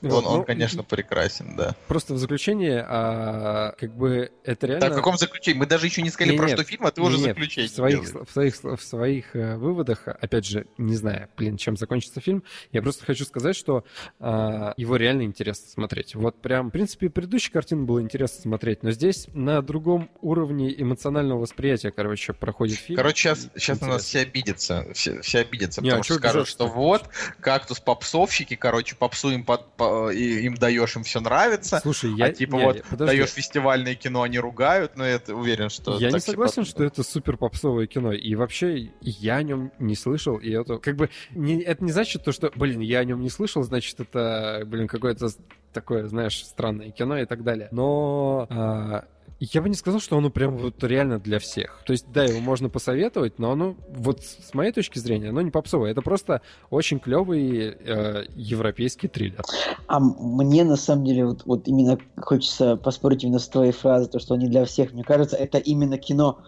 [0.02, 1.74] Вот, Он, он, ну, конечно, прекрасен, да.
[1.86, 4.80] Просто в заключение, а, как бы это реально...
[4.80, 5.58] Так, в каком заключении?
[5.58, 8.00] Мы даже еще не сказали про нет, что фильм, а ты уже заключение В своих,
[8.02, 12.42] в своих, в своих э, выводах, опять же, не знаю, блин, чем закончится фильм,
[12.72, 13.84] я просто хочу сказать, что
[14.20, 16.14] а, его реально интересно смотреть.
[16.14, 21.40] Вот прям, в принципе, предыдущая картина было интересно смотреть, но здесь на другом уровне эмоционального
[21.40, 22.96] восприятия, короче, проходит фильм.
[22.96, 24.08] Короче, сейчас, сейчас на нас Интересно.
[24.08, 24.86] все обидятся.
[24.94, 26.64] Все, все обидятся, Не, а потому что чё скажут, обижаться-то?
[26.68, 27.08] что вот,
[27.40, 31.78] кактус попсовщики, короче, попсу им, под, по- им даешь, им все нравится.
[31.80, 32.26] Слушай, я...
[32.26, 33.16] а типа не, вот подожди.
[33.16, 35.98] даешь фестивальное кино, они ругают, но я уверен, что...
[35.98, 38.12] Я не согласен, под- что это супер попсовое кино.
[38.12, 40.36] И вообще я о нем не слышал.
[40.38, 43.28] И это как бы не, это не значит то, что, блин, я о нем не
[43.28, 45.28] слышал, значит, это, блин, какое-то
[45.72, 47.68] такое, знаешь, странное кино и так далее.
[47.72, 49.04] Но а,
[49.38, 51.82] Я бы не сказал, что оно прям вот реально для всех.
[51.84, 55.50] То есть, да, его можно посоветовать, но оно, вот с моей точки зрения, оно не
[55.50, 55.90] попсовое.
[55.90, 56.40] Это просто
[56.70, 59.42] очень клевый э, европейский триллер.
[59.86, 64.18] А мне, на самом деле, вот, вот именно хочется поспорить именно с твоей фразой, то,
[64.18, 64.92] что он не для всех.
[64.92, 66.38] Мне кажется, это именно кино,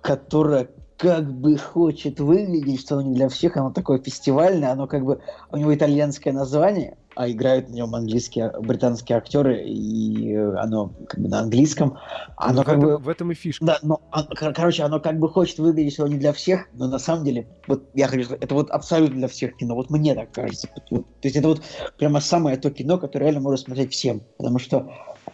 [0.00, 0.70] которое
[1.00, 5.20] как бы хочет выглядеть, что оно не для всех, оно такое фестивальное, оно как бы,
[5.50, 11.28] у него итальянское название, а играют на нем английские, британские актеры, и оно как бы
[11.28, 11.96] на английском.
[12.36, 12.98] Оно Ну, в, как этом, бы...
[12.98, 13.64] в этом и фишка.
[13.64, 16.86] Да, но, а, кор- короче, оно как бы хочет выглядеть, что не для всех, но
[16.86, 20.14] на самом деле, вот я хочу сказать, это вот абсолютно для всех кино, вот мне
[20.14, 20.68] так кажется.
[20.90, 21.62] Вот- то есть это вот
[21.98, 24.90] прямо самое то кино, которое реально можно смотреть всем, потому что,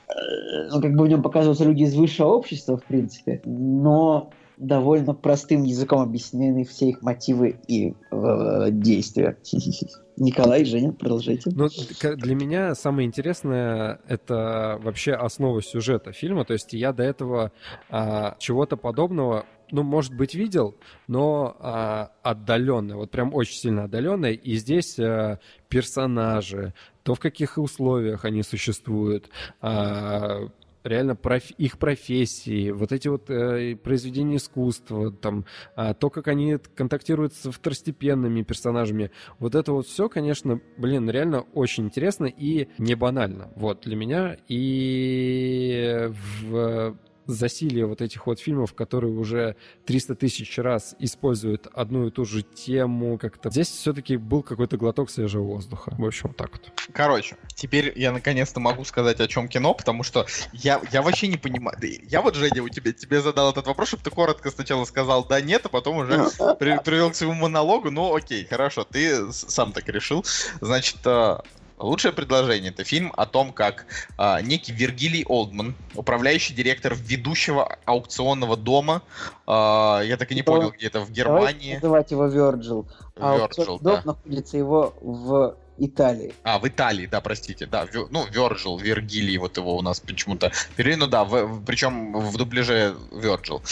[0.09, 5.15] э, ну, как бы в нем показываются люди из высшего общества, в принципе, но довольно
[5.15, 9.37] простым языком объяснены все их мотивы и э, действия.
[10.17, 11.51] Николай, Женя, продолжайте.
[11.55, 11.69] Ну,
[12.17, 16.45] для меня самое интересное— это вообще основа сюжета фильма.
[16.45, 17.53] То есть я до этого
[17.91, 20.75] а, чего-то подобного, ну, может быть, видел,
[21.07, 24.27] но а, отдаленно, вот прям очень сильно отдаленно.
[24.27, 25.39] И здесь а,
[25.69, 26.73] персонажи,
[27.03, 29.29] то, в каких условиях они существуют,
[29.61, 30.49] а,
[30.87, 35.45] реально проф- их профессии, вот эти вот э, произведения искусства, там,
[35.75, 41.43] а, то, как они контактируют с второстепенными персонажами, вот это вот все, конечно, блин, реально
[41.55, 43.51] очень интересно и не банально.
[43.57, 46.11] Вот для меня и
[46.43, 46.97] в
[47.27, 52.43] засилие вот этих вот фильмов, которые уже 300 тысяч раз используют одну и ту же
[52.43, 53.51] тему как-то.
[53.51, 55.95] Здесь все-таки был какой-то глоток свежего воздуха.
[55.99, 56.73] В общем, так вот.
[56.93, 61.37] Короче, теперь я наконец-то могу сказать, о чем кино, потому что я, я вообще не
[61.37, 61.77] понимаю.
[61.81, 65.25] Да Я вот, Женя, у тебя, тебе задал этот вопрос, чтобы ты коротко сначала сказал
[65.25, 66.29] да, нет, а потом уже
[66.59, 67.91] при- привел к своему монологу.
[67.91, 70.25] Ну, окей, хорошо, ты сам так решил.
[70.61, 71.39] Значит, э,
[71.79, 73.87] лучшее предложение это фильм о том, как
[74.19, 79.03] э, некий Вергилий Олдман, управляющий директор ведущего аукционного дома,
[79.47, 81.75] э, я так и не понял, где это в Давайте Германии.
[81.75, 82.87] называть его Virgil.
[83.19, 84.03] А Virgil, дом да.
[84.05, 86.35] находится его в Италии.
[86.43, 90.51] А, в Италии, да, простите, да, Вё- ну, Вирджил, Вергилий, вот его у нас почему-то
[90.75, 93.63] перевели, ну да, в- причем в дубляже Вирджил.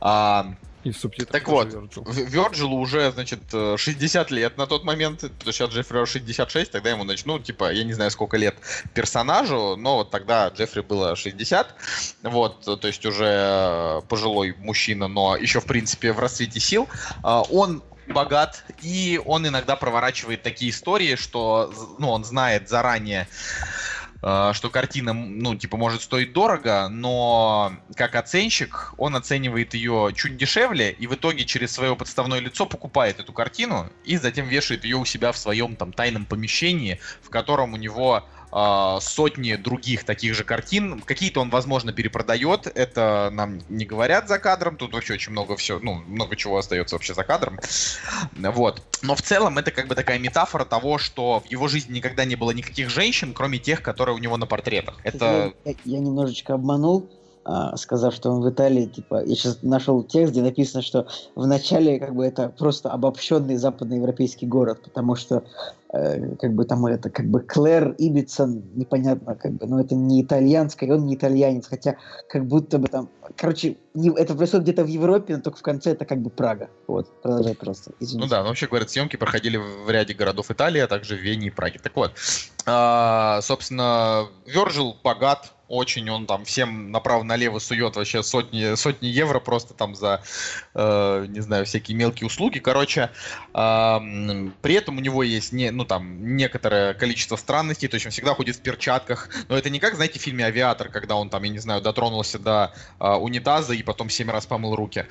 [0.00, 0.48] А,
[0.86, 2.04] И в субтитрах Так вот, Virgil.
[2.04, 6.90] В- Вёрджилу уже, значит, э, 60 лет на тот момент, сейчас Джеффри Роуз 66, тогда
[6.90, 8.54] ему, значит, ну, типа, я не знаю, сколько лет
[8.94, 11.74] персонажу, но вот тогда Джеффри было 60,
[12.22, 16.88] вот, э, то есть уже э, пожилой мужчина, но еще, в принципе, в расцвете сил.
[17.24, 23.95] А, Он богат, и он иногда проворачивает такие истории, что, ну, он знает заранее, э,
[24.20, 30.90] что картина, ну, типа, может стоить дорого, но как оценщик он оценивает ее чуть дешевле
[30.90, 35.04] и в итоге через свое подставное лицо покупает эту картину и затем вешает ее у
[35.04, 40.44] себя в своем там тайном помещении, в котором у него э, сотни других таких же
[40.44, 41.00] картин.
[41.00, 45.78] Какие-то он, возможно, перепродает, это нам не говорят за кадром, тут вообще очень много все,
[45.78, 47.58] ну, много чего остается вообще за кадром.
[48.32, 48.82] Вот.
[49.02, 52.36] Но в целом это как бы такая метафора того, что в его жизни никогда не
[52.36, 54.98] было никаких женщин, кроме тех, которые у него на портретах.
[55.04, 55.52] Это...
[55.64, 57.25] Я, я немножечко обманул, а,
[57.76, 61.98] сказав, что он в Италии, типа, я сейчас нашел текст, где написано, что в начале
[62.00, 65.44] как бы это просто обобщенный западноевропейский город, потому что
[65.92, 70.22] э, как бы там это как бы Клэр Ибисон, непонятно, как бы, но это не
[70.22, 71.96] итальянское, и он не итальянец, хотя
[72.28, 75.92] как будто бы там, короче, не- это происходит где-то в Европе, но только в конце
[75.92, 76.68] это как бы Прага.
[76.88, 78.24] Вот, продолжай просто, извините.
[78.24, 81.46] Ну да, ну вообще, говорят, съемки проходили в ряде городов Италии, а также в Вене
[81.46, 81.78] и Праге.
[81.82, 82.12] Так вот,
[82.66, 89.74] а, собственно, Вержил богат, очень он там всем направо-налево сует вообще сотни, сотни евро просто
[89.74, 90.22] там за,
[90.74, 92.58] э, не знаю, всякие мелкие услуги.
[92.58, 93.10] Короче,
[93.54, 98.12] м, при этом у него есть не, ну, там, некоторое количество странностей, то есть он
[98.12, 101.42] всегда ходит в перчатках, но это не как, знаете, в фильме «Авиатор», когда он там,
[101.42, 105.06] я не знаю, дотронулся до а, унитаза и потом семь раз помыл руки.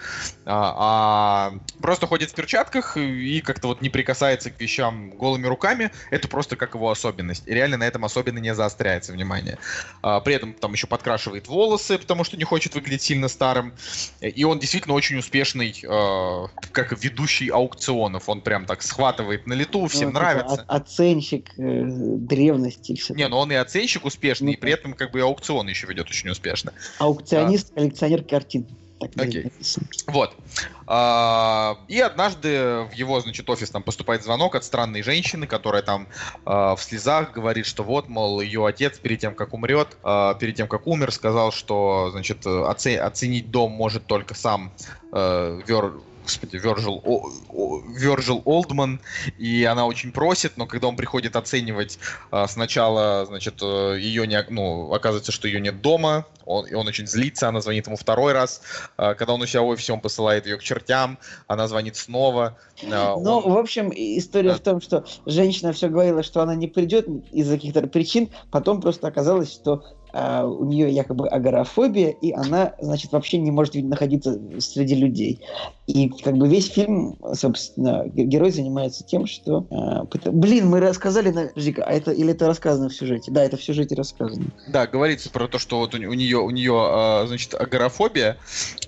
[0.46, 5.92] А, а просто ходит в перчатках и как-то вот не прикасается к вещам голыми руками.
[6.12, 7.48] Это просто как его особенность.
[7.48, 9.58] И реально на этом особенно не заостряется внимание.
[10.02, 13.74] А, при этом там еще подкрашивает волосы, потому что не хочет выглядеть сильно старым.
[14.22, 18.30] И он действительно очень успешный, э, как ведущий аукционов.
[18.30, 20.64] Он прям так схватывает на лету, всем Ну, нравится.
[20.68, 24.94] о- оценщик э, древности все Не, но он и оценщик успешный, Ну и при этом
[24.94, 26.74] как бы и аукцион еще ведет очень успешно.
[27.00, 28.68] Аукционист, коллекционер картин.
[29.14, 29.44] Так Окей.
[29.44, 29.88] написано.
[30.08, 30.36] Вот.
[30.88, 36.08] А, И однажды в его, значит, офис там поступает звонок от странной женщины, которая там
[36.46, 40.56] а, в слезах говорит, что вот, мол, ее отец перед тем, как умрет, а, перед
[40.56, 44.74] тем, как умер, сказал, что, значит, оце- оценить дом может только сам
[45.12, 49.00] э, Вер- господи, Вержил, О- О- Вержил Олдман,
[49.38, 52.00] и она очень просит, но когда он приходит оценивать
[52.32, 56.88] а, сначала, значит, э, ее не, ну, оказывается, что ее нет дома, он, и он
[56.88, 58.62] очень злится, она звонит ему второй раз,
[58.98, 62.58] а, когда он у себя в офисе, он посылает ее к чертям, она звонит снова.
[62.92, 64.56] а, Ну, он- в общем, история Да.
[64.56, 69.08] в том, что женщина все говорила, что она не придет из-за каких-то причин, потом просто
[69.08, 69.84] оказалось, что
[70.18, 75.42] а, у нее якобы агорафобия, и она, значит, вообще не может находиться среди людей.
[75.88, 79.68] И как бы весь фильм, собственно, ге- герой занимается тем, что...
[79.70, 81.48] а, Блин, мы рассказали на...
[81.48, 83.30] Подожди-ка, а это или это рассказано в сюжете?
[83.32, 84.46] Да, это в сюжете рассказано.
[84.70, 88.38] Да, говорится про то, что вот у, нее, у нее, значит, агорафобия,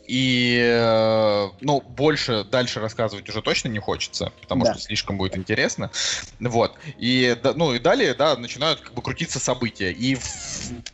[0.08, 4.74] и, э, ну, больше дальше рассказывать уже точно не хочется, потому Да.
[4.74, 5.91] что слишком будет интересно,
[6.40, 10.18] вот, и, ну, и далее, да, начинают как бы крутиться события, и,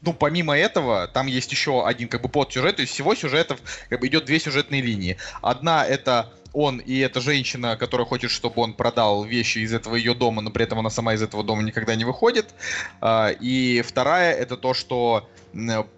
[0.01, 3.59] ну, помимо этого, там есть еще один как бы подсюжет, то есть всего сюжетов
[3.89, 5.17] как бы идет две сюжетные линии.
[5.41, 10.13] Одна это он и эта женщина, которая хочет, чтобы он продал вещи из этого ее
[10.13, 12.55] дома, но при этом она сама из этого дома никогда не выходит.
[13.01, 15.27] А, И вторая это то, что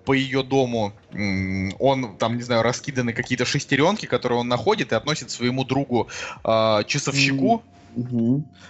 [0.05, 0.93] по ее дому
[1.79, 6.07] он там, не знаю, раскиданы какие-то шестеренки, которые он находит и относит своему другу
[6.43, 7.63] а, часовщику.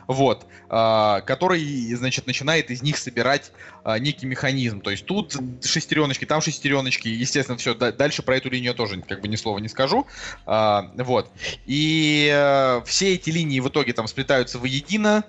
[0.07, 3.51] Вот, а, который, значит, начинает из них собирать
[3.83, 4.81] а, некий механизм.
[4.81, 7.73] То есть тут шестереночки, там шестереночки, естественно, все.
[7.75, 10.07] дальше про эту линию тоже как бы ни слова не скажу.
[10.45, 11.29] А, вот.
[11.65, 15.23] И э, все эти линии в итоге там сплетаются воедино.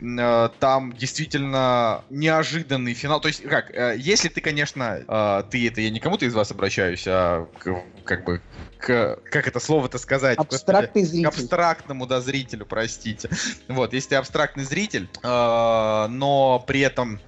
[0.00, 3.20] Э, там действительно неожиданный финал.
[3.20, 7.04] То есть, как, э, если ты, конечно, ты это я не кому-то из вас обращаюсь,
[7.06, 8.40] а к- как бы
[8.82, 10.36] к, как это слово-то сказать?
[10.38, 11.26] Господи Абстрактный к зритель.
[11.28, 13.30] абстрактному, да, зрителю, простите.
[13.68, 17.20] Вот, если ты абстрактный зритель, э, но при этом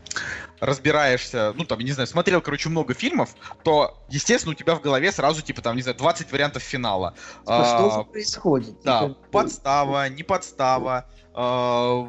[0.60, 3.30] разбираешься, ну, там, не знаю, смотрел, короче, много фильмов,
[3.62, 7.14] то, естественно, у тебя в голове сразу, типа, там, не знаю, 20 вариантов финала.
[7.40, 8.82] Типа, что А, же происходит?
[8.82, 12.04] да, Типа, подстава, не подстава, э,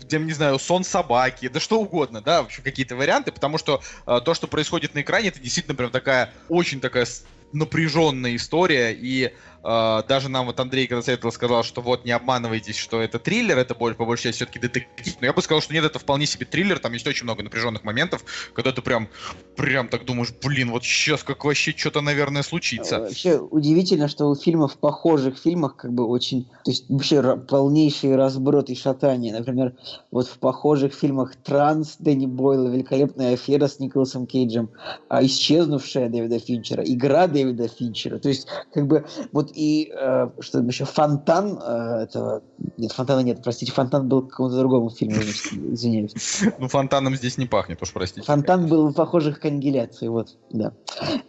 [0.00, 3.82] где, не знаю, сон собаки, да что угодно, да, в общем, какие-то варианты, потому что
[4.06, 7.06] э, то, что происходит на экране, это действительно прям такая, очень такая
[7.52, 13.00] напряженная история, и даже нам вот Андрей, когда советовал, сказал, что вот не обманывайтесь, что
[13.00, 15.84] это триллер, это боль, по большей части все-таки детектив, но я бы сказал, что нет,
[15.84, 18.24] это вполне себе триллер, там есть очень много напряженных моментов,
[18.54, 19.08] когда ты прям,
[19.56, 22.98] прям так думаешь, блин, вот сейчас как вообще что-то, наверное, случится.
[22.98, 28.70] Вообще удивительно, что у фильмов, похожих фильмах, как бы очень, то есть вообще полнейший разброд
[28.70, 29.32] и шатание.
[29.32, 29.74] Например,
[30.10, 34.70] вот в похожих фильмах «Транс» Дэнни Бойла, «Великолепная афера» с Николасом Кейджем,
[35.08, 38.18] а «Исчезнувшая» Дэвида Финчера, «Игра» Дэвида Финчера.
[38.18, 42.42] То есть, как бы, вот и, э, что еще, «Фонтан» э, этого...
[42.76, 46.14] Нет, «Фонтана» нет, простите, «Фонтан» был к какому-то другому фильму, извиняюсь.
[46.58, 48.26] Ну, фонтаном здесь не пахнет, уж простите.
[48.26, 50.72] Фонтан был в похожих к аннигиляции, вот, да.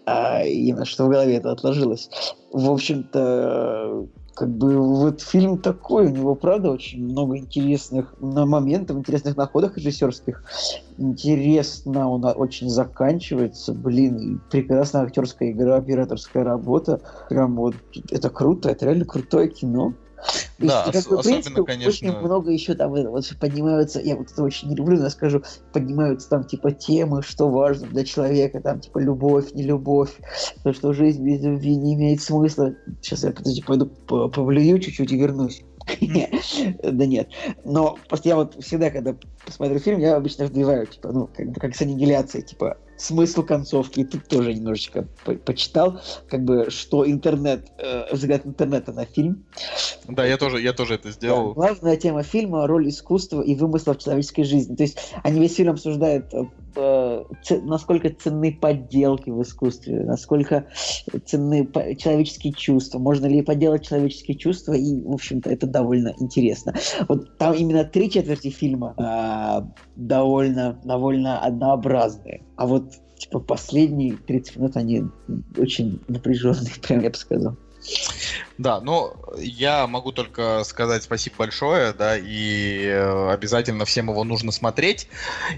[0.06, 2.10] А, именно что в голове это отложилось.
[2.52, 9.38] В общем-то, как бы вот фильм такой, у него, правда, очень много интересных моментов, интересных
[9.38, 10.44] находок режиссерских.
[10.98, 17.02] Интересно, он очень заканчивается, блин, прекрасная актерская игра, операторская работа.
[17.30, 17.76] Прям вот,
[18.10, 19.94] это круто, это реально крутое кино.
[20.58, 24.16] Да, как ос- бы, особенно, принципе, конечно- Очень много еще там э, вот поднимаются, я
[24.16, 25.44] вот это очень не люблю, но я скажу,
[25.74, 30.12] поднимаются там типа темы, что важно для человека, там типа любовь, не любовь,
[30.64, 32.74] то, что жизнь без любви не имеет смысла.
[33.02, 35.62] Сейчас я, подожди, пойду по- повлюю чуть-чуть и вернусь.
[36.84, 37.30] Да нет.
[37.66, 41.60] Но просто я вот всегда, когда посмотрю фильм, я обычно вбиваю, типа, ну, как бы
[41.60, 44.02] как с аннигиляцией, типа, смысл концовки.
[44.02, 49.46] И тут тоже немножечко по- почитал, как бы, что интернет, э, взгляд интернета на фильм.
[50.08, 51.54] Да, я тоже, я тоже это Да, сделал.
[51.54, 54.76] Главная тема фильма— роль искусства и вымысла в человеческой жизни.
[54.76, 56.34] То есть они весь фильм обсуждают,
[56.76, 60.68] э, э, насколько ценны подделки в искусстве, насколько
[61.26, 66.74] ценны человеческие чувства, можно ли подделать человеческие чувства, и, в общем-то, это довольно интересно.
[67.08, 74.58] Вот там именно три четверти фильма а, довольно, довольно однообразные, а вот типа последние 30
[74.58, 75.04] минут они
[75.58, 77.58] очень напряженные, прям я бы сказал.
[78.58, 84.52] Да, ну, я могу только сказать спасибо большое, да, и э, обязательно всем его нужно
[84.52, 85.08] смотреть.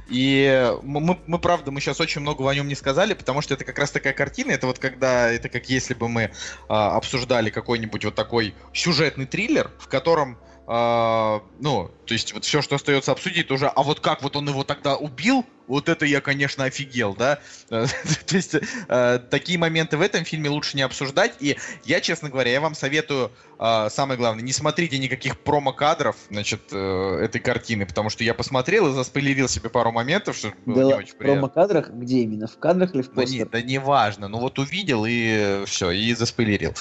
[0.10, 3.66] И мы, мы, правда, мы сейчас очень многого о нем не сказали, потому что это
[3.66, 6.32] как раз такая картина, это вот когда, это как если бы мы
[6.70, 10.38] а, обсуждали какой-нибудь вот такой сюжетный триллер, в котором
[10.68, 14.50] а, ну, то есть вот все, что остается обсудить, уже, а вот как вот он
[14.50, 17.40] его тогда убил, вот это я, конечно, офигел, да?
[17.70, 17.88] То
[18.32, 21.34] есть э, такие моменты в этом фильме лучше не обсуждать.
[21.40, 26.62] И я, честно говоря, я вам советую, э, самое главное, не смотрите никаких промо-кадров, значит,
[26.72, 30.84] э, этой картины, потому что я посмотрел и заспойлерил себе пару моментов, что было Да
[30.84, 31.48] не очень в приятно.
[31.50, 32.48] промо-кадрах где именно?
[32.48, 33.50] В кадрах или в Да не, постерах?
[33.52, 36.74] да не важно, ну вот увидел и все, и заспойлерил.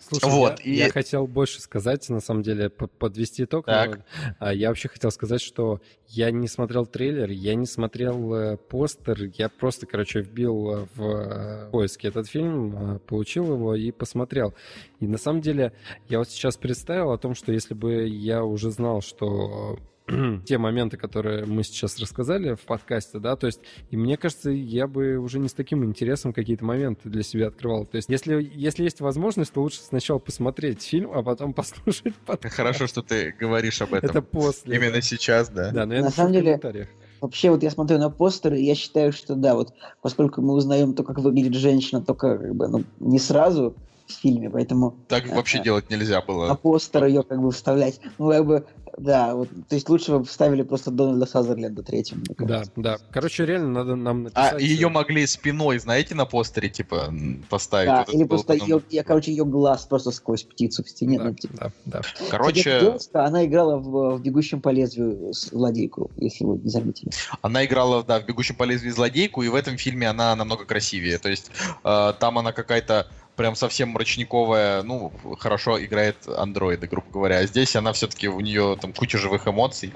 [0.00, 3.66] Слушай, Вот, я, и- я хотел больше сказать, на самом деле, по- подвести итог.
[3.66, 4.00] но, Так.
[4.38, 9.30] а, я вообще хотел сказать, что я не смотрел трейлер, я не смотрел э, постер,
[9.34, 14.54] я просто, короче, вбил э, в э, поиске этот фильм, э, получил его и посмотрел.
[15.00, 15.72] И на самом деле
[16.08, 19.78] я вот сейчас представил о том, что если бы я уже знал, что
[20.46, 24.86] те моменты, которые мы сейчас рассказали в подкасте, да, то есть, и мне кажется, я
[24.86, 27.86] бы уже не с таким интересом какие-то моменты для себя открывал.
[27.86, 32.54] То есть, если, если есть возможность, то лучше сначала посмотреть фильм, а потом послушать подкаст.
[32.54, 34.10] Хорошо, что ты говоришь об этом.
[34.10, 34.76] Это после.
[34.76, 35.00] Именно да.
[35.00, 35.70] сейчас, да.
[35.70, 36.88] Да, но я На самом в деле, комментариях.
[37.20, 39.72] Вообще, вот я смотрю на постеры, и я считаю, что да, вот
[40.02, 43.74] поскольку мы узнаем то, как выглядит женщина, только как бы, ну, не сразу
[44.06, 45.64] в фильме, поэтому Так вообще Ага.
[45.64, 46.54] делать нельзя на было.
[46.54, 48.00] постер ее как бы вставлять.
[48.18, 48.66] Ну, как бы,
[48.98, 52.24] да, вот, то есть лучше бы вставили просто Дональда Сазерленда третьим.
[52.38, 52.98] Да, да.
[53.10, 54.54] Короче, реально надо нам написать...
[54.54, 57.12] А ее э, могли спиной, знаете, на постере, типа,
[57.48, 57.88] поставить.
[57.88, 61.18] Да, Вот или просто ну, ее, я, короче, ее глаз просто сквозь птицу в стене.
[61.18, 61.54] Да, ну, типа.
[61.58, 62.00] да, да.
[62.30, 67.10] Короче, девушка, она играла в, в «Бегущем по лезвию» злодейку, если вы не заметили.
[67.42, 71.18] она играла, да, в «Бегущем по лезвию» злодейку, и в этом фильме она намного красивее.
[71.18, 71.50] То есть
[71.84, 73.06] э, там она какая-то
[73.38, 77.38] прям совсем мрачниковая, ну, хорошо играет андроиды, грубо говоря.
[77.38, 79.92] А здесь она все-таки, у нее там куча живых эмоций.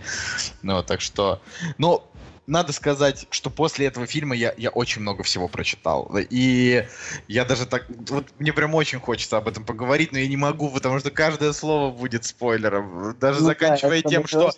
[0.63, 1.41] Ну, так что...
[1.79, 2.03] Ну,
[2.47, 6.11] надо сказать, что после этого фильма я, я очень много всего прочитал.
[6.31, 6.85] И
[7.29, 7.87] я даже так...
[8.09, 11.53] Вот мне прям очень хочется об этом поговорить, но я не могу, потому что каждое
[11.53, 13.17] слово будет спойлером.
[13.21, 14.51] Даже Ну да, заканчивая это тем, что...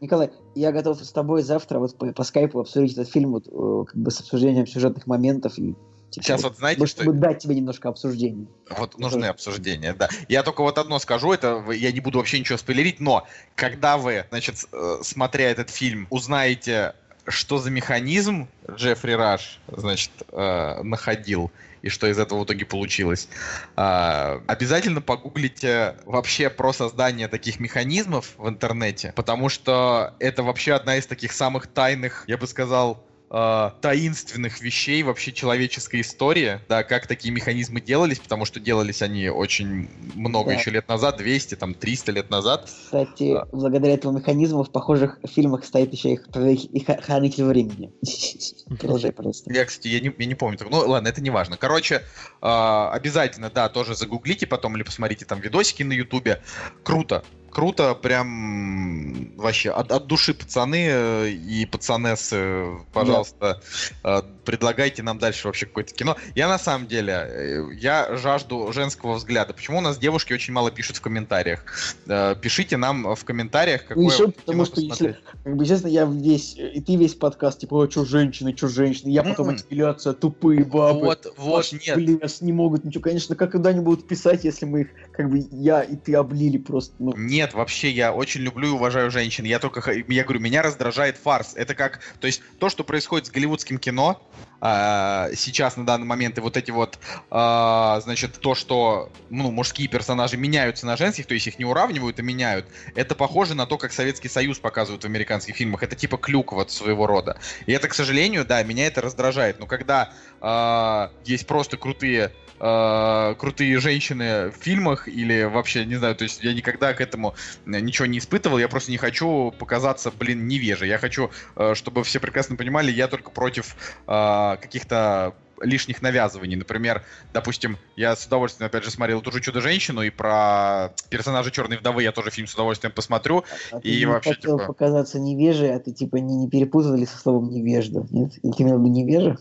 [0.00, 3.84] Николай, я готов с тобой завтра вот по, по скайпу обсудить этот фильм вот, э,
[3.86, 5.74] как бы с обсуждением сюжетных моментов и
[6.14, 7.20] типа, Сейчас вот, знаете, чтобы что...
[7.20, 8.46] дать тебе немножко обсуждений.
[8.70, 10.08] Вот нужны обсуждения, да.
[10.28, 13.26] Я только вот одно скажу, это я не буду вообще ничего спойлерить, но
[13.56, 16.94] когда вы, значит, э, смотря этот фильм, узнаете,
[17.26, 21.50] что за механизм Джеффри Раш, значит, э, находил,
[21.82, 23.28] и что из этого в итоге получилось,
[23.76, 30.96] а, обязательно погуглите вообще про создание таких механизмов в интернете, потому что это вообще одна
[30.96, 33.04] из таких самых тайных, я бы сказал,
[33.36, 39.28] э, таинственных вещей вообще человеческой истории, да, как такие механизмы делались, потому что делались они
[39.28, 40.56] очень много Да.
[40.56, 42.66] еще лет назад, 200, там, 300 лет назад.
[42.66, 43.48] Кстати, Да.
[43.50, 47.90] благодаря этому механизму в похожих фильмах стоит еще их, их хранитель времени.
[48.78, 49.52] Продолжай, пожалуйста.
[49.52, 50.58] Я, кстати, я не, я не помню.
[50.70, 51.56] Ну, ладно, это не важно.
[51.56, 52.02] Короче,
[52.40, 56.40] э, обязательно, да, тоже загуглите потом или посмотрите там видосики на ютубе.
[56.84, 57.24] Круто.
[57.54, 63.62] Круто, прям вообще от, от души пацаны э, и пацанессы, пожалуйста,
[64.02, 66.16] э, предлагайте нам дальше вообще какое-то кино.
[66.34, 69.54] Я на самом деле, э, я жажду женского взгляда.
[69.54, 71.64] Почему у нас девушки очень мало пишут в комментариях?
[72.06, 76.56] Пишите нам в комментариях, какое Ну, еще потому что если, как бы, честно, я весь,
[76.56, 81.00] и ты весь подкаст, типа, что женщины, что женщины, я потом отделяться, тупые бабы.
[81.00, 81.96] Вот, вот, нет.
[81.96, 83.02] Блес, не могут ничего.
[83.02, 86.58] Конечно, как когда они будут писать, если мы их, как бы, я и ты облили
[86.58, 89.44] просто, ну, Нет, вообще, я очень люблю и уважаю женщин.
[89.44, 91.54] Я только, я говорю, меня раздражает фарс.
[91.54, 94.22] Это как, то есть, то, что происходит с голливудским кино
[94.60, 96.98] а, сейчас на данный момент, и вот эти вот,
[97.30, 102.18] а, значит, то, что, ну, мужские персонажи меняются на женских, то есть их не уравнивают,
[102.18, 105.82] а меняют, это похоже на то, как Советский Союз показывают в американских фильмах.
[105.82, 107.38] Это типа клюк вот своего рода.
[107.66, 109.58] И это, к сожалению, да, меня это раздражает.
[109.60, 116.14] Но когда а, есть просто крутые э, крутые женщины в фильмах или вообще, не знаю,
[116.16, 117.33] то есть я никогда к этому
[117.66, 120.88] э, ничего не испытывал, я просто не хочу показаться, блин, невежей.
[120.88, 125.34] Я хочу, э, чтобы все прекрасно понимали, я только против э, каких-то
[125.64, 126.56] лишних навязываний.
[126.56, 131.78] Например, допустим, я с удовольствием, опять же, смотрел ту же «Чудо-женщину», и про персонажа «Черной
[131.78, 133.44] вдовы» я тоже фильм с удовольствием посмотрю.
[133.72, 136.94] а ты И не вообще, хотел типа- показаться невежей, а ты, типа, не, не перепутал
[136.94, 138.32] ли со словом невежда, нет?
[138.42, 139.38] Или ты имел виду невежа?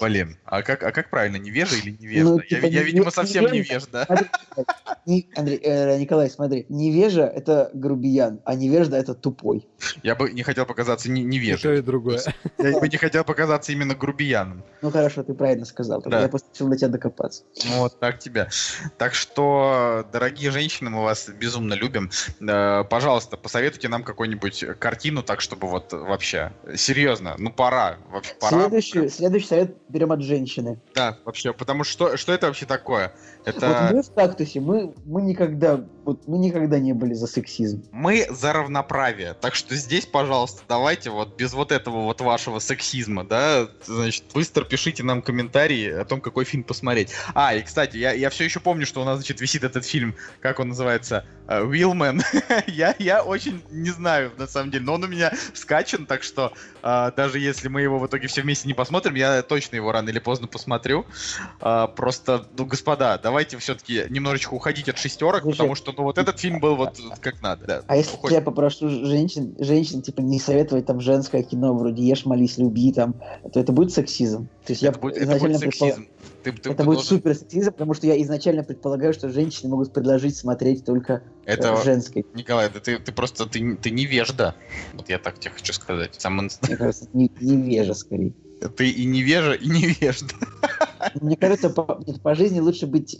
[0.00, 2.30] Блин, а как, а как правильно, невежа или невежда?
[2.32, 4.06] Ну, я, типа, я, не- видимо, не- совсем невежда.
[4.10, 4.30] невежда.
[5.36, 9.66] Андрей, э, Николай, смотри, невежа— это грубиян, а невежда— это тупой.
[10.02, 11.78] Я бы не хотел показаться не- И то, невежей.
[11.78, 12.20] и другое.
[12.58, 14.62] Я бы не хотел показаться именно грубияном.
[14.80, 16.02] Ну хорошо, ты правильно правильно сказал.
[16.02, 16.22] Да.
[16.22, 17.44] Я просто решил до тебя докопаться.
[17.64, 18.48] Ну, Вот так тебя.
[18.98, 22.10] Так что, дорогие женщины, мы вас безумно любим.
[22.40, 28.60] Э, Пожалуйста, посоветуйте нам какую-нибудь картину, так чтобы вот вообще серьезно, ну пора, вообще пора.
[28.60, 30.80] Следующий, следующий совет берем от женщины.
[30.94, 33.12] Да, вообще, потому что что, что это вообще такое?
[33.44, 37.84] Вот Это мы в «Кактусе», мы, мы никогда, вот мы никогда не были за сексизм.
[37.90, 43.24] мы за равноправие, так что здесь, пожалуйста, давайте вот без вот этого вот вашего сексизма,
[43.24, 47.10] да, значит, быстро пишите нам комментарии о том, какой фильм посмотреть.
[47.34, 50.14] А, и, кстати, я, я все еще помню, что у нас, значит, висит этот фильм,
[50.40, 52.22] как он называется, Э, Уилмен.
[52.66, 56.52] я, я очень не знаю, на самом деле, но он у меня скачан, так что
[56.82, 60.08] э, даже если мы его в итоге все вместе не посмотрим, я точно его рано
[60.08, 61.04] или поздно посмотрю.
[61.60, 66.18] Э, просто, ну, господа, давайте все-таки немножечко уходить от шестерок, Слушай, потому что, ну, вот
[66.18, 67.66] этот фильм был вот как надо.
[67.66, 67.82] да.
[67.86, 68.36] А если Уходим.
[68.36, 73.14] я попрошу женщин, женщин, типа, не советовать там женское кино, вроде «Ешь, молись, люби», там,
[73.52, 74.48] то это будет сексизм?
[74.64, 76.06] То есть это я будет, это будет сексизм.
[76.42, 79.70] Ты, ты- Это ты будет должен- супер сексизм, потому что я изначально предполагаю, что женщины
[79.70, 82.24] могут предложить смотреть только э, Это, женской.
[82.34, 84.54] Николай, да ты, ты просто, ты, ты невежда.
[84.92, 86.14] Вот я так тебе хочу сказать.
[86.18, 88.32] Сам Мне кажется, не- невежа скорее.
[88.68, 90.34] Ты и невежа, и невежда.
[91.20, 93.18] Мне кажется, по, по жизни лучше быть...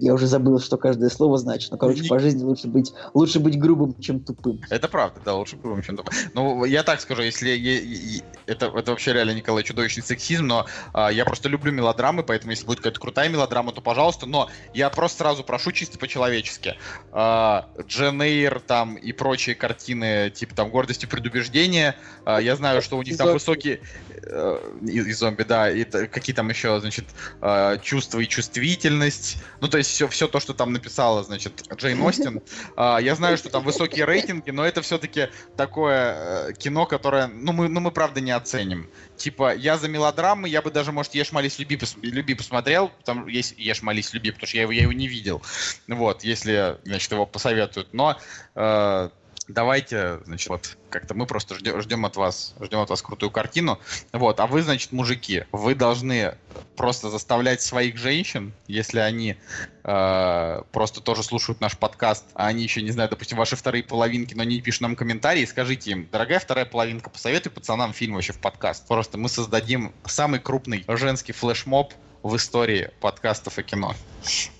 [0.00, 1.70] Я уже забыл, что каждое слово значит.
[1.70, 4.60] Но, короче, Не- по жизни лучше быть, лучше быть грубым, чем тупым.
[4.68, 6.04] Это правда, да, лучше бы чем то
[6.34, 11.24] Ну, я так скажу, если это, это вообще реально, Николай, чудовищный сексизм, но а, я
[11.24, 15.44] просто люблю мелодрамы, поэтому если будет какая-то крутая мелодрама, то пожалуйста, но я просто сразу
[15.44, 16.76] прошу чисто по-человечески.
[17.12, 21.94] А, Джен Эйр там и прочие картины, типа там «Гордость и предубеждение»,
[22.24, 23.38] а, я знаю, что у них там Зомби.
[23.38, 23.80] высокие...
[24.10, 27.04] э, И, и зомби, да, и какие там еще, значит,
[27.40, 29.38] а, чувства и чувствительность.
[29.60, 32.40] Ну, то есть все, все то, что там написала, значит, Джейн Остин.
[32.76, 37.52] А, Я знаю, что там высокие рейтинги, но это все-таки такое э, кино, которое, ну
[37.52, 38.88] мы, ну мы правда не оценим.
[39.16, 43.26] Типа, я за мелодрамы, я бы даже, может, Ешь, молись, люби, пос- люби посмотрел, там
[43.28, 45.42] есть Ешь, молись, люби, потому что я его, я его не видел.
[45.88, 47.92] Вот, если, значит, его посоветуют.
[47.92, 48.18] Но
[48.54, 49.08] э,
[49.52, 53.78] давайте, значит, вот как-то мы просто ждем, ждем от вас, ждем от вас крутую картину.
[54.12, 56.34] Вот, а вы, значит, мужики, вы должны
[56.76, 59.36] просто заставлять своих женщин, если они
[59.84, 64.34] э, просто тоже слушают наш подкаст, а они еще не знают, допустим, ваши вторые половинки,
[64.34, 68.38] но не пишут нам комментарии, скажите им, дорогая вторая половинка, посоветуй пацанам фильм вообще в
[68.38, 68.86] подкаст.
[68.86, 71.92] Просто мы создадим самый крупный женский флешмоб
[72.22, 73.94] в истории подкастов и кино.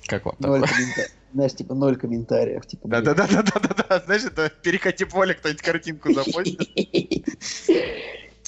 [0.07, 0.65] Как вам такое?
[1.33, 2.67] Знаешь, типа ноль комментариев.
[2.67, 3.05] Типа, блин.
[3.05, 6.61] Да-да-да-да-да-да, знаешь, это перекати поле, кто-нибудь картинку запостит.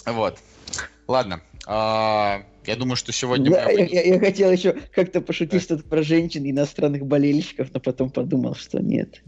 [0.06, 0.38] Вот.
[1.08, 1.40] Ладно.
[1.66, 3.72] А, Я думаю, что сегодня Я, мы...
[3.72, 8.10] я- я- я хотел еще как-то пошутить что-то про женщин и иностранных болельщиков, но потом
[8.10, 9.22] подумал, что нет.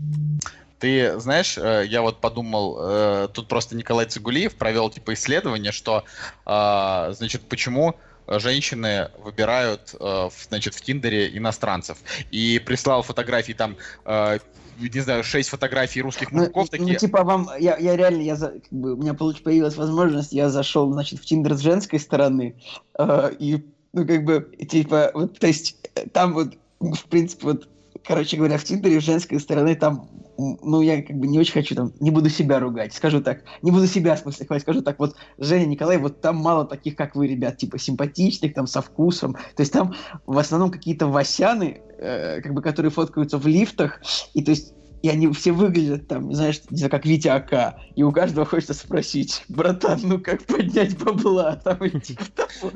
[0.79, 6.05] Ты знаешь, э, я вот подумал, э, тут просто Николай Цигулиев провел типа исследование, что,
[6.45, 7.95] а, значит, почему
[8.29, 11.99] женщины выбирают, э, значит, в Тиндере иностранцев.
[12.31, 14.39] И прислал фотографии там, э,
[14.79, 16.99] не знаю, шесть фотографий русских Ну, мужиков ну, такие.
[16.99, 20.93] типа вам, я, я реально, я за, как бы, у меня появилась возможность, я зашел,
[20.93, 22.57] значит, в Тиндер с женской стороны,
[22.99, 25.77] э, и, ну, как бы, типа, вот, то есть,
[26.13, 27.69] там вот, в принципе, вот,
[28.05, 30.09] короче говоря, в Тиндере с женской стороны там,
[30.39, 33.71] ну, я как бы не очень хочу там, не буду себя ругать, скажу так, не
[33.71, 37.15] буду себя, в смысле, хвалить, скажу так, вот, Женя, Николай, вот там мало таких, как
[37.17, 39.95] вы, ребят, типа, симпатичных, там, со вкусом, то есть там
[40.27, 44.01] в основном какие-то васяны, э, как бы, которые фоткаются в лифтах,
[44.35, 47.77] и то есть и они все выглядят там, знаешь, не знаю, как Витя АК.
[47.95, 51.57] И у каждого хочется спросить, братан, ну как поднять бабла?
[51.63, 52.25] Там, типа.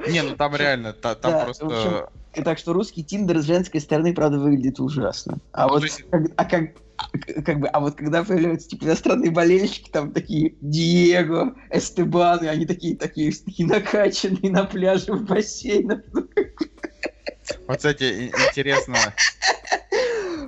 [0.09, 2.11] Не, ну там реально, та- там просто...
[2.45, 5.39] так что русский Тиндер с женской стороны, правда, выглядит ужасно.
[5.53, 5.85] А Ну, вот
[6.37, 6.71] а как,
[7.45, 12.67] как бы, а вот когда появляются типа иностранные болельщики, там такие Диего, Эстебан, и они
[12.67, 16.01] такие, такие, такие накачанные на пляже в бассейнах.
[17.67, 18.97] Вот, кстати, интересно.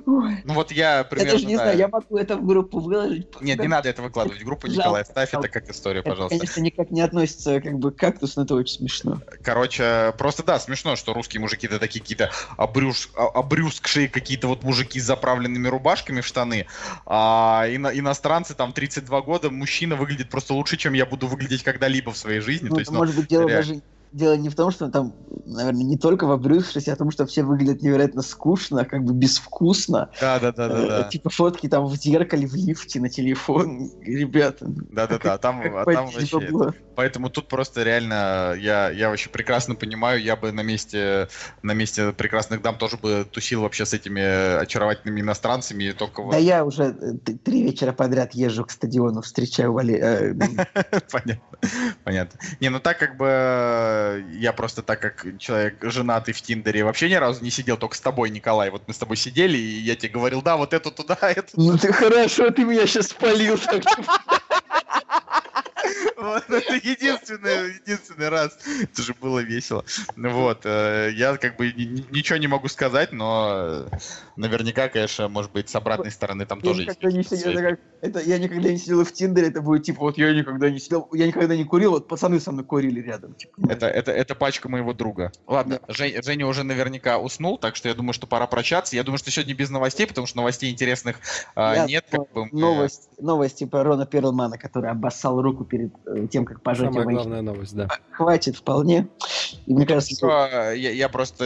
[0.05, 0.41] Ой.
[0.43, 1.31] Ну вот я Я примерно...
[1.33, 1.63] даже не да.
[1.63, 3.27] знаю, я могу это в группу выложить.
[3.41, 6.37] Нет, не надо это выкладывать в группу, Николай, ставь это как историю, Это, пожалуйста.
[6.37, 9.21] конечно, никак не относится как бы к кактус, но это очень смешно.
[9.41, 14.63] Короче, просто да, смешно, что русские мужики это такие какие-то обрюз, а- обрюзгшие какие-то вот
[14.63, 16.67] мужики с заправленными рубашками в штаны,
[17.05, 22.11] а ино- иностранцы там 32 года, мужчина выглядит просто лучше, чем я буду выглядеть когда-либо
[22.11, 22.67] в своей жизни.
[22.67, 23.67] Ну, То есть, это ну, может быть дело реально.
[23.67, 23.81] даже
[24.13, 25.13] дело не в том, что там
[25.45, 29.13] наверное, не только во Брюсшесе, а о том, что все выглядят невероятно скучно, как бы
[29.13, 30.09] безвкусно.
[30.19, 31.03] Да, да, да, да, да.
[31.03, 33.91] Типа фотки там в зеркале, в лифте, на телефон.
[34.01, 34.65] Ребята.
[34.67, 35.37] Да, да, да.
[35.37, 36.39] Там, а там вообще.
[36.95, 41.27] Поэтому тут просто реально я, я вообще прекрасно понимаю, я бы на месте,
[41.63, 45.91] на месте прекрасных дам тоже бы тусил вообще с этими очаровательными иностранцами.
[45.91, 47.13] Только да я уже э,
[47.43, 49.95] три вечера подряд езжу к стадиону, встречаю Вали...
[49.95, 50.33] Э,
[51.11, 51.41] Понятно.
[52.03, 52.39] Понятно.
[52.59, 57.09] Не, ну так как бы э, я просто так как человек женатый в Тиндере вообще
[57.09, 58.69] ни разу не сидел, только с тобой, Николай.
[58.69, 61.77] Вот мы с тобой сидели, и я тебе говорил, да, вот эту туда, эту Ну
[61.77, 63.59] ты хорошо, ты меня сейчас спалил.
[66.23, 68.57] Вот, это единственный, единственный раз.
[68.81, 69.83] Это же было весело.
[70.15, 73.87] Ну вот, э, я как бы ничего не могу сказать, но
[74.37, 77.31] наверняка, конечно, может быть, с обратной стороны там я тоже никогда есть.
[77.31, 80.17] Не сидел, это, как, это я никогда не сидел в Тиндере, это будет типа, вот
[80.17, 83.33] я никогда не сидел, я никогда не курил, вот пацаны со мной курили рядом.
[83.33, 85.33] Типа, это, это, это пачка моего друга.
[85.45, 85.93] Ладно, да.
[85.93, 88.95] Жень, Женя уже наверняка уснул, так что я думаю, что пора прощаться.
[88.95, 91.17] Я думаю, что сегодня без новостей, потому что новостей интересных
[91.57, 92.05] э, нет.
[92.09, 96.87] Как бы, новость, новости про Рона Перлмана, который обоссал руку перед э, тем, как пожать
[96.87, 97.11] Самая его.
[97.11, 97.87] главная новость, да.
[98.11, 99.07] Хватит вполне.
[99.65, 101.45] И мне кажется, я, я просто...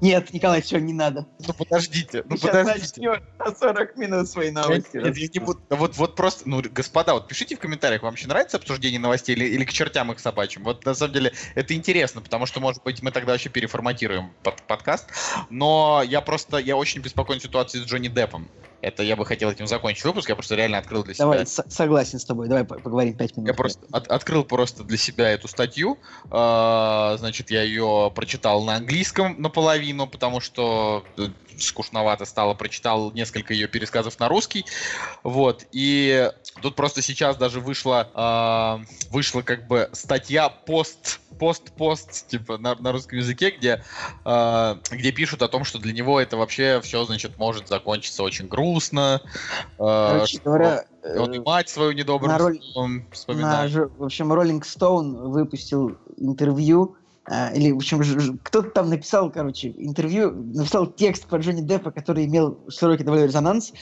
[0.00, 1.26] Нет, Николай, все, не надо.
[1.46, 3.22] Ну подождите, ну Сейчас подождите.
[3.38, 4.96] на 40 минут свои новости.
[4.96, 5.60] Нет, я не буду...
[5.70, 9.44] Вот, вот просто, ну, господа, вот пишите в комментариях, вам еще нравится обсуждение новостей или,
[9.44, 10.62] или к чертям их собачьим?
[10.64, 14.62] Вот на самом деле это интересно, потому что, может быть, мы тогда вообще переформатируем под,
[14.62, 15.08] подкаст.
[15.50, 18.48] Но я просто, я очень беспокоен ситуацией с Джонни Деппом.
[18.80, 21.24] Это я бы хотел этим закончить выпуск, я просто реально открыл для себя.
[21.24, 23.48] Давай, согласен с тобой, давай поговорим пять минут.
[23.48, 25.98] Я просто от открыл просто для себя эту статью,
[26.30, 31.28] э значит, я ее прочитал на английском наполовину, потому что э,
[31.58, 34.64] скучновато стало, прочитал несколько ее пересказов на русский,
[35.22, 36.30] вот, и
[36.62, 42.92] тут просто сейчас даже вышла, э, вышла как бы статья пост пост-пост, типа, на, на
[42.92, 43.82] русском языке, где,
[44.24, 48.48] э, где пишут о том, что для него это вообще все, значит, может закончиться очень
[48.48, 49.22] грустно.
[49.78, 50.84] Э, Короче говоря,
[51.16, 52.60] он и мать свою недобрым на роль...
[53.12, 53.72] вспоминает.
[53.72, 56.96] На, в общем, Роллинг Стоун выпустил интервью
[57.54, 62.58] или, в общем, кто-то там написал, короче, интервью, написал текст про Джонни Деппа, который имел
[62.68, 63.72] широкий довольно резонанс.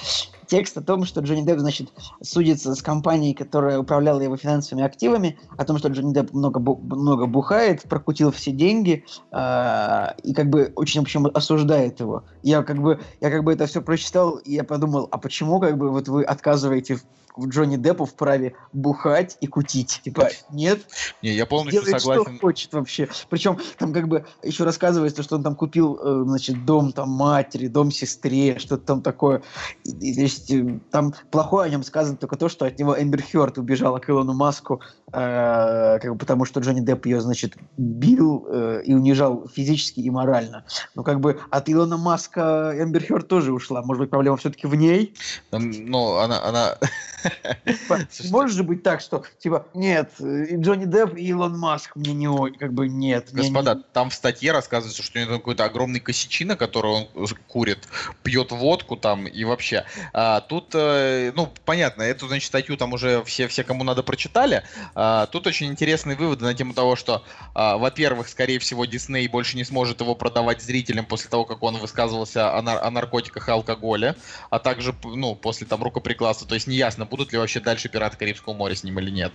[0.46, 1.92] Текст о том, что Джонни Депп, значит,
[2.22, 7.26] судится с компанией, которая управляла его финансовыми активами, о том, что Джонни Депп много, много
[7.26, 12.24] бухает, прокутил все деньги, э, и как бы очень, в общем, осуждает его.
[12.42, 15.78] Я как бы, я как бы это все прочитал, и я подумал, а почему как
[15.78, 16.98] бы вот вы отказываете
[17.38, 20.00] Джонни Деппу вправе бухать и кутить.
[20.04, 20.80] Типа, нет.
[21.22, 22.36] Не, я полностью делает, согласен.
[22.36, 23.08] что хочет вообще.
[23.28, 27.66] Причем там как бы еще рассказывается, что он там купил, э, значит, дом там матери,
[27.66, 29.42] дом сестре, что-то там такое.
[29.84, 33.00] И, и, то есть, э, там плохое о нем сказано только то, что от него
[33.00, 34.80] Эмбер Хёрд убежала к Илону Маску,
[35.12, 40.10] э, как бы потому что Джонни Депп ее, значит, бил э, и унижал физически и
[40.10, 40.64] морально.
[40.94, 43.82] Но как бы от Илона Маска Эмбер Хёрд тоже ушла.
[43.82, 45.14] Может быть, проблема все-таки в ней?
[45.50, 46.78] Ну, она, она
[48.30, 52.26] может же быть так, что, типа, нет, Джонни Депп и Илон Маск мне не
[52.58, 53.28] как бы нет.
[53.32, 53.82] Господа, не...
[53.92, 57.08] там в статье рассказывается, что у него какой-то огромный косячина, который он
[57.48, 57.80] курит,
[58.22, 59.84] пьет водку там и вообще.
[60.12, 64.62] А, тут, э, ну, понятно, эту, значит, статью там уже все, все кому надо, прочитали.
[64.94, 67.24] А, тут очень интересные выводы на тему того, что,
[67.54, 71.76] а, во-первых, скорее всего, Дисней больше не сможет его продавать зрителям после того, как он
[71.76, 74.16] высказывался о, нар- о наркотиках и алкоголе,
[74.50, 76.46] а также, ну, после там рукоприкладства.
[76.48, 79.32] То есть неясно, будут ли вообще дальше «Пираты Карибского моря» с ним или нет.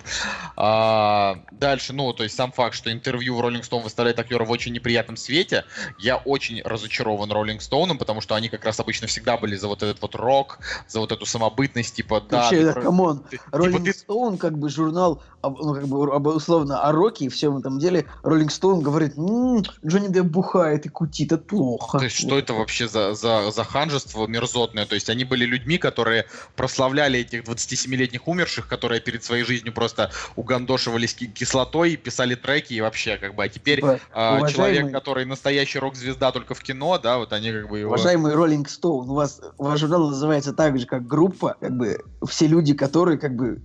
[0.56, 4.52] А, дальше, ну, то есть сам факт, что интервью в Rolling Stone выставляет актера в
[4.52, 5.66] очень неприятном свете,
[6.00, 9.68] я очень разочарован Rolling Stone ом, потому что они как раз обычно всегда были за
[9.68, 12.44] вот этот вот рок, за вот эту самобытность, типа, да...
[12.44, 16.92] Вообще, да, come on, Rolling типа, Stone как бы журнал, ну, как бы условно о
[16.92, 21.44] роке и всем этом деле, Rolling Stone говорит, м-м, Джонни Депп бухает и кутит, это
[21.44, 21.98] плохо.
[21.98, 24.86] То есть что это вообще за, за, за ханжество мерзотное?
[24.86, 26.26] То есть они были людьми, которые
[26.56, 32.82] прославляли этих 20 27-летних умерших, которые перед своей жизнью просто угандошивались кислотой, писали треки и
[32.82, 34.54] вообще как бы, а теперь типа, а, уважаемый...
[34.54, 37.90] человек, который настоящий рок-звезда только в кино, да, вот они как бы его...
[37.90, 42.48] Уважаемый Роллинг Стоун, у вас, ваш журнал называется так же, как группа, как бы все
[42.48, 43.62] люди, которые как бы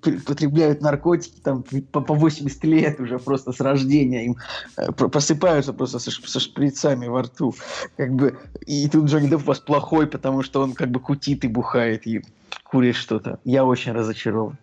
[0.00, 1.62] потребляют наркотики там
[1.92, 4.36] по, по 80 лет уже просто с рождения, им
[4.76, 7.54] э, посыпаются просто со, со шприцами во рту,
[7.96, 11.44] как бы, и тут Джонни Депп у вас плохой, потому что он как бы кутит
[11.44, 12.22] и бухает, и
[12.62, 13.38] курит что-то.
[13.44, 14.58] Я очень разочарован.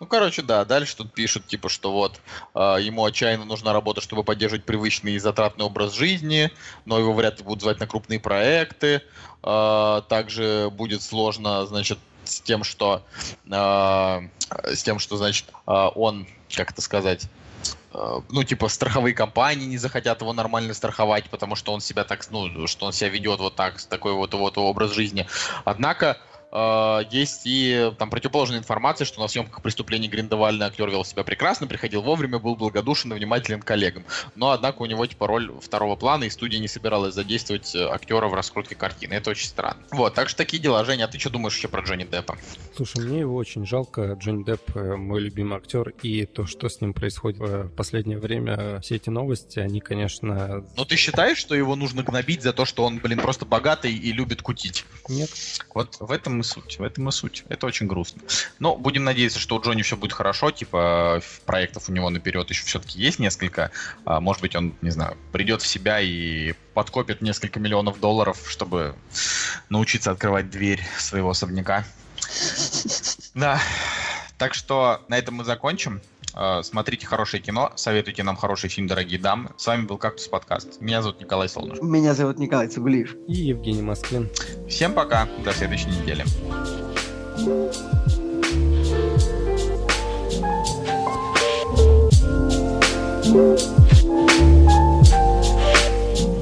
[0.00, 2.20] Ну, короче, да, дальше тут пишут, типа, что вот
[2.54, 6.50] э, ему отчаянно нужна работа, чтобы поддерживать привычный и затратный образ жизни,
[6.84, 9.02] но его вряд ли будут звать на крупные проекты.
[9.42, 13.02] Э, также будет сложно, значит, с тем, что
[13.50, 14.20] э,
[14.64, 17.28] с тем, что, значит, э, он, как это сказать,
[18.28, 22.66] ну, типа, страховые компании не захотят его нормально страховать, потому что он себя так, ну,
[22.66, 25.28] что он себя ведет вот так, такой вот, вот образ жизни.
[25.64, 26.18] Однако,
[26.54, 31.66] Э, есть и там противоположная информация, что на съемках преступлений Гриндевальный актер вел себя прекрасно,
[31.66, 34.04] приходил вовремя, был благодушен и внимателен к коллегам.
[34.36, 38.28] Но, однако, у него типа роль второго плана, и студия не собиралась задействовать э, актера
[38.28, 39.14] в раскрутке картины.
[39.14, 39.82] Это очень странно.
[39.90, 40.84] Вот, так что такие дела.
[40.84, 42.38] Женя, а ты что думаешь еще про Джонни Деппа?
[42.76, 44.16] Слушай, мне его очень жалко.
[44.20, 48.80] Джонни Депп э, мой любимый актер, и то, что с ним происходит в последнее время,
[48.80, 50.64] все эти новости, они, конечно...
[50.76, 54.12] Но ты считаешь, что его нужно гнобить за то, что он, блин, просто богатый и
[54.12, 54.84] любит кутить?
[55.08, 55.30] Нет.
[55.74, 57.44] Вот в этом суть, в этом и суть.
[57.48, 58.22] Это очень грустно.
[58.58, 62.64] Но будем надеяться, что у Джонни все будет хорошо, типа проектов у него наперед еще
[62.64, 63.70] все-таки есть несколько.
[64.04, 68.94] А, может быть, он, не знаю, придет в себя и подкопит несколько миллионов долларов, чтобы
[69.68, 71.84] научиться открывать дверь своего особняка.
[73.34, 73.60] Да.
[74.38, 76.00] Так что на этом мы закончим.
[76.36, 79.50] Э, смотрите хорошее кино, советуйте нам хороший фильм, дорогие дамы.
[79.56, 80.80] С вами был Кактус Подкаст.
[80.80, 81.84] Меня зовут Николай Солнышко.
[81.84, 83.14] Меня зовут Николай Цугулиев.
[83.28, 84.28] И Евгений Москвин.
[84.68, 86.24] Всем пока, до следующей недели.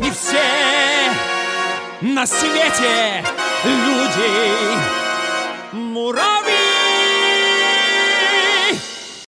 [0.00, 0.42] Не все
[2.00, 3.24] на свете
[3.64, 5.02] люди
[5.72, 6.41] муравьи